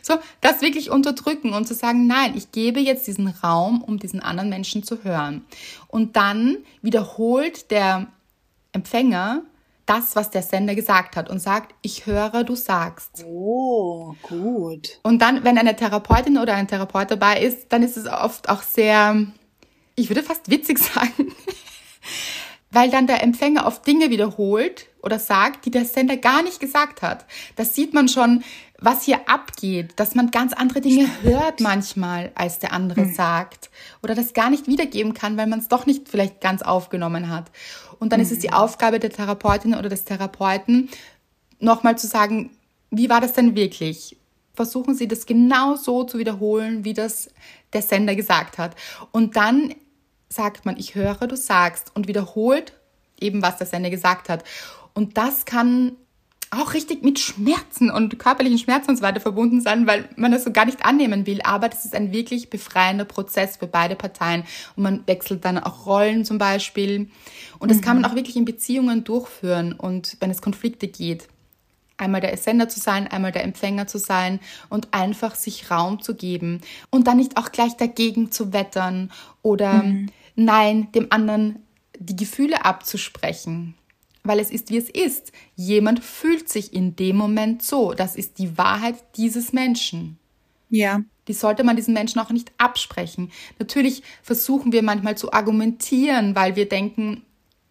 So, 0.03 0.15
das 0.41 0.61
wirklich 0.61 0.91
unterdrücken 0.91 1.53
und 1.53 1.67
zu 1.67 1.75
sagen, 1.75 2.07
nein, 2.07 2.35
ich 2.37 2.53
gebe 2.53 2.81
jetzt 2.81 3.07
diesen 3.07 3.29
Raum, 3.29 3.83
um 3.83 3.99
diesen 3.99 4.21
anderen 4.21 4.51
Menschen 4.51 4.83
zu 4.83 5.05
hören. 5.05 5.45
Und 5.89 6.17
dann 6.17 6.59
wiederholt 6.83 7.71
der 7.71 8.09
Empfänger 8.73 9.43
das, 9.87 10.17
was 10.17 10.31
der 10.31 10.43
Sender 10.43 10.75
gesagt 10.75 11.17
hat 11.17 11.29
und 11.29 11.41
sagt, 11.41 11.75
ich 11.83 12.07
höre, 12.07 12.45
du 12.45 12.55
sagst. 12.55 13.25
Oh, 13.27 14.15
gut. 14.23 14.99
Und 15.03 15.21
dann, 15.21 15.45
wenn 15.45 15.59
eine 15.59 15.77
Therapeutin 15.77 16.39
oder 16.39 16.55
ein 16.55 16.69
Therapeut 16.69 17.11
dabei 17.11 17.41
ist, 17.41 17.73
dann 17.73 17.83
ist 17.83 17.97
es 17.97 18.07
oft 18.07 18.49
auch 18.49 18.63
sehr, 18.63 19.27
ich 19.95 20.09
würde 20.09 20.23
fast 20.23 20.51
witzig 20.51 20.79
sagen, 20.95 21.35
weil 22.71 22.91
dann 22.91 23.07
der 23.07 23.23
Empfänger 23.23 23.67
oft 23.67 23.87
Dinge 23.87 24.11
wiederholt 24.11 24.87
oder 25.03 25.19
sagt, 25.19 25.67
die 25.67 25.71
der 25.71 25.85
Sender 25.85 26.17
gar 26.17 26.43
nicht 26.43 26.61
gesagt 26.61 27.03
hat. 27.03 27.27
Das 27.57 27.75
sieht 27.75 27.93
man 27.93 28.09
schon, 28.09 28.43
was 28.79 29.03
hier 29.03 29.29
abgeht, 29.29 29.93
dass 29.97 30.15
man 30.15 30.31
ganz 30.31 30.53
andere 30.53 30.81
Dinge 30.81 31.09
hört 31.23 31.61
manchmal, 31.61 32.33
als 32.35 32.59
der 32.59 32.73
andere 32.73 33.03
hm. 33.03 33.15
sagt 33.15 33.71
oder 34.03 34.15
das 34.15 34.35
gar 34.35 34.51
nicht 34.51 34.67
wiedergeben 34.67 35.15
kann, 35.15 35.37
weil 35.37 35.47
man 35.47 35.61
es 35.61 35.69
doch 35.69 35.87
nicht 35.87 36.09
vielleicht 36.09 36.41
ganz 36.41 36.63
aufgenommen 36.63 37.31
hat. 37.31 37.51
Und 37.99 38.13
dann 38.13 38.21
mhm. 38.21 38.27
ist 38.27 38.33
es 38.33 38.41
die 38.41 38.49
mhm. 38.49 38.55
Aufgabe 38.55 38.99
der 38.99 39.11
Therapeutin 39.11 39.75
oder 39.75 39.89
des 39.89 40.05
Therapeuten, 40.05 40.91
nochmal 41.61 41.97
zu 41.97 42.07
sagen, 42.07 42.51
wie 42.91 43.09
war 43.09 43.21
das 43.21 43.33
denn 43.33 43.57
wirklich? 43.57 44.17
Versuchen 44.53 44.95
Sie 44.95 45.09
das 45.09 45.27
genau 45.27 45.75
so 45.77 46.05
zu 46.05 46.19
wiederholen, 46.19 46.85
wie 46.85 46.93
das 46.93 47.31
der 47.73 47.83
Sender 47.83 48.15
gesagt 48.15 48.59
hat. 48.59 48.77
Und 49.11 49.37
dann 49.37 49.75
sagt 50.29 50.67
man, 50.67 50.77
ich 50.77 50.95
höre, 50.95 51.27
du 51.27 51.37
sagst 51.37 51.93
und 51.95 52.09
wiederholt 52.09 52.73
eben, 53.21 53.43
was 53.43 53.57
der 53.57 53.67
Sender 53.67 53.91
gesagt 53.91 54.29
hat. 54.29 54.45
Und 54.93 55.17
das 55.17 55.45
kann 55.45 55.97
auch 56.61 56.75
richtig 56.75 57.03
mit 57.03 57.19
Schmerzen 57.19 57.91
und 57.91 58.19
körperlichen 58.19 58.59
Schmerzen 58.59 58.91
und 58.91 58.97
so 58.97 59.03
weiter 59.03 59.21
verbunden 59.21 59.61
sein, 59.61 59.87
weil 59.87 60.09
man 60.17 60.33
das 60.33 60.45
so 60.45 60.53
gar 60.53 60.65
nicht 60.65 60.85
annehmen 60.85 61.27
will. 61.27 61.41
Aber 61.43 61.69
das 61.69 61.85
ist 61.85 61.95
ein 61.95 62.13
wirklich 62.13 62.51
befreiender 62.51 63.05
Prozess 63.05 63.57
für 63.57 63.67
beide 63.67 63.97
Parteien. 63.97 64.45
Und 64.77 64.83
man 64.83 65.07
wechselt 65.07 65.45
dann 65.45 65.59
auch 65.59 65.87
Rollen 65.87 66.25
zum 66.25 66.39
Beispiel. 66.39 67.11
Und 67.59 67.71
das 67.71 67.79
mhm. 67.79 67.83
kann 67.83 68.01
man 68.01 68.11
auch 68.11 68.17
wirklich 68.17 68.37
in 68.37 68.45
Beziehungen 68.45 69.05
durchführen 69.05 69.73
und 69.73 70.17
wenn 70.21 70.31
es 70.31 70.43
Konflikte 70.43 70.89
geht. 70.89 71.29
Einmal 71.97 72.21
der 72.21 72.37
Sender 72.37 72.69
zu 72.69 72.81
sein, 72.81 73.07
einmal 73.07 73.31
der 73.31 73.45
Empfänger 73.45 73.87
zu 73.87 73.99
sein 73.99 74.41
und 74.69 74.89
einfach 74.93 75.37
sich 75.37 75.71
Raum 75.71 76.03
zu 76.03 76.17
geben 76.17 76.61
und 76.91 77.07
dann 77.07 77.19
nicht 77.19 77.37
auch 77.37 77.53
gleich 77.53 77.77
dagegen 77.77 78.33
zu 78.33 78.53
wettern 78.53 79.13
oder 79.43 79.85
mhm. 79.85 80.11
nein, 80.35 80.91
dem 80.93 81.07
anderen 81.11 81.61
die 81.99 82.17
Gefühle 82.17 82.65
abzusprechen 82.65 83.75
weil 84.25 84.41
es 84.41 84.51
ist, 84.51 84.71
wie 84.71 84.79
es 84.79 84.91
ist. 84.91 85.33
Jemand 85.55 86.03
fühlt 86.03 86.49
sich 86.49 86.73
in 86.73 86.97
dem 86.97 87.17
Moment 87.17 87.63
so. 87.63 87.93
Das 87.93 88.17
ist 88.17 88.39
die 88.39 88.57
Wahrheit 88.59 88.97
dieses 89.17 89.53
Menschen. 89.53 90.19
Ja. 90.71 91.03
Die 91.29 91.35
sollte 91.35 91.63
man 91.63 91.77
diesen 91.77 91.95
Menschen 91.95 92.21
auch 92.21 92.31
nicht 92.31 92.53
absprechen. 92.59 93.31
Natürlich 93.59 94.03
versuchen 94.23 94.73
wir 94.73 94.83
manchmal 94.83 95.17
zu 95.17 95.33
argumentieren, 95.33 96.35
weil 96.35 96.57
wir 96.57 96.69
denken, 96.69 97.23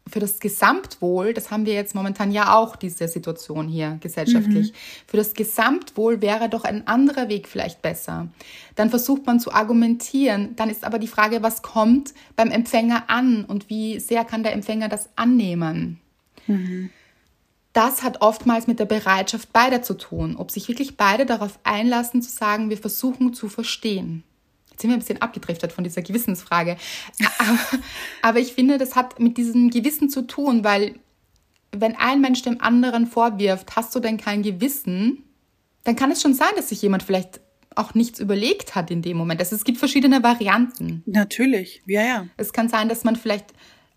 für 0.05 0.19
das 0.19 0.39
Gesamtwohl, 0.39 1.33
das 1.33 1.49
haben 1.49 1.65
wir 1.65 1.73
jetzt 1.73 1.95
momentan 1.95 2.31
ja 2.31 2.55
auch, 2.55 2.75
diese 2.75 3.07
Situation 3.07 3.67
hier 3.67 3.97
gesellschaftlich, 4.01 4.71
mhm. 4.71 4.75
für 5.07 5.17
das 5.17 5.33
Gesamtwohl 5.33 6.21
wäre 6.21 6.49
doch 6.49 6.65
ein 6.65 6.87
anderer 6.87 7.29
Weg 7.29 7.47
vielleicht 7.47 7.81
besser. 7.81 8.27
Dann 8.75 8.89
versucht 8.89 9.25
man 9.25 9.39
zu 9.39 9.53
argumentieren, 9.53 10.55
dann 10.57 10.69
ist 10.69 10.83
aber 10.83 10.99
die 10.99 11.07
Frage, 11.07 11.41
was 11.41 11.61
kommt 11.61 12.13
beim 12.35 12.51
Empfänger 12.51 13.05
an 13.07 13.45
und 13.45 13.69
wie 13.69 13.99
sehr 13.99 14.25
kann 14.25 14.43
der 14.43 14.53
Empfänger 14.53 14.89
das 14.89 15.09
annehmen? 15.15 15.99
Das 17.73 18.03
hat 18.03 18.21
oftmals 18.21 18.67
mit 18.67 18.79
der 18.79 18.85
Bereitschaft 18.85 19.51
beider 19.51 19.81
zu 19.81 19.95
tun, 19.95 20.35
ob 20.35 20.51
sich 20.51 20.67
wirklich 20.67 20.95
beide 20.95 21.25
darauf 21.25 21.59
einlassen 21.63 22.21
zu 22.21 22.29
sagen, 22.29 22.69
wir 22.69 22.77
versuchen 22.77 23.33
zu 23.33 23.49
verstehen. 23.49 24.23
Jetzt 24.69 24.81
sind 24.81 24.89
wir 24.89 24.97
ein 24.97 24.99
bisschen 24.99 25.21
abgedriftet 25.21 25.71
von 25.71 25.83
dieser 25.83 26.01
Gewissensfrage. 26.01 26.77
Aber, 27.37 27.59
aber 28.21 28.39
ich 28.39 28.53
finde, 28.53 28.77
das 28.77 28.95
hat 28.95 29.19
mit 29.19 29.37
diesem 29.37 29.69
Gewissen 29.69 30.09
zu 30.09 30.25
tun, 30.25 30.63
weil 30.63 30.95
wenn 31.71 31.95
ein 31.95 32.21
Mensch 32.21 32.41
dem 32.43 32.61
anderen 32.61 33.07
vorwirft, 33.07 33.75
hast 33.75 33.93
du 33.95 33.99
denn 33.99 34.17
kein 34.17 34.43
Gewissen, 34.43 35.23
dann 35.83 35.95
kann 35.95 36.11
es 36.11 36.21
schon 36.21 36.33
sein, 36.33 36.49
dass 36.55 36.69
sich 36.69 36.81
jemand 36.81 37.03
vielleicht 37.03 37.41
auch 37.75 37.93
nichts 37.93 38.19
überlegt 38.19 38.75
hat 38.75 38.91
in 38.91 39.01
dem 39.01 39.17
Moment. 39.17 39.39
Also 39.39 39.55
es 39.55 39.63
gibt 39.63 39.79
verschiedene 39.79 40.21
Varianten. 40.23 41.03
Natürlich, 41.05 41.81
ja, 41.87 42.03
ja. 42.03 42.27
Es 42.37 42.53
kann 42.53 42.69
sein, 42.69 42.89
dass 42.89 43.03
man 43.03 43.15
vielleicht 43.15 43.47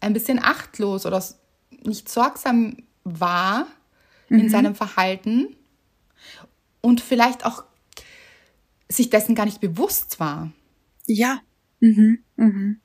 ein 0.01 0.13
bisschen 0.13 0.43
achtlos 0.43 1.07
oder 1.07 1.23
nicht 1.87 2.09
sorgsam 2.09 2.77
war 3.05 3.67
mhm. 4.29 4.41
in 4.41 4.51
seinem 4.51 4.75
Verhalten 4.75 5.57
und 6.81 7.01
vielleicht 7.01 7.45
auch 7.45 7.65
sich 8.89 9.11
dessen 9.11 9.35
gar 9.35 9.47
nicht 9.47 9.61
bewusst 9.61 10.21
war. 10.21 10.53
Ja. 11.07 11.41
Mhm. 11.81 12.19
Mhm. 12.37 12.81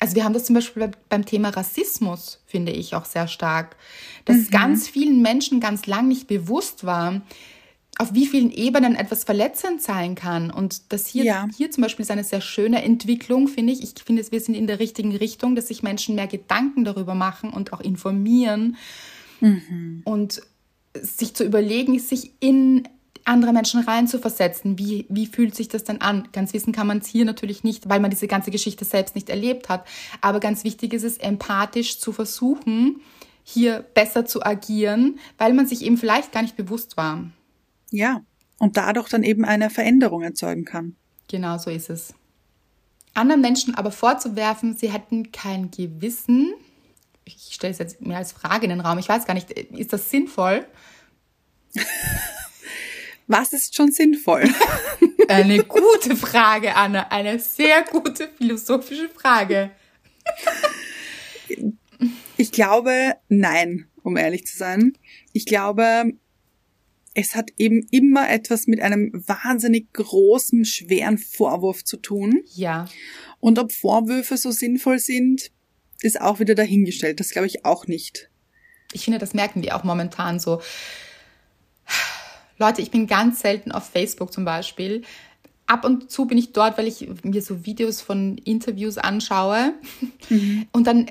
Also 0.00 0.16
wir 0.16 0.24
haben 0.24 0.34
das 0.34 0.44
zum 0.44 0.54
Beispiel 0.54 0.90
beim 1.08 1.24
Thema 1.24 1.50
Rassismus, 1.50 2.42
finde 2.46 2.72
ich, 2.72 2.94
auch 2.94 3.04
sehr 3.04 3.28
stark, 3.28 3.76
dass 4.24 4.36
mhm. 4.36 4.50
ganz 4.50 4.88
vielen 4.88 5.22
Menschen 5.22 5.60
ganz 5.60 5.86
lang 5.86 6.08
nicht 6.08 6.26
bewusst 6.26 6.84
war, 6.84 7.22
auf 7.98 8.14
wie 8.14 8.26
vielen 8.26 8.50
Ebenen 8.50 8.96
etwas 8.96 9.24
verletzend 9.24 9.80
sein 9.80 10.14
kann. 10.14 10.50
Und 10.50 10.92
das 10.92 11.06
hier, 11.06 11.24
ja. 11.24 11.48
hier 11.56 11.70
zum 11.70 11.82
Beispiel 11.82 12.02
ist 12.02 12.10
eine 12.10 12.24
sehr 12.24 12.40
schöne 12.40 12.82
Entwicklung, 12.82 13.48
finde 13.48 13.72
ich. 13.72 13.82
Ich 13.82 13.94
finde, 14.04 14.24
wir 14.30 14.40
sind 14.40 14.54
in 14.54 14.66
der 14.66 14.80
richtigen 14.80 15.14
Richtung, 15.14 15.54
dass 15.54 15.68
sich 15.68 15.82
Menschen 15.82 16.14
mehr 16.14 16.26
Gedanken 16.26 16.84
darüber 16.84 17.14
machen 17.14 17.50
und 17.50 17.72
auch 17.72 17.80
informieren. 17.80 18.76
Mhm. 19.40 20.02
Und 20.04 20.42
sich 21.00 21.34
zu 21.34 21.44
überlegen, 21.44 21.98
sich 21.98 22.32
in 22.40 22.88
andere 23.24 23.52
Menschen 23.52 23.80
reinzuversetzen. 23.80 24.78
Wie, 24.78 25.06
wie 25.08 25.26
fühlt 25.26 25.54
sich 25.54 25.68
das 25.68 25.84
denn 25.84 26.00
an? 26.00 26.28
Ganz 26.32 26.52
wissen 26.52 26.72
kann 26.72 26.86
man 26.86 26.98
es 26.98 27.06
hier 27.06 27.24
natürlich 27.24 27.64
nicht, 27.64 27.88
weil 27.88 28.00
man 28.00 28.10
diese 28.10 28.28
ganze 28.28 28.50
Geschichte 28.50 28.84
selbst 28.84 29.14
nicht 29.14 29.30
erlebt 29.30 29.68
hat. 29.68 29.86
Aber 30.20 30.40
ganz 30.40 30.64
wichtig 30.64 30.92
ist 30.92 31.04
es, 31.04 31.18
empathisch 31.18 31.98
zu 32.00 32.12
versuchen, 32.12 33.00
hier 33.42 33.84
besser 33.94 34.24
zu 34.24 34.44
agieren, 34.44 35.18
weil 35.38 35.54
man 35.54 35.66
sich 35.66 35.82
eben 35.82 35.96
vielleicht 35.96 36.32
gar 36.32 36.42
nicht 36.42 36.56
bewusst 36.56 36.96
war. 36.96 37.24
Ja, 37.94 38.22
und 38.58 38.76
dadurch 38.76 39.08
dann 39.08 39.22
eben 39.22 39.44
eine 39.44 39.70
Veränderung 39.70 40.22
erzeugen 40.22 40.64
kann. 40.64 40.96
Genau 41.28 41.58
so 41.58 41.70
ist 41.70 41.90
es. 41.90 42.12
Anderen 43.14 43.40
Menschen 43.40 43.76
aber 43.76 43.92
vorzuwerfen, 43.92 44.76
sie 44.76 44.92
hätten 44.92 45.30
kein 45.30 45.70
Gewissen, 45.70 46.54
ich 47.24 47.50
stelle 47.52 47.72
es 47.72 47.78
jetzt 47.78 48.00
mehr 48.00 48.18
als 48.18 48.32
Frage 48.32 48.64
in 48.64 48.70
den 48.70 48.80
Raum, 48.80 48.98
ich 48.98 49.08
weiß 49.08 49.26
gar 49.26 49.34
nicht, 49.34 49.52
ist 49.52 49.92
das 49.92 50.10
sinnvoll? 50.10 50.66
Was 53.28 53.52
ist 53.52 53.76
schon 53.76 53.92
sinnvoll? 53.92 54.42
Eine 55.28 55.62
gute 55.62 56.16
Frage, 56.16 56.74
Anna, 56.74 57.06
eine 57.08 57.38
sehr 57.38 57.82
gute 57.84 58.28
philosophische 58.28 59.08
Frage. 59.08 59.70
Ich 62.36 62.52
glaube, 62.52 63.14
nein, 63.28 63.86
um 64.02 64.18
ehrlich 64.18 64.44
zu 64.46 64.58
sein. 64.58 64.92
Ich 65.32 65.46
glaube, 65.46 66.12
es 67.14 67.36
hat 67.36 67.50
eben 67.58 67.86
immer 67.90 68.28
etwas 68.28 68.66
mit 68.66 68.80
einem 68.80 69.10
wahnsinnig 69.12 69.92
großen, 69.92 70.64
schweren 70.64 71.18
Vorwurf 71.18 71.84
zu 71.84 71.96
tun. 71.96 72.42
Ja. 72.54 72.86
Und 73.40 73.58
ob 73.58 73.72
Vorwürfe 73.72 74.36
so 74.36 74.50
sinnvoll 74.50 74.98
sind, 74.98 75.52
ist 76.00 76.20
auch 76.20 76.40
wieder 76.40 76.56
dahingestellt. 76.56 77.20
Das 77.20 77.30
glaube 77.30 77.46
ich 77.46 77.64
auch 77.64 77.86
nicht. 77.86 78.30
Ich 78.92 79.04
finde, 79.04 79.18
das 79.18 79.32
merken 79.32 79.62
wir 79.62 79.76
auch 79.76 79.84
momentan 79.84 80.40
so. 80.40 80.60
Leute, 82.58 82.82
ich 82.82 82.90
bin 82.90 83.06
ganz 83.06 83.40
selten 83.40 83.72
auf 83.72 83.88
Facebook 83.88 84.32
zum 84.32 84.44
Beispiel. 84.44 85.02
Ab 85.66 85.84
und 85.84 86.10
zu 86.10 86.26
bin 86.26 86.36
ich 86.36 86.52
dort, 86.52 86.76
weil 86.78 86.86
ich 86.86 87.08
mir 87.22 87.42
so 87.42 87.64
Videos 87.64 88.00
von 88.00 88.38
Interviews 88.38 88.98
anschaue. 88.98 89.74
Mhm. 90.28 90.66
Und 90.72 90.86
dann 90.86 91.10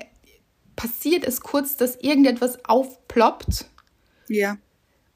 passiert 0.76 1.24
es 1.24 1.40
kurz, 1.40 1.76
dass 1.76 1.96
irgendetwas 1.96 2.64
aufploppt. 2.64 3.66
Ja. 4.28 4.58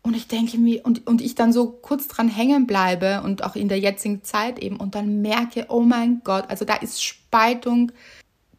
Und 0.03 0.15
ich 0.15 0.29
denke 0.29 0.59
mir, 0.59 0.85
und, 0.85 1.07
und 1.07 1.21
ich 1.21 1.35
dann 1.35 1.53
so 1.53 1.71
kurz 1.71 2.09
dran 2.09 2.29
hängen 2.29 2.67
bleibe 2.67 3.23
und 3.23 3.45
auch 3.45 3.57
in 3.57 3.69
der 3.69 3.79
jetzigen 3.79 4.23
Zeit 4.23 4.59
eben 4.59 4.77
und 4.77 4.95
dann 4.95 5.21
merke, 5.21 5.67
oh 5.69 5.81
mein 5.81 6.23
Gott, 6.25 6.45
also 6.49 6.65
da 6.65 6.75
ist 6.75 7.03
Spaltung 7.03 7.93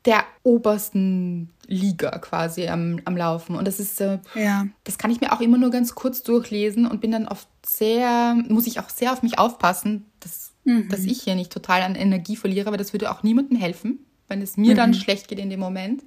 der 0.06 0.24
obersten 0.44 1.50
Liga 1.68 2.18
quasi 2.20 2.68
am, 2.68 3.00
am 3.06 3.18
Laufen. 3.18 3.56
Und 3.56 3.68
das 3.68 3.80
ist, 3.80 4.00
äh, 4.02 4.20
ja. 4.36 4.68
das 4.84 4.98
kann 4.98 5.12
ich 5.12 5.22
mir 5.22 5.34
auch 5.34 5.42
immer 5.42 5.58
nur 5.58 5.70
ganz 5.72 5.94
kurz 5.94 6.24
durchlesen 6.24 6.86
und 6.86 7.02
bin 7.02 7.12
dann 7.12 7.28
oft 7.28 7.48
sehr, 7.66 8.36
muss 8.48 8.68
ich 8.68 8.80
auch 8.80 8.90
sehr 8.90 9.14
auf 9.14 9.24
mich 9.24 9.38
aufpassen, 9.38 10.06
dass, 10.20 10.52
mhm. 10.64 10.90
dass 10.90 11.02
ich 11.02 11.22
hier 11.22 11.36
nicht 11.36 11.52
total 11.52 11.82
an 11.82 11.96
Energie 11.96 12.36
verliere, 12.36 12.68
aber 12.68 12.78
das 12.78 12.94
würde 12.94 13.12
auch 13.12 13.24
niemandem 13.24 13.58
helfen, 13.58 14.00
wenn 14.28 14.42
es 14.42 14.58
mir 14.58 14.72
mhm. 14.72 14.78
dann 14.78 14.94
schlecht 14.94 15.28
geht 15.28 15.40
in 15.40 15.50
dem 15.50 15.60
Moment. 15.60 16.04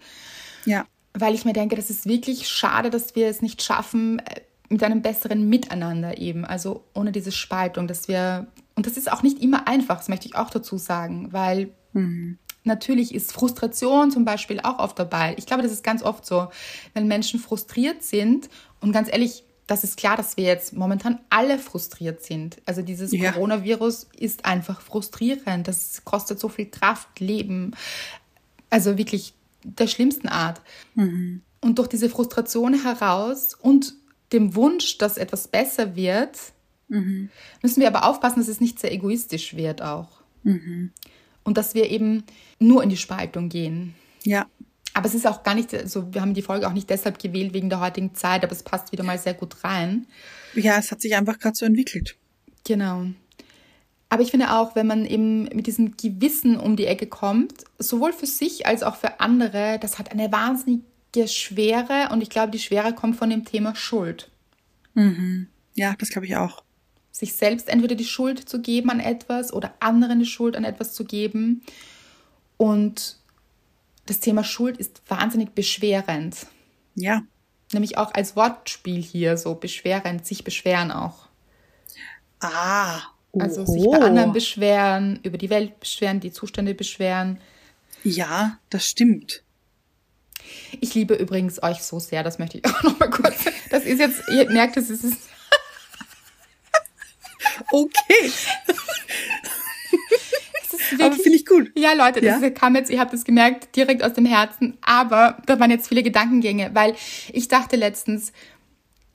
Ja. 0.65 0.87
Weil 1.15 1.35
ich 1.35 1.45
mir 1.45 1.53
denke, 1.53 1.77
das 1.77 1.91
ist 1.91 2.07
wirklich 2.07 2.49
schade, 2.49 2.89
dass 2.89 3.15
wir 3.15 3.29
es 3.29 3.43
nicht 3.43 3.63
schaffen, 3.63 4.21
äh, 4.21 4.41
mit 4.73 4.83
einem 4.83 5.03
besseren 5.03 5.49
Miteinander 5.49 6.19
eben, 6.19 6.45
also 6.45 6.85
ohne 6.95 7.13
diese 7.13 7.31
Spaltung, 7.31 7.87
dass 7.87 8.09
wir, 8.09 8.47
und 8.75 8.87
das 8.87 8.97
ist 8.97 9.13
auch 9.13 9.23
nicht 9.23 9.43
immer 9.43 9.69
einfach, 9.69 9.99
das 9.99 10.09
möchte 10.09 10.27
ich 10.27 10.35
auch 10.35 10.49
dazu 10.49 10.79
sagen, 10.79 11.29
weil 11.33 11.71
mhm. 11.93 12.39
natürlich 12.65 13.15
ist 13.15 13.33
Frustration 13.33 14.11
zum 14.11 14.25
Beispiel 14.25 14.61
auch 14.61 14.79
oft 14.79 14.99
dabei. 14.99 15.35
Ich 15.37 15.45
glaube, 15.45 15.63
das 15.63 15.73
ist 15.73 15.85
ganz 15.85 16.03
oft 16.03 16.25
so, 16.25 16.49
wenn 16.95 17.07
Menschen 17.07 17.39
frustriert 17.39 18.03
sind 18.03 18.49
und 18.81 18.93
ganz 18.93 19.13
ehrlich, 19.13 19.45
das 19.67 19.85
ist 19.85 19.99
klar, 19.99 20.17
dass 20.17 20.39
wir 20.39 20.45
jetzt 20.45 20.73
momentan 20.73 21.21
alle 21.29 21.59
frustriert 21.59 22.25
sind. 22.25 22.57
Also 22.65 22.81
dieses 22.81 23.13
ja. 23.13 23.33
Coronavirus 23.33 24.09
ist 24.19 24.45
einfach 24.45 24.81
frustrierend. 24.81 25.69
Das 25.69 26.03
kostet 26.05 26.41
so 26.41 26.49
viel 26.49 26.67
Kraft, 26.67 27.21
Leben. 27.21 27.73
Also 28.71 28.99
wirklich 28.99 29.35
der 29.63 29.87
schlimmsten 29.87 30.29
Art. 30.29 30.61
Mhm. 30.95 31.43
Und 31.61 31.79
durch 31.79 31.89
diese 31.89 32.09
Frustration 32.09 32.75
heraus 32.83 33.55
und 33.55 33.95
dem 34.33 34.55
Wunsch, 34.55 34.99
dass 34.99 35.17
etwas 35.17 35.49
besser 35.49 35.97
wird, 35.97 36.39
mhm. 36.89 37.31
müssen 37.63 37.81
wir 37.81 37.89
aber 37.89 38.05
aufpassen, 38.09 38.41
dass 38.41 38.49
es 38.49 38.61
nicht 38.61 38.79
sehr 38.79 38.93
egoistisch 38.93 39.57
wird 39.57 39.83
auch. 39.83 40.09
Mhm. 40.43 40.93
Und 41.45 41.57
dass 41.57 41.75
wir 41.75 41.91
eben 41.91 42.25
nur 42.59 42.83
in 42.83 42.89
die 42.89 42.97
Spaltung 42.97 43.49
gehen. 43.49 43.95
Ja. 44.25 44.47
Aber 44.95 45.07
es 45.07 45.15
ist 45.15 45.27
auch 45.27 45.43
gar 45.43 45.55
nicht, 45.55 45.71
so 45.71 45.77
also 45.79 46.15
wir 46.15 46.21
haben 46.21 46.35
die 46.35 46.43
Folge 46.43 46.69
auch 46.69 46.73
nicht 46.73 46.91
deshalb 46.91 47.19
gewählt 47.19 47.55
wegen 47.55 47.71
der 47.71 47.81
heutigen 47.81 48.15
Zeit, 48.15 48.45
aber 48.45 48.53
es 48.53 48.63
passt 48.63 48.93
wieder 48.93 49.05
mal 49.05 49.19
sehr 49.19 49.35
gut 49.35 49.65
rein. 49.65 50.07
Ja, 50.55 50.79
es 50.79 50.91
hat 50.91 51.01
sich 51.01 51.17
einfach 51.17 51.39
gerade 51.39 51.57
so 51.57 51.65
entwickelt. 51.65 52.17
Genau. 52.65 53.07
Aber 54.11 54.23
ich 54.23 54.31
finde 54.31 54.53
auch, 54.53 54.77
wenn 54.77 54.87
man 54.87 55.07
eben 55.07 55.45
mit 55.45 55.67
diesem 55.67 55.97
Gewissen 55.97 56.59
um 56.59 56.77
die 56.77 56.85
Ecke 56.85 57.07
kommt, 57.07 57.65
sowohl 57.79 58.13
für 58.13 58.27
sich 58.27 58.67
als 58.67 58.83
auch 58.83 58.97
für 58.97 59.21
andere, 59.21 59.79
das 59.81 59.99
hat 59.99 60.13
eine 60.13 60.31
wahnsinnige 61.15 61.29
Schwere 61.29 62.09
und 62.11 62.23
ich 62.23 62.31
glaube, 62.31 62.51
die 62.51 62.59
Schwere 62.59 62.95
kommt 62.95 63.17
von 63.17 63.31
dem 63.31 63.45
Thema 63.45 63.75
Schuld. 63.75 64.31
Mhm. 64.95 65.49
Ja, 65.75 65.95
das 65.99 66.11
glaube 66.11 66.27
ich 66.27 66.37
auch. 66.37 66.63
Sich 67.11 67.35
selbst 67.35 67.69
entweder 67.69 67.95
die 67.95 68.05
Schuld 68.05 68.49
zu 68.49 68.61
geben 68.61 68.91
an 68.91 69.01
etwas 69.01 69.53
oder 69.53 69.75
anderen 69.81 70.19
die 70.21 70.27
Schuld 70.27 70.57
an 70.57 70.65
etwas 70.65 70.95
zu 70.95 71.05
geben. 71.05 71.63
Und 72.57 73.17
das 74.07 74.21
Thema 74.21 74.45
Schuld 74.45 74.79
ist 74.79 75.03
wahnsinnig 75.09 75.51
beschwerend. 75.51 76.47
Ja. 76.95 77.23
Nämlich 77.73 77.97
auch 77.97 78.13
als 78.15 78.37
Wortspiel 78.37 79.03
hier 79.03 79.37
so 79.37 79.55
beschwerend, 79.55 80.27
sich 80.27 80.45
beschweren 80.45 80.91
auch. 80.91 81.29
Ah, 82.41 83.01
also 83.39 83.65
sich 83.65 83.85
bei 83.85 83.99
anderen 83.99 84.33
beschweren, 84.33 85.21
über 85.23 85.39
die 85.39 85.49
Welt 85.49 85.79
beschweren, 85.81 86.21
die 86.21 86.33
Zustände 86.33 86.75
beschweren. 86.75 87.39
Ja, 88.05 88.59
das 88.69 88.87
stimmt. 88.87 89.42
Ich 90.81 90.95
liebe 90.95 91.15
übrigens 91.15 91.63
euch 91.63 91.83
so 91.83 91.99
sehr, 91.99 92.23
das 92.23 92.39
möchte 92.39 92.59
ich 92.59 92.65
auch 92.67 92.83
noch 92.83 92.99
mal 92.99 93.11
kurz. 93.11 93.45
Das 93.71 93.85
ist 93.85 93.99
jetzt, 93.99 94.23
ihr 94.33 94.51
merkt, 94.51 94.77
es 94.77 94.91
ist. 94.91 95.05
okay. 97.73 98.33
Wirklich, 100.93 101.07
aber 101.07 101.23
finde 101.23 101.37
ich 101.37 101.47
gut. 101.47 101.71
Ja, 101.75 101.93
Leute, 101.93 102.21
das 102.21 102.41
ja? 102.41 102.51
kam 102.51 102.75
jetzt, 102.75 102.91
ihr 102.91 103.01
habt 103.01 103.13
es 103.15 103.25
gemerkt, 103.25 103.75
direkt 103.77 104.03
aus 104.03 104.13
dem 104.13 104.27
Herzen. 104.27 104.79
Aber 104.83 105.39
da 105.47 105.59
waren 105.59 105.71
jetzt 105.71 105.89
viele 105.89 106.03
Gedankengänge, 106.03 106.71
weil 106.75 106.95
ich 107.33 107.49
dachte 107.49 107.77
letztens, 107.77 108.33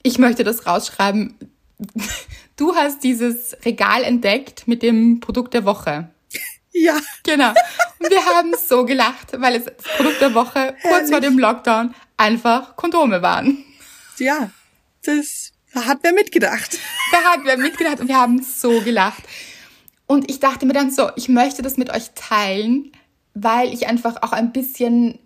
ich 0.02 0.18
möchte 0.18 0.44
das 0.44 0.66
rausschreiben. 0.66 1.34
Du 2.56 2.74
hast 2.74 3.04
dieses 3.04 3.56
Regal 3.64 4.02
entdeckt 4.02 4.66
mit 4.66 4.82
dem 4.82 5.20
Produkt 5.20 5.54
der 5.54 5.64
Woche. 5.64 6.10
Ja. 6.80 6.98
Genau. 7.24 7.50
Und 7.98 8.10
wir 8.10 8.24
haben 8.24 8.54
so 8.54 8.84
gelacht, 8.84 9.32
weil 9.38 9.56
es 9.56 9.64
das 9.64 9.96
Produkt 9.96 10.20
der 10.20 10.34
Woche 10.34 10.58
Herrlich. 10.58 10.82
kurz 10.82 11.10
vor 11.10 11.20
dem 11.20 11.38
Lockdown 11.38 11.94
einfach 12.16 12.76
Kondome 12.76 13.22
waren. 13.22 13.64
Ja, 14.18 14.50
das 15.04 15.52
hat 15.74 15.98
wer 16.02 16.12
mitgedacht. 16.12 16.78
Da 17.12 17.18
hat 17.32 17.40
wer 17.44 17.56
mitgedacht 17.56 18.00
und 18.00 18.08
wir 18.08 18.16
haben 18.16 18.42
so 18.42 18.80
gelacht. 18.80 19.22
Und 20.06 20.30
ich 20.30 20.40
dachte 20.40 20.66
mir 20.66 20.72
dann 20.72 20.90
so, 20.90 21.10
ich 21.16 21.28
möchte 21.28 21.62
das 21.62 21.76
mit 21.76 21.90
euch 21.90 22.10
teilen, 22.14 22.92
weil 23.34 23.72
ich 23.72 23.86
einfach 23.86 24.22
auch 24.22 24.32
ein 24.32 24.52
bisschen, 24.52 25.18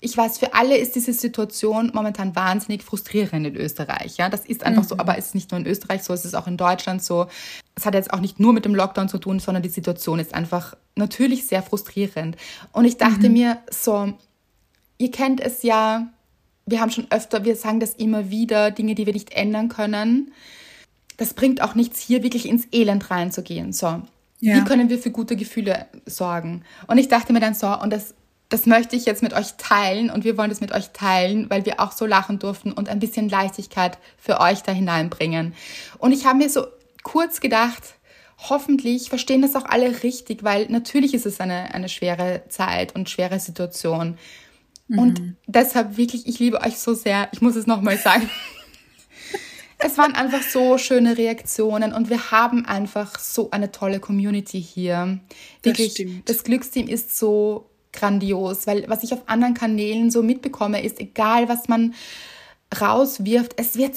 ich 0.00 0.16
weiß, 0.16 0.38
für 0.38 0.54
alle 0.54 0.76
ist 0.76 0.94
diese 0.94 1.12
Situation 1.12 1.90
momentan 1.94 2.36
wahnsinnig 2.36 2.82
frustrierend 2.82 3.46
in 3.46 3.56
Österreich. 3.56 4.18
Ja, 4.18 4.28
das 4.28 4.44
ist 4.44 4.62
einfach 4.62 4.82
mhm. 4.82 4.88
so, 4.88 4.98
aber 4.98 5.18
es 5.18 5.26
ist 5.26 5.34
nicht 5.34 5.50
nur 5.50 5.60
in 5.60 5.66
Österreich 5.66 6.02
so, 6.02 6.12
es 6.12 6.24
ist 6.24 6.34
auch 6.34 6.46
in 6.46 6.56
Deutschland 6.56 7.02
so. 7.02 7.26
Es 7.76 7.84
hat 7.84 7.94
jetzt 7.94 8.12
auch 8.12 8.20
nicht 8.20 8.40
nur 8.40 8.52
mit 8.52 8.64
dem 8.64 8.74
Lockdown 8.74 9.08
zu 9.08 9.18
tun, 9.18 9.38
sondern 9.38 9.62
die 9.62 9.68
Situation 9.68 10.18
ist 10.18 10.34
einfach 10.34 10.74
natürlich 10.96 11.46
sehr 11.46 11.62
frustrierend. 11.62 12.36
Und 12.72 12.86
ich 12.86 12.96
dachte 12.96 13.28
mhm. 13.28 13.34
mir 13.34 13.58
so, 13.70 14.14
ihr 14.98 15.10
kennt 15.10 15.40
es 15.40 15.62
ja, 15.62 16.08
wir 16.64 16.80
haben 16.80 16.90
schon 16.90 17.06
öfter, 17.10 17.44
wir 17.44 17.54
sagen 17.54 17.80
das 17.80 17.94
immer 17.94 18.30
wieder, 18.30 18.70
Dinge, 18.70 18.94
die 18.94 19.06
wir 19.06 19.12
nicht 19.12 19.32
ändern 19.32 19.68
können. 19.68 20.32
Das 21.18 21.34
bringt 21.34 21.62
auch 21.62 21.74
nichts, 21.74 22.00
hier 22.00 22.22
wirklich 22.22 22.48
ins 22.48 22.66
Elend 22.72 23.10
reinzugehen. 23.10 23.72
So, 23.72 24.02
ja. 24.40 24.56
Wie 24.56 24.64
können 24.64 24.88
wir 24.88 24.98
für 24.98 25.10
gute 25.10 25.36
Gefühle 25.36 25.86
sorgen? 26.04 26.62
Und 26.86 26.98
ich 26.98 27.08
dachte 27.08 27.32
mir 27.32 27.40
dann 27.40 27.54
so, 27.54 27.68
und 27.68 27.92
das, 27.92 28.14
das 28.48 28.66
möchte 28.66 28.96
ich 28.96 29.06
jetzt 29.06 29.22
mit 29.22 29.32
euch 29.32 29.54
teilen 29.56 30.10
und 30.10 30.24
wir 30.24 30.36
wollen 30.36 30.50
das 30.50 30.60
mit 30.60 30.72
euch 30.72 30.90
teilen, 30.90 31.48
weil 31.48 31.64
wir 31.64 31.80
auch 31.80 31.92
so 31.92 32.04
lachen 32.06 32.38
durften 32.38 32.72
und 32.72 32.88
ein 32.88 33.00
bisschen 33.00 33.28
Leichtigkeit 33.28 33.98
für 34.18 34.40
euch 34.40 34.62
da 34.62 34.72
hineinbringen. 34.72 35.54
Und 35.98 36.12
ich 36.12 36.26
habe 36.26 36.38
mir 36.38 36.50
so 36.50 36.66
kurz 37.06 37.38
gedacht, 37.38 37.94
hoffentlich 38.36 39.10
verstehen 39.10 39.40
das 39.40 39.54
auch 39.54 39.64
alle 39.64 40.02
richtig, 40.02 40.42
weil 40.42 40.66
natürlich 40.70 41.14
ist 41.14 41.24
es 41.24 41.38
eine, 41.38 41.72
eine 41.72 41.88
schwere 41.88 42.42
Zeit 42.48 42.96
und 42.96 43.08
schwere 43.08 43.38
Situation. 43.38 44.18
Mhm. 44.88 44.98
Und 44.98 45.36
deshalb 45.46 45.96
wirklich, 45.96 46.26
ich 46.26 46.40
liebe 46.40 46.60
euch 46.60 46.78
so 46.78 46.94
sehr. 46.94 47.28
Ich 47.30 47.40
muss 47.40 47.54
es 47.54 47.66
nochmal 47.66 47.96
sagen. 47.96 48.28
Es 49.78 49.98
waren 49.98 50.14
einfach 50.14 50.40
so 50.40 50.78
schöne 50.78 51.18
Reaktionen 51.18 51.92
und 51.92 52.08
wir 52.08 52.30
haben 52.30 52.64
einfach 52.64 53.18
so 53.18 53.50
eine 53.50 53.72
tolle 53.72 54.00
Community 54.00 54.60
hier. 54.60 55.20
Wirklich, 55.62 55.92
das, 56.24 56.36
das 56.36 56.44
Glücksteam 56.44 56.88
ist 56.88 57.18
so 57.18 57.68
grandios, 57.92 58.66
weil 58.66 58.88
was 58.88 59.02
ich 59.02 59.12
auf 59.12 59.28
anderen 59.28 59.52
Kanälen 59.52 60.10
so 60.10 60.22
mitbekomme, 60.22 60.82
ist 60.82 60.98
egal, 60.98 61.50
was 61.50 61.68
man 61.68 61.92
rauswirft, 62.80 63.52
es 63.58 63.76
wird 63.76 63.96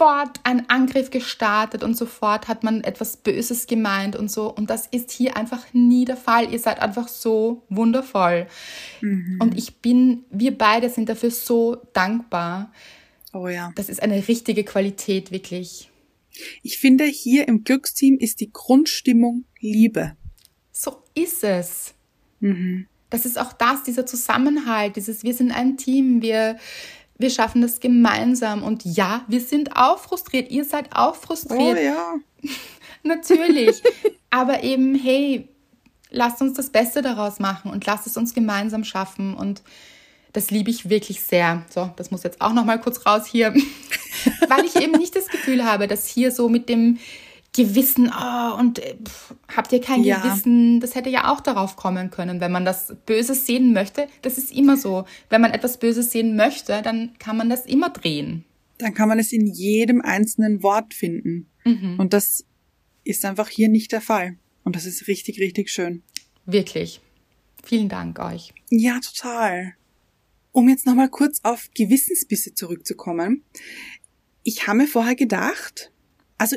sofort 0.00 0.40
ein 0.44 0.68
Angriff 0.70 1.10
gestartet 1.10 1.82
und 1.82 1.94
sofort 1.94 2.48
hat 2.48 2.64
man 2.64 2.82
etwas 2.82 3.18
Böses 3.18 3.66
gemeint 3.66 4.16
und 4.16 4.30
so. 4.30 4.50
Und 4.50 4.70
das 4.70 4.86
ist 4.86 5.10
hier 5.10 5.36
einfach 5.36 5.66
nie 5.74 6.06
der 6.06 6.16
Fall. 6.16 6.50
Ihr 6.50 6.58
seid 6.58 6.80
einfach 6.80 7.06
so 7.06 7.64
wundervoll. 7.68 8.46
Mhm. 9.02 9.38
Und 9.42 9.58
ich 9.58 9.76
bin, 9.76 10.24
wir 10.30 10.56
beide 10.56 10.88
sind 10.88 11.10
dafür 11.10 11.30
so 11.30 11.82
dankbar. 11.92 12.72
Oh 13.34 13.48
ja. 13.48 13.72
Das 13.74 13.90
ist 13.90 14.02
eine 14.02 14.26
richtige 14.26 14.64
Qualität, 14.64 15.32
wirklich. 15.32 15.90
Ich 16.62 16.78
finde, 16.78 17.04
hier 17.04 17.46
im 17.46 17.64
Glücksteam 17.64 18.16
ist 18.18 18.40
die 18.40 18.50
Grundstimmung 18.50 19.44
Liebe. 19.58 20.16
So 20.72 21.02
ist 21.14 21.44
es. 21.44 21.92
Mhm. 22.40 22.86
Das 23.10 23.26
ist 23.26 23.38
auch 23.38 23.52
das, 23.52 23.82
dieser 23.82 24.06
Zusammenhalt, 24.06 24.96
dieses 24.96 25.24
Wir 25.24 25.34
sind 25.34 25.50
ein 25.50 25.76
Team, 25.76 26.22
wir, 26.22 26.56
wir 27.20 27.30
schaffen 27.30 27.62
das 27.62 27.80
gemeinsam. 27.80 28.62
Und 28.62 28.84
ja, 28.84 29.24
wir 29.28 29.40
sind 29.40 29.76
auch 29.76 29.98
frustriert. 29.98 30.50
Ihr 30.50 30.64
seid 30.64 30.94
auch 30.94 31.14
frustriert. 31.14 31.78
Oh 31.78 31.82
ja. 31.82 32.14
Natürlich. 33.02 33.82
Aber 34.30 34.62
eben, 34.62 34.94
hey, 34.94 35.48
lasst 36.10 36.40
uns 36.40 36.54
das 36.54 36.70
Beste 36.70 37.02
daraus 37.02 37.38
machen 37.38 37.70
und 37.70 37.86
lasst 37.86 38.06
es 38.06 38.16
uns 38.16 38.34
gemeinsam 38.34 38.84
schaffen. 38.84 39.34
Und 39.34 39.62
das 40.32 40.50
liebe 40.50 40.70
ich 40.70 40.88
wirklich 40.88 41.22
sehr. 41.22 41.64
So, 41.70 41.90
das 41.96 42.10
muss 42.10 42.22
jetzt 42.22 42.40
auch 42.40 42.52
noch 42.52 42.64
mal 42.64 42.80
kurz 42.80 43.04
raus 43.06 43.26
hier. 43.26 43.54
weil 44.48 44.64
ich 44.64 44.76
eben 44.76 44.92
nicht 44.92 45.16
das 45.16 45.28
Gefühl 45.28 45.64
habe, 45.64 45.88
dass 45.88 46.06
hier 46.06 46.32
so 46.32 46.48
mit 46.48 46.68
dem 46.68 46.98
Gewissen, 47.52 48.08
oh, 48.08 48.58
und 48.58 48.78
äh, 48.78 48.96
pff, 49.02 49.34
habt 49.48 49.72
ihr 49.72 49.80
kein 49.80 50.04
Ja. 50.04 50.20
Gewissen, 50.20 50.78
das 50.80 50.94
hätte 50.94 51.10
ja 51.10 51.32
auch 51.32 51.40
darauf 51.40 51.76
kommen 51.76 52.10
können, 52.10 52.40
wenn 52.40 52.52
man 52.52 52.64
das 52.64 52.94
Böses 53.06 53.46
sehen 53.46 53.72
möchte. 53.72 54.06
Das 54.22 54.38
ist 54.38 54.52
immer 54.52 54.76
so. 54.76 55.04
Wenn 55.28 55.40
man 55.40 55.50
etwas 55.50 55.78
Böses 55.78 56.12
sehen 56.12 56.36
möchte, 56.36 56.80
dann 56.82 57.18
kann 57.18 57.36
man 57.36 57.50
das 57.50 57.66
immer 57.66 57.90
drehen. 57.90 58.44
Dann 58.78 58.94
kann 58.94 59.08
man 59.08 59.18
es 59.18 59.32
in 59.32 59.46
jedem 59.46 60.00
einzelnen 60.00 60.62
Wort 60.62 60.94
finden. 60.94 61.48
Und 61.98 62.12
das 62.14 62.46
ist 63.04 63.24
einfach 63.24 63.48
hier 63.48 63.68
nicht 63.68 63.92
der 63.92 64.00
Fall. 64.00 64.38
Und 64.64 64.76
das 64.76 64.86
ist 64.86 65.08
richtig, 65.08 65.40
richtig 65.40 65.70
schön. 65.70 66.02
Wirklich. 66.46 67.00
Vielen 67.62 67.88
Dank 67.88 68.18
euch. 68.18 68.54
Ja, 68.70 68.98
total. 69.00 69.74
Um 70.52 70.68
jetzt 70.68 70.86
nochmal 70.86 71.10
kurz 71.10 71.40
auf 71.42 71.68
Gewissensbisse 71.74 72.54
zurückzukommen. 72.54 73.44
Ich 74.42 74.66
habe 74.66 74.78
mir 74.78 74.86
vorher 74.86 75.14
gedacht, 75.14 75.92
also 76.38 76.56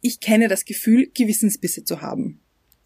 ich, 0.00 0.20
kenne 0.20 0.48
das 0.48 0.64
Gefühl, 0.64 1.10
Gewissensbisse 1.14 1.84
zu 1.84 2.00
haben. 2.00 2.40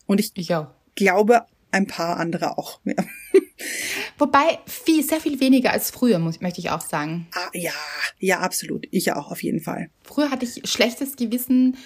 Und 0.06 0.20
ich 0.20 0.32
Ich 0.36 0.48
glaube, 0.94 1.46
ein 1.70 1.86
paar 1.86 2.18
andere 2.18 2.56
auch. 2.58 2.80
Ja, 2.84 2.94
Wobei 4.18 4.58
viel, 4.66 5.02
sehr 5.02 5.20
viel 5.20 5.40
weniger 5.40 5.72
als 5.72 5.90
früher, 5.90 6.18
muss, 6.18 6.40
möchte 6.40 6.60
ich 6.60 6.70
auch 6.70 6.80
sagen. 6.80 7.26
ah, 7.34 7.48
ja, 7.52 7.72
ja, 8.18 8.40
absolut. 8.40 8.86
Ich 8.90 9.12
auch, 9.12 9.30
auf 9.30 9.42
jeden 9.42 9.60
Fall. 9.60 9.90
Früher 10.02 10.30
hatte 10.30 10.44
ich 10.44 10.68
schlechtes 10.68 11.16
Gewissen, 11.16 11.76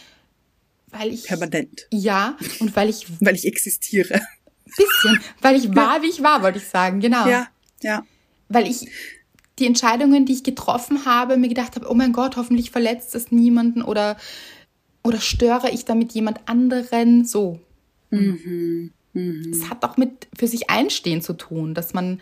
weil 0.88 1.12
ich. 1.12 1.24
Permanent. 1.24 1.86
Ja, 1.90 2.36
und 2.60 2.74
weil 2.76 2.88
ich 2.88 3.06
Weil 3.20 3.34
ich 3.34 3.46
existiere. 3.46 4.20
bisschen, 4.76 5.20
weil 5.40 5.56
ich 5.56 5.74
war, 5.74 6.02
wie 6.02 6.10
ich 6.10 6.22
war, 6.22 6.42
wollte 6.42 6.58
ich 6.58 6.66
sagen, 6.66 7.00
genau. 7.00 7.26
Ja, 7.26 7.48
ja. 7.82 8.04
Weil 8.48 8.66
ich 8.66 8.88
die 9.58 9.66
Entscheidungen, 9.66 10.26
die 10.26 10.34
ich 10.34 10.44
getroffen 10.44 11.04
habe, 11.04 11.36
mir 11.36 11.48
gedacht 11.48 11.76
habe, 11.76 11.90
oh 11.90 11.94
mein 11.94 12.12
Gott, 12.12 12.36
hoffentlich 12.36 12.70
verletzt 12.70 13.14
es 13.14 13.32
niemanden 13.32 13.82
oder, 13.82 14.16
oder 15.02 15.20
störe 15.20 15.70
ich 15.70 15.84
damit 15.84 16.12
jemand 16.12 16.48
anderen 16.48 17.24
so. 17.24 17.60
Es 18.10 19.70
hat 19.70 19.84
auch 19.84 19.96
mit 19.96 20.28
für 20.36 20.46
sich 20.46 20.70
einstehen 20.70 21.22
zu 21.22 21.32
tun, 21.32 21.74
dass 21.74 21.94
man, 21.94 22.20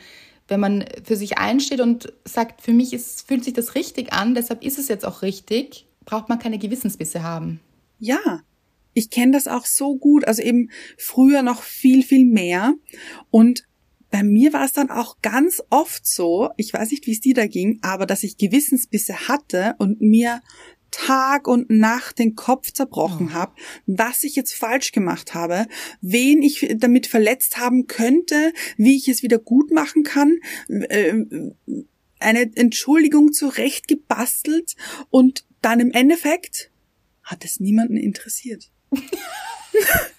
wenn 0.48 0.60
man 0.60 0.84
für 1.04 1.16
sich 1.16 1.38
einsteht 1.38 1.80
und 1.80 2.12
sagt, 2.24 2.62
für 2.62 2.72
mich 2.72 2.92
ist, 2.92 3.26
fühlt 3.26 3.44
sich 3.44 3.54
das 3.54 3.74
richtig 3.74 4.12
an, 4.12 4.34
deshalb 4.34 4.64
ist 4.64 4.78
es 4.78 4.88
jetzt 4.88 5.04
auch 5.04 5.22
richtig, 5.22 5.86
braucht 6.04 6.28
man 6.28 6.38
keine 6.38 6.58
Gewissensbisse 6.58 7.22
haben. 7.22 7.60
Ja, 7.98 8.42
ich 8.94 9.10
kenne 9.10 9.32
das 9.32 9.46
auch 9.46 9.66
so 9.66 9.96
gut, 9.96 10.24
also 10.26 10.42
eben 10.42 10.70
früher 10.96 11.42
noch 11.42 11.62
viel, 11.62 12.02
viel 12.02 12.24
mehr. 12.24 12.74
Und 13.30 13.64
bei 14.10 14.22
mir 14.22 14.54
war 14.54 14.64
es 14.64 14.72
dann 14.72 14.90
auch 14.90 15.18
ganz 15.20 15.62
oft 15.68 16.06
so, 16.06 16.48
ich 16.56 16.72
weiß 16.72 16.90
nicht, 16.90 17.06
wie 17.06 17.12
es 17.12 17.20
dir 17.20 17.34
da 17.34 17.46
ging, 17.46 17.78
aber 17.82 18.06
dass 18.06 18.22
ich 18.22 18.38
Gewissensbisse 18.38 19.28
hatte 19.28 19.74
und 19.78 20.00
mir 20.00 20.40
Tag 20.96 21.46
und 21.46 21.68
Nacht 21.68 22.18
den 22.18 22.36
Kopf 22.36 22.72
zerbrochen 22.72 23.34
habe, 23.34 23.52
was 23.84 24.24
ich 24.24 24.34
jetzt 24.34 24.54
falsch 24.54 24.92
gemacht 24.92 25.34
habe, 25.34 25.66
wen 26.00 26.42
ich 26.42 26.74
damit 26.78 27.06
verletzt 27.06 27.58
haben 27.58 27.86
könnte, 27.86 28.54
wie 28.78 28.96
ich 28.96 29.06
es 29.06 29.22
wieder 29.22 29.38
gut 29.38 29.70
machen 29.70 30.04
kann, 30.04 30.38
äh, 30.68 31.12
eine 32.18 32.50
Entschuldigung 32.54 33.34
zurecht 33.34 33.88
gebastelt 33.88 34.74
und 35.10 35.44
dann 35.60 35.80
im 35.80 35.90
Endeffekt 35.90 36.70
hat 37.22 37.44
es 37.44 37.60
niemanden 37.60 37.98
interessiert. 37.98 38.70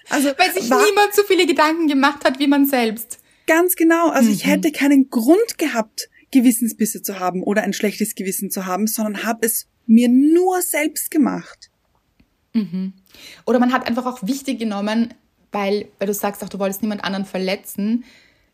also 0.10 0.30
Weil 0.38 0.54
sich 0.54 0.70
war 0.70 0.86
niemand 0.86 1.16
so 1.16 1.24
viele 1.24 1.48
Gedanken 1.48 1.88
gemacht 1.88 2.24
hat 2.24 2.38
wie 2.38 2.48
man 2.48 2.68
selbst. 2.68 3.18
ganz 3.48 3.76
genau, 3.76 4.10
also 4.10 4.30
ich 4.30 4.46
hätte 4.46 4.72
keinen 4.72 5.10
Grund 5.10 5.58
gehabt, 5.58 6.10
Gewissensbisse 6.30 7.02
zu 7.02 7.20
haben 7.20 7.42
oder 7.42 7.64
ein 7.64 7.74
schlechtes 7.74 8.14
Gewissen 8.14 8.52
zu 8.52 8.68
haben, 8.68 8.86
sondern 8.86 9.24
habe 9.24 9.46
es 9.48 9.68
mir 9.88 10.10
nur 10.10 10.62
selbst 10.62 11.10
gemacht. 11.10 11.72
Oder 13.46 13.60
man 13.60 13.74
hat 13.74 13.88
einfach 13.88 14.06
auch 14.06 14.26
wichtig 14.28 14.60
genommen, 14.60 15.14
weil, 15.52 15.88
weil 15.98 16.08
du 16.08 16.14
sagst 16.14 16.44
auch, 16.44 16.50
du 16.50 16.60
wolltest 16.60 16.82
niemand 16.82 17.04
anderen 17.04 17.26
verletzen. 17.26 18.04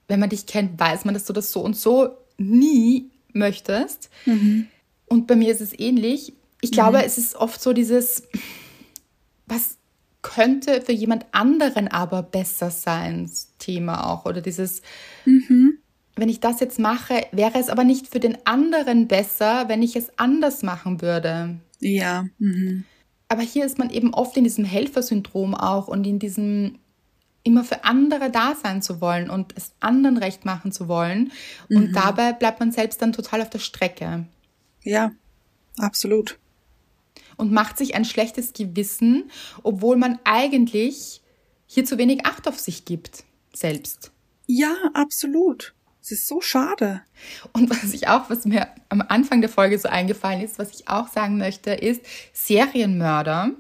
Wenn 0.08 0.20
man 0.20 0.30
dich 0.30 0.46
kennt, 0.46 0.80
weiß 0.80 1.06
man, 1.06 1.14
dass 1.14 1.26
du 1.26 1.34
das 1.34 1.52
so 1.52 1.62
und 1.62 1.76
so 1.76 2.18
nie 2.38 3.10
möchtest. 3.34 4.10
Und 5.08 5.28
bei 5.28 5.36
mir 5.36 5.52
ist 5.52 5.62
es 5.62 5.78
ähnlich. 5.78 6.34
Ich 6.62 6.72
glaube, 6.72 7.04
es 7.04 7.18
ist 7.18 7.36
oft 7.36 7.62
so 7.62 7.74
dieses, 7.74 8.24
was 9.48 9.78
könnte 10.22 10.82
für 10.82 10.94
jemand 10.94 11.26
anderen 11.32 11.88
aber 11.88 12.24
besser 12.24 12.70
sein, 12.72 13.30
Thema 13.60 14.08
auch. 14.10 14.26
Oder 14.26 14.42
dieses, 14.42 14.82
wenn 16.24 16.30
ich 16.30 16.40
das 16.40 16.62
jetzt 16.62 16.80
mache, 16.80 17.28
wäre 17.34 17.60
es 17.60 17.68
aber 17.68 17.84
nicht 17.84 18.08
für 18.08 18.22
den 18.22 18.38
anderen 18.48 19.10
besser, 19.10 19.68
wenn 19.68 19.84
ich 19.84 19.98
es 19.98 20.18
anders 20.18 20.64
machen 20.64 21.02
würde. 21.02 21.60
Ja, 21.82 22.28
mhm. 22.40 22.86
Aber 23.28 23.42
hier 23.42 23.66
ist 23.66 23.78
man 23.78 23.90
eben 23.90 24.14
oft 24.14 24.38
in 24.38 24.46
diesem 24.46 24.64
Helfersyndrom 24.64 25.54
auch 25.54 25.90
und 25.90 26.08
in 26.08 26.20
diesem 26.20 26.80
immer 27.44 27.66
für 27.66 27.84
andere 27.84 28.32
da 28.32 28.56
sein 28.56 28.82
zu 28.82 29.02
wollen 29.02 29.30
und 29.30 29.52
es 29.58 29.74
anderen 29.82 30.16
recht 30.16 30.46
machen 30.46 30.72
zu 30.72 30.88
wollen. 30.88 31.34
Und 31.70 31.92
dabei 31.92 32.32
bleibt 32.32 32.62
man 32.62 32.72
selbst 32.72 33.02
dann 33.02 33.12
total 33.12 33.42
auf 33.42 33.50
der 33.50 33.60
Strecke 33.60 34.26
ja, 34.82 35.12
absolut. 35.78 36.40
und 37.36 37.52
macht 37.52 37.78
sich 37.78 37.96
ein 37.96 38.06
schlechtes 38.06 38.54
Gewissen, 38.54 39.30
obwohl 39.62 39.98
man 39.98 40.20
eigentlich 40.24 41.22
hier 41.66 41.84
zu 41.84 41.98
wenig 41.98 42.26
Acht 42.26 42.48
auf 42.48 42.60
sich 42.60 42.86
gibt, 42.86 43.26
selbst. 43.52 44.14
Ja, 44.48 44.74
absolut. 44.94 45.74
Es 46.04 46.12
ist 46.12 46.28
so 46.28 46.42
schade. 46.42 47.02
Und 47.54 47.70
was 47.70 47.94
ich 47.94 48.10
auch, 48.10 48.30
was 48.30 48.44
mir 48.44 48.68
am 48.90 49.02
Anfang 49.08 49.40
der 49.40 49.50
Folge 49.50 49.80
so 49.80 49.88
eingefallen 49.88 50.42
ist, 50.42 50.60
was 50.60 50.72
ich 50.78 50.90
auch 50.90 51.08
sagen 51.08 51.38
möchte, 51.38 51.72
ist 51.72 52.02
Serienmörder 52.34 53.52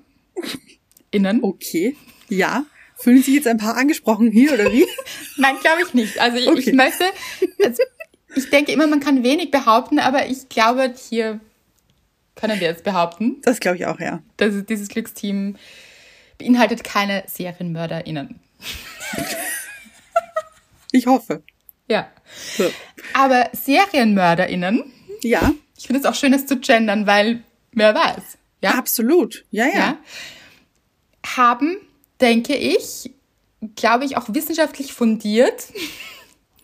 innen. 1.09 1.41
Okay. 1.41 1.95
Ja. 2.27 2.65
Fühlen 2.97 3.23
sich 3.23 3.33
jetzt 3.35 3.47
ein 3.47 3.57
paar 3.59 3.77
angesprochen 3.77 4.29
hier 4.29 4.53
oder 4.53 4.69
wie? 4.73 4.85
Nein, 5.37 5.55
glaube 5.61 5.83
ich 5.87 5.93
nicht. 5.93 6.19
Also 6.19 6.37
ich, 6.37 6.49
Okay. 6.49 6.59
ich 6.59 6.73
möchte, 6.73 7.05
also 7.63 7.81
ich 8.35 8.49
denke 8.49 8.73
immer, 8.73 8.87
man 8.87 8.99
kann 8.99 9.23
wenig 9.23 9.49
behaupten, 9.49 9.99
aber 9.99 10.27
ich 10.27 10.49
glaube, 10.49 10.93
hier 11.09 11.39
können 12.35 12.59
wir 12.59 12.67
jetzt 12.67 12.83
behaupten, 12.83 13.37
Das 13.43 13.61
glaube 13.61 13.77
ich 13.77 13.85
auch, 13.85 13.99
ja. 14.01 14.21
dass 14.35 14.65
dieses 14.65 14.89
Glücksteam 14.89 15.55
beinhaltet 16.37 16.83
keine 16.83 17.23
SerienmörderInnen. 17.27 18.41
Ich 20.91 21.07
hoffe. 21.07 21.41
Ja. 21.87 22.09
So. 22.57 22.71
Aber 23.13 23.49
SerienmörderInnen, 23.53 24.91
Ja, 25.21 25.53
ich 25.77 25.87
finde 25.87 25.99
es 26.01 26.05
auch 26.05 26.15
schön, 26.15 26.33
es 26.33 26.45
zu 26.45 26.57
gendern, 26.57 27.07
weil 27.07 27.43
wer 27.71 27.93
weiß. 27.93 28.37
Ja. 28.61 28.71
absolut. 28.71 29.43
Ja, 29.51 29.65
ja. 29.65 29.73
ja, 29.73 29.97
haben, 31.35 31.77
denke 32.21 32.55
ich, 32.55 33.11
glaube 33.75 34.05
ich, 34.05 34.15
auch 34.17 34.25
wissenschaftlich 34.29 34.93
fundiert, 34.93 35.67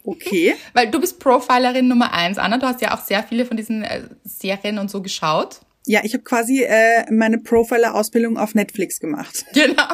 Okay. 0.04 0.56
weil 0.74 0.90
du 0.90 1.00
bist 1.00 1.20
Profilerin 1.20 1.88
Nummer 1.88 2.14
eins, 2.14 2.38
Anna, 2.38 2.58
du 2.58 2.66
hast 2.66 2.82
ja 2.82 2.94
auch 2.98 3.04
sehr 3.04 3.24
viele 3.24 3.46
von 3.46 3.58
diesen 3.58 3.84
äh, 3.84 4.04
Serien 4.24 4.80
und 4.80 4.90
so 4.90 5.02
geschaut. 5.02 5.60
Ja, 5.86 6.02
ich 6.04 6.14
habe 6.14 6.24
quasi 6.24 6.64
äh, 6.64 7.12
meine 7.12 7.40
Profiler-Ausbildung 7.40 8.38
auf 8.38 8.56
Netflix 8.56 9.00
gemacht. 9.00 9.46
Genau. 9.54 9.84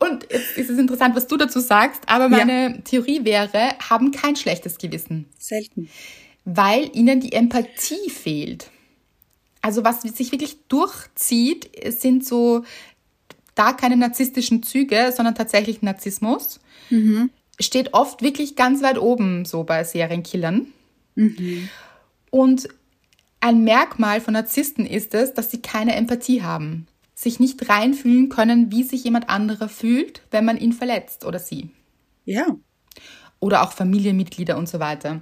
Und 0.00 0.26
jetzt 0.30 0.56
ist 0.56 0.70
es 0.70 0.78
interessant, 0.78 1.14
was 1.14 1.26
du 1.26 1.36
dazu 1.36 1.60
sagst, 1.60 2.02
aber 2.06 2.28
meine 2.30 2.82
Theorie 2.84 3.24
wäre, 3.24 3.74
haben 3.88 4.10
kein 4.10 4.34
schlechtes 4.34 4.78
Gewissen, 4.78 5.26
Selten. 5.38 5.88
weil 6.44 6.90
ihnen 6.96 7.20
die 7.20 7.32
Empathie 7.32 8.10
fehlt. 8.10 8.70
Also 9.60 9.84
was 9.84 10.00
sich 10.00 10.32
wirklich 10.32 10.56
durchzieht, 10.68 11.70
sind 11.98 12.24
so 12.26 12.64
da 13.54 13.74
keine 13.74 13.98
narzisstischen 13.98 14.62
Züge, 14.62 15.12
sondern 15.14 15.34
tatsächlich 15.34 15.82
Narzissmus. 15.82 16.60
Steht 17.60 17.92
oft 17.92 18.22
wirklich 18.22 18.56
ganz 18.56 18.82
weit 18.82 18.96
oben 18.98 19.44
so 19.44 19.64
bei 19.64 19.84
Serienkillern. 19.84 20.72
Und 22.30 22.68
ein 23.40 23.64
Merkmal 23.64 24.22
von 24.22 24.32
Narzissten 24.32 24.86
ist 24.86 25.14
es, 25.14 25.34
dass 25.34 25.50
sie 25.50 25.60
keine 25.60 25.94
Empathie 25.94 26.42
haben, 26.42 26.86
sich 27.20 27.38
nicht 27.38 27.68
reinfühlen 27.68 28.30
können, 28.30 28.72
wie 28.72 28.82
sich 28.82 29.04
jemand 29.04 29.28
anderer 29.28 29.68
fühlt, 29.68 30.22
wenn 30.30 30.46
man 30.46 30.56
ihn 30.56 30.72
verletzt 30.72 31.26
oder 31.26 31.38
sie 31.38 31.68
Ja. 32.24 32.46
oder 33.40 33.62
auch 33.62 33.72
Familienmitglieder 33.72 34.56
und 34.56 34.68
so 34.68 34.80
weiter. 34.80 35.20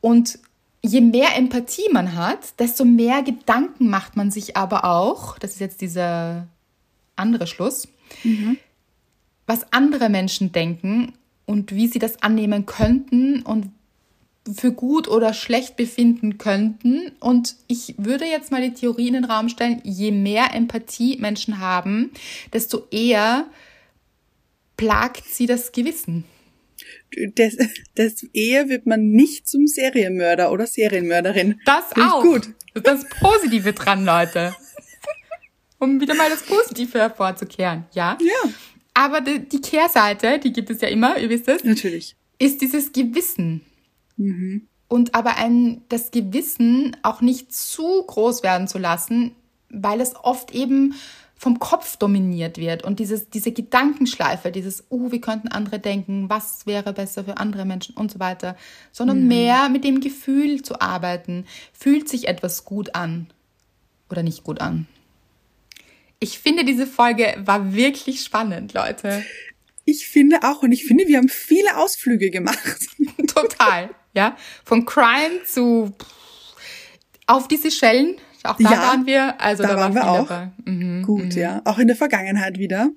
Und 0.00 0.40
je 0.82 1.00
mehr 1.00 1.36
Empathie 1.36 1.88
man 1.92 2.16
hat, 2.16 2.58
desto 2.58 2.84
mehr 2.84 3.22
Gedanken 3.22 3.88
macht 3.90 4.16
man 4.16 4.30
sich 4.32 4.56
aber 4.56 4.84
auch, 4.84 5.38
das 5.38 5.52
ist 5.52 5.60
jetzt 5.60 5.80
dieser 5.80 6.48
andere 7.14 7.46
Schluss, 7.46 7.86
was 9.46 9.72
andere 9.72 10.08
Menschen 10.08 10.50
denken 10.50 11.12
und 11.46 11.72
wie 11.72 11.86
sie 11.86 11.98
das 12.00 12.22
annehmen 12.22 12.66
könnten 12.66 13.42
und 13.42 13.70
für 14.56 14.72
gut 14.72 15.06
oder 15.08 15.34
schlecht 15.34 15.76
befinden 15.76 16.38
könnten. 16.38 17.12
Und 17.20 17.56
ich 17.66 17.94
würde 17.98 18.24
jetzt 18.24 18.50
mal 18.50 18.62
die 18.62 18.74
Theorie 18.74 19.08
in 19.08 19.14
den 19.14 19.24
Raum 19.24 19.48
stellen, 19.48 19.80
je 19.84 20.10
mehr 20.12 20.54
Empathie 20.54 21.18
Menschen 21.18 21.58
haben, 21.58 22.10
desto 22.52 22.86
eher 22.90 23.46
plagt 24.76 25.24
sie 25.26 25.46
das 25.46 25.72
Gewissen. 25.72 26.24
des, 27.14 27.56
des 27.96 28.22
Ehe 28.32 28.68
wird 28.68 28.86
man 28.86 29.10
nicht 29.10 29.46
zum 29.46 29.66
Serienmörder 29.66 30.50
oder 30.50 30.66
Serienmörderin. 30.66 31.60
Das 31.66 31.92
Finde 31.92 32.12
auch. 32.12 32.22
gut. 32.22 32.48
Das 32.82 33.04
Positive 33.20 33.72
dran, 33.72 34.04
Leute. 34.04 34.54
Um 35.78 36.00
wieder 36.00 36.14
mal 36.14 36.30
das 36.30 36.42
Positive 36.42 36.98
hervorzukehren, 36.98 37.84
ja? 37.92 38.16
Ja, 38.20 38.50
Aber 38.94 39.20
die, 39.20 39.40
die 39.48 39.60
Kehrseite, 39.60 40.38
die 40.38 40.52
gibt 40.52 40.70
es 40.70 40.80
ja 40.80 40.88
immer, 40.88 41.18
ihr 41.18 41.28
wisst 41.30 41.48
es, 41.48 41.64
natürlich. 41.64 42.16
ist 42.38 42.60
dieses 42.60 42.92
Gewissen. 42.92 43.62
Mhm. 44.20 44.66
Und 44.88 45.14
aber 45.14 45.36
ein, 45.36 45.82
das 45.88 46.10
Gewissen 46.10 46.96
auch 47.02 47.20
nicht 47.20 47.52
zu 47.52 48.02
groß 48.02 48.42
werden 48.42 48.68
zu 48.68 48.78
lassen, 48.78 49.32
weil 49.70 50.00
es 50.00 50.14
oft 50.16 50.52
eben 50.52 50.94
vom 51.36 51.58
Kopf 51.58 51.96
dominiert 51.96 52.58
wird 52.58 52.84
und 52.84 52.98
dieses, 52.98 53.30
diese 53.30 53.50
Gedankenschleife, 53.50 54.50
dieses, 54.50 54.84
uh, 54.90 55.10
wie 55.10 55.22
könnten 55.22 55.48
andere 55.48 55.78
denken, 55.78 56.28
was 56.28 56.66
wäre 56.66 56.92
besser 56.92 57.24
für 57.24 57.38
andere 57.38 57.64
Menschen 57.64 57.96
und 57.96 58.10
so 58.10 58.20
weiter, 58.20 58.56
sondern 58.92 59.26
mehr 59.26 59.70
mit 59.70 59.84
dem 59.84 60.00
Gefühl 60.00 60.60
zu 60.60 60.82
arbeiten. 60.82 61.46
Fühlt 61.72 62.10
sich 62.10 62.28
etwas 62.28 62.66
gut 62.66 62.94
an 62.94 63.28
oder 64.10 64.22
nicht 64.22 64.44
gut 64.44 64.60
an? 64.60 64.86
Ich 66.18 66.38
finde, 66.38 66.66
diese 66.66 66.86
Folge 66.86 67.34
war 67.38 67.72
wirklich 67.72 68.22
spannend, 68.22 68.74
Leute. 68.74 69.24
Ich 69.86 70.06
finde 70.08 70.42
auch, 70.42 70.62
und 70.62 70.72
ich 70.72 70.84
finde, 70.84 71.08
wir 71.08 71.16
haben 71.16 71.30
viele 71.30 71.78
Ausflüge 71.78 72.30
gemacht. 72.30 72.86
Total, 73.26 73.88
ja. 74.14 74.36
Von 74.64 74.84
Crime 74.86 75.42
zu 75.46 75.92
auf 77.26 77.46
die 77.48 77.56
Seychellen, 77.56 78.16
auch 78.42 78.56
da 78.56 78.70
Ja, 78.72 78.78
waren 78.82 79.06
wir, 79.06 79.40
also 79.40 79.62
da 79.62 79.70
da, 79.70 79.76
waren 79.76 79.94
war 79.94 80.02
wir 80.04 80.10
auch. 80.10 80.28
dabei. 80.28 80.50
Mhm. 80.64 81.02
Gut, 81.02 81.34
ja. 81.34 81.60
Auch 81.64 81.78
in 81.78 81.86
der 81.86 81.96
Vergangenheit 81.96 82.58
wieder. 82.58 82.88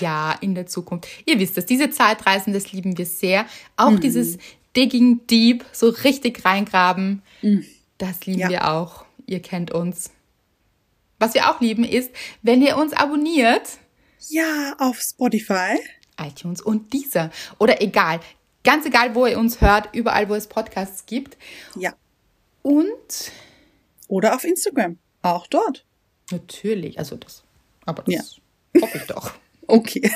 Ja, 0.00 0.34
in 0.40 0.54
der 0.54 0.66
Zukunft. 0.66 1.08
Ihr 1.26 1.38
wisst 1.38 1.58
es, 1.58 1.66
diese 1.66 1.90
Zeitreisen, 1.90 2.52
das 2.52 2.72
lieben 2.72 2.96
wir 2.96 3.06
sehr. 3.06 3.44
Auch 3.76 3.90
Mhm. 3.90 4.00
dieses 4.00 4.38
Digging 4.76 5.26
Deep, 5.26 5.64
so 5.72 5.88
richtig 5.90 6.44
reingraben, 6.44 7.22
das 7.98 8.24
lieben 8.26 8.36
Mhm. 8.38 8.42
Ja. 8.42 8.48
wir 8.48 8.70
auch. 8.70 9.04
Ihr 9.26 9.40
kennt 9.42 9.70
uns. 9.72 10.10
Was 11.18 11.34
wir 11.34 11.50
auch 11.50 11.60
lieben 11.60 11.84
ist, 11.84 12.10
wenn 12.42 12.62
ihr 12.62 12.76
uns 12.76 12.92
abonniert, 12.92 13.68
Ja, 14.28 14.74
auf 14.78 15.00
Spotify. 15.00 15.78
iTunes 16.18 16.60
und 16.62 16.92
dieser 16.92 17.30
oder 17.58 17.82
egal, 17.82 18.20
ganz 18.64 18.86
egal, 18.86 19.14
wo 19.14 19.26
ihr 19.26 19.38
uns 19.38 19.60
hört, 19.60 19.94
überall, 19.94 20.28
wo 20.28 20.34
es 20.34 20.46
Podcasts 20.46 21.06
gibt. 21.06 21.36
Ja. 21.76 21.94
Und 22.62 23.32
Oder 24.08 24.34
auf 24.34 24.44
Instagram. 24.44 24.98
Auch 25.22 25.46
dort. 25.46 25.84
Natürlich, 26.30 26.98
also 26.98 27.16
das, 27.16 27.42
aber 27.86 28.02
das 28.02 28.14
Ja. 28.74 28.82
hoffe 28.82 28.98
ich 28.98 29.04
doch. 29.04 29.32
Okay. 29.68 30.10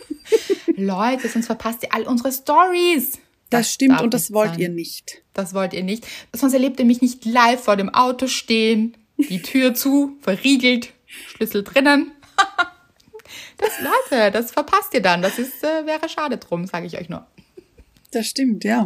Leute, 0.76 1.28
sonst 1.28 1.46
verpasst 1.46 1.82
ihr 1.82 1.94
all 1.94 2.02
unsere 2.02 2.32
Stories. 2.32 3.18
Das, 3.48 3.72
stimmt 3.72 3.92
darf 3.94 4.02
und 4.02 4.12
das 4.12 4.32
wollt 4.32 4.50
sein. 4.52 4.60
ihr 4.60 4.68
nicht. 4.70 5.22
Das 5.34 5.54
wollt 5.54 5.72
ihr 5.72 5.82
nicht. 5.84 6.06
Sonst 6.34 6.52
erlebt 6.52 6.78
ihr 6.80 6.84
mich 6.84 7.00
nicht 7.00 7.24
live 7.24 7.62
vor 7.62 7.76
dem 7.76 7.90
Auto 7.94 8.26
stehen, 8.26 8.96
die 9.18 9.40
Tür 9.40 9.72
zu, 9.74 10.16
verriegelt, 10.20 10.92
Schlüssel 11.06 11.62
drinnen. 11.62 12.12
Das, 13.58 13.70
Leute, 13.80 14.32
das 14.32 14.50
verpasst 14.50 14.92
ihr 14.92 15.02
dann. 15.02 15.22
Das 15.22 15.38
ist, 15.38 15.62
äh, 15.62 15.86
wäre 15.86 16.08
schade 16.08 16.36
drum, 16.36 16.66
sage 16.66 16.84
ich 16.86 16.98
euch 16.98 17.08
nur. 17.08 17.24
Das 18.12 18.26
stimmt, 18.26 18.62
ja. 18.62 18.84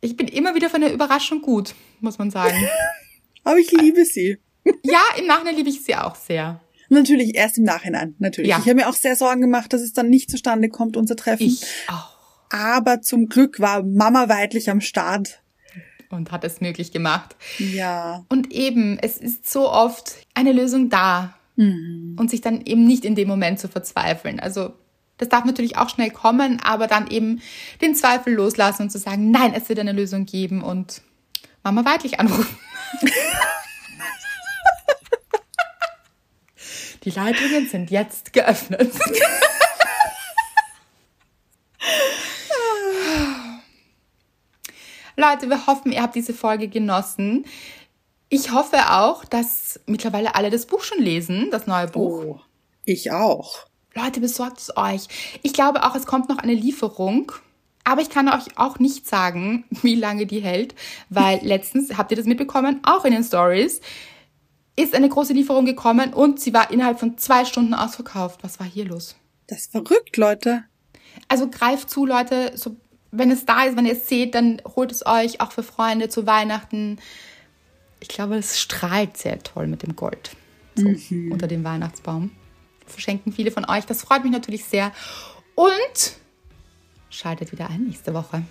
Ich 0.00 0.16
bin 0.16 0.28
immer 0.28 0.54
wieder 0.54 0.70
von 0.70 0.80
der 0.80 0.92
Überraschung 0.92 1.42
gut, 1.42 1.74
muss 2.00 2.18
man 2.18 2.30
sagen. 2.30 2.56
Aber 3.44 3.58
ich 3.58 3.72
liebe 3.72 4.04
sie. 4.04 4.38
Ja, 4.82 5.00
im 5.18 5.26
Nachhinein 5.26 5.56
liebe 5.56 5.70
ich 5.70 5.82
sie 5.82 5.94
auch 5.94 6.14
sehr. 6.14 6.60
Natürlich 6.90 7.34
erst 7.34 7.56
im 7.56 7.64
Nachhinein, 7.64 8.14
natürlich. 8.18 8.50
Ja. 8.50 8.58
Ich 8.58 8.64
habe 8.64 8.74
mir 8.74 8.88
auch 8.88 8.94
sehr 8.94 9.16
Sorgen 9.16 9.40
gemacht, 9.40 9.72
dass 9.72 9.80
es 9.80 9.94
dann 9.94 10.10
nicht 10.10 10.30
zustande 10.30 10.68
kommt, 10.68 10.94
unser 10.94 11.16
Treffen. 11.16 11.46
Ich 11.46 11.64
auch. 11.86 12.18
Aber 12.50 13.00
zum 13.00 13.30
Glück 13.30 13.60
war 13.60 13.82
Mama 13.82 14.28
weidlich 14.28 14.68
am 14.68 14.82
Start. 14.82 15.40
Und 16.10 16.32
hat 16.32 16.44
es 16.44 16.60
möglich 16.60 16.92
gemacht. 16.92 17.34
Ja. 17.58 18.26
Und 18.28 18.52
eben, 18.52 18.98
es 19.00 19.16
ist 19.16 19.50
so 19.50 19.70
oft 19.70 20.16
eine 20.34 20.52
Lösung 20.52 20.90
da. 20.90 21.38
Und 21.56 22.28
sich 22.28 22.40
dann 22.40 22.60
eben 22.64 22.86
nicht 22.86 23.04
in 23.04 23.16
dem 23.16 23.26
Moment 23.26 23.58
zu 23.58 23.68
verzweifeln. 23.68 24.38
Also 24.38 24.74
das 25.18 25.28
darf 25.28 25.44
natürlich 25.44 25.76
auch 25.76 25.90
schnell 25.90 26.10
kommen, 26.10 26.60
aber 26.62 26.86
dann 26.86 27.08
eben 27.08 27.42
den 27.80 27.94
Zweifel 27.94 28.32
loslassen 28.34 28.82
und 28.82 28.90
zu 28.90 28.98
sagen, 28.98 29.30
nein, 29.30 29.52
es 29.54 29.68
wird 29.68 29.78
eine 29.78 29.92
Lösung 29.92 30.24
geben 30.26 30.62
und 30.62 31.02
Mama 31.62 31.84
Weidlich 31.84 32.18
anrufen. 32.20 32.56
Die 37.04 37.10
Leitungen 37.10 37.68
sind 37.68 37.90
jetzt 37.90 38.32
geöffnet. 38.32 38.92
Leute, 45.16 45.48
wir 45.48 45.66
hoffen, 45.66 45.90
ihr 45.90 46.02
habt 46.02 46.14
diese 46.14 46.32
Folge 46.32 46.68
genossen. 46.68 47.44
Ich 48.28 48.52
hoffe 48.52 48.90
auch, 48.92 49.24
dass 49.24 49.80
mittlerweile 49.86 50.36
alle 50.36 50.50
das 50.50 50.66
Buch 50.66 50.84
schon 50.84 51.02
lesen, 51.02 51.50
das 51.50 51.66
neue 51.66 51.88
Buch. 51.88 52.24
Oh, 52.24 52.40
ich 52.84 53.10
auch. 53.10 53.66
Leute, 54.02 54.20
besorgt 54.20 54.60
es 54.60 54.76
euch. 54.76 55.08
Ich 55.42 55.52
glaube 55.52 55.84
auch, 55.84 55.94
es 55.94 56.06
kommt 56.06 56.28
noch 56.28 56.38
eine 56.38 56.54
Lieferung. 56.54 57.32
Aber 57.84 58.02
ich 58.02 58.10
kann 58.10 58.28
euch 58.28 58.58
auch 58.58 58.78
nicht 58.78 59.06
sagen, 59.06 59.64
wie 59.82 59.94
lange 59.94 60.26
die 60.26 60.40
hält, 60.40 60.74
weil 61.08 61.40
letztens, 61.42 61.96
habt 61.96 62.10
ihr 62.10 62.16
das 62.16 62.26
mitbekommen, 62.26 62.80
auch 62.82 63.04
in 63.04 63.12
den 63.12 63.24
Stories, 63.24 63.80
ist 64.76 64.94
eine 64.94 65.08
große 65.08 65.32
Lieferung 65.32 65.64
gekommen 65.64 66.12
und 66.12 66.38
sie 66.38 66.52
war 66.52 66.70
innerhalb 66.70 67.00
von 67.00 67.18
zwei 67.18 67.44
Stunden 67.44 67.74
ausverkauft. 67.74 68.44
Was 68.44 68.60
war 68.60 68.66
hier 68.66 68.84
los? 68.84 69.16
Das 69.48 69.60
ist 69.60 69.72
verrückt, 69.72 70.16
Leute. 70.16 70.64
Also 71.26 71.48
greift 71.48 71.90
zu, 71.90 72.06
Leute. 72.06 72.52
So, 72.54 72.76
wenn 73.10 73.30
es 73.30 73.46
da 73.46 73.64
ist, 73.64 73.76
wenn 73.76 73.86
ihr 73.86 73.94
es 73.94 74.06
seht, 74.06 74.34
dann 74.34 74.60
holt 74.76 74.92
es 74.92 75.04
euch 75.04 75.40
auch 75.40 75.50
für 75.50 75.62
Freunde 75.62 76.08
zu 76.08 76.26
Weihnachten. 76.26 76.98
Ich 78.00 78.08
glaube, 78.08 78.36
es 78.36 78.60
strahlt 78.60 79.16
sehr 79.16 79.42
toll 79.42 79.66
mit 79.66 79.82
dem 79.82 79.96
Gold. 79.96 80.30
So, 80.76 80.86
unter 81.32 81.48
dem 81.48 81.64
Weihnachtsbaum. 81.64 82.30
Verschenken 82.88 83.32
viele 83.32 83.50
von 83.50 83.64
euch. 83.68 83.86
Das 83.86 84.02
freut 84.02 84.22
mich 84.22 84.32
natürlich 84.32 84.64
sehr. 84.64 84.92
Und 85.54 86.16
schaltet 87.10 87.52
wieder 87.52 87.68
ein 87.68 87.84
nächste 87.84 88.14
Woche. 88.14 88.42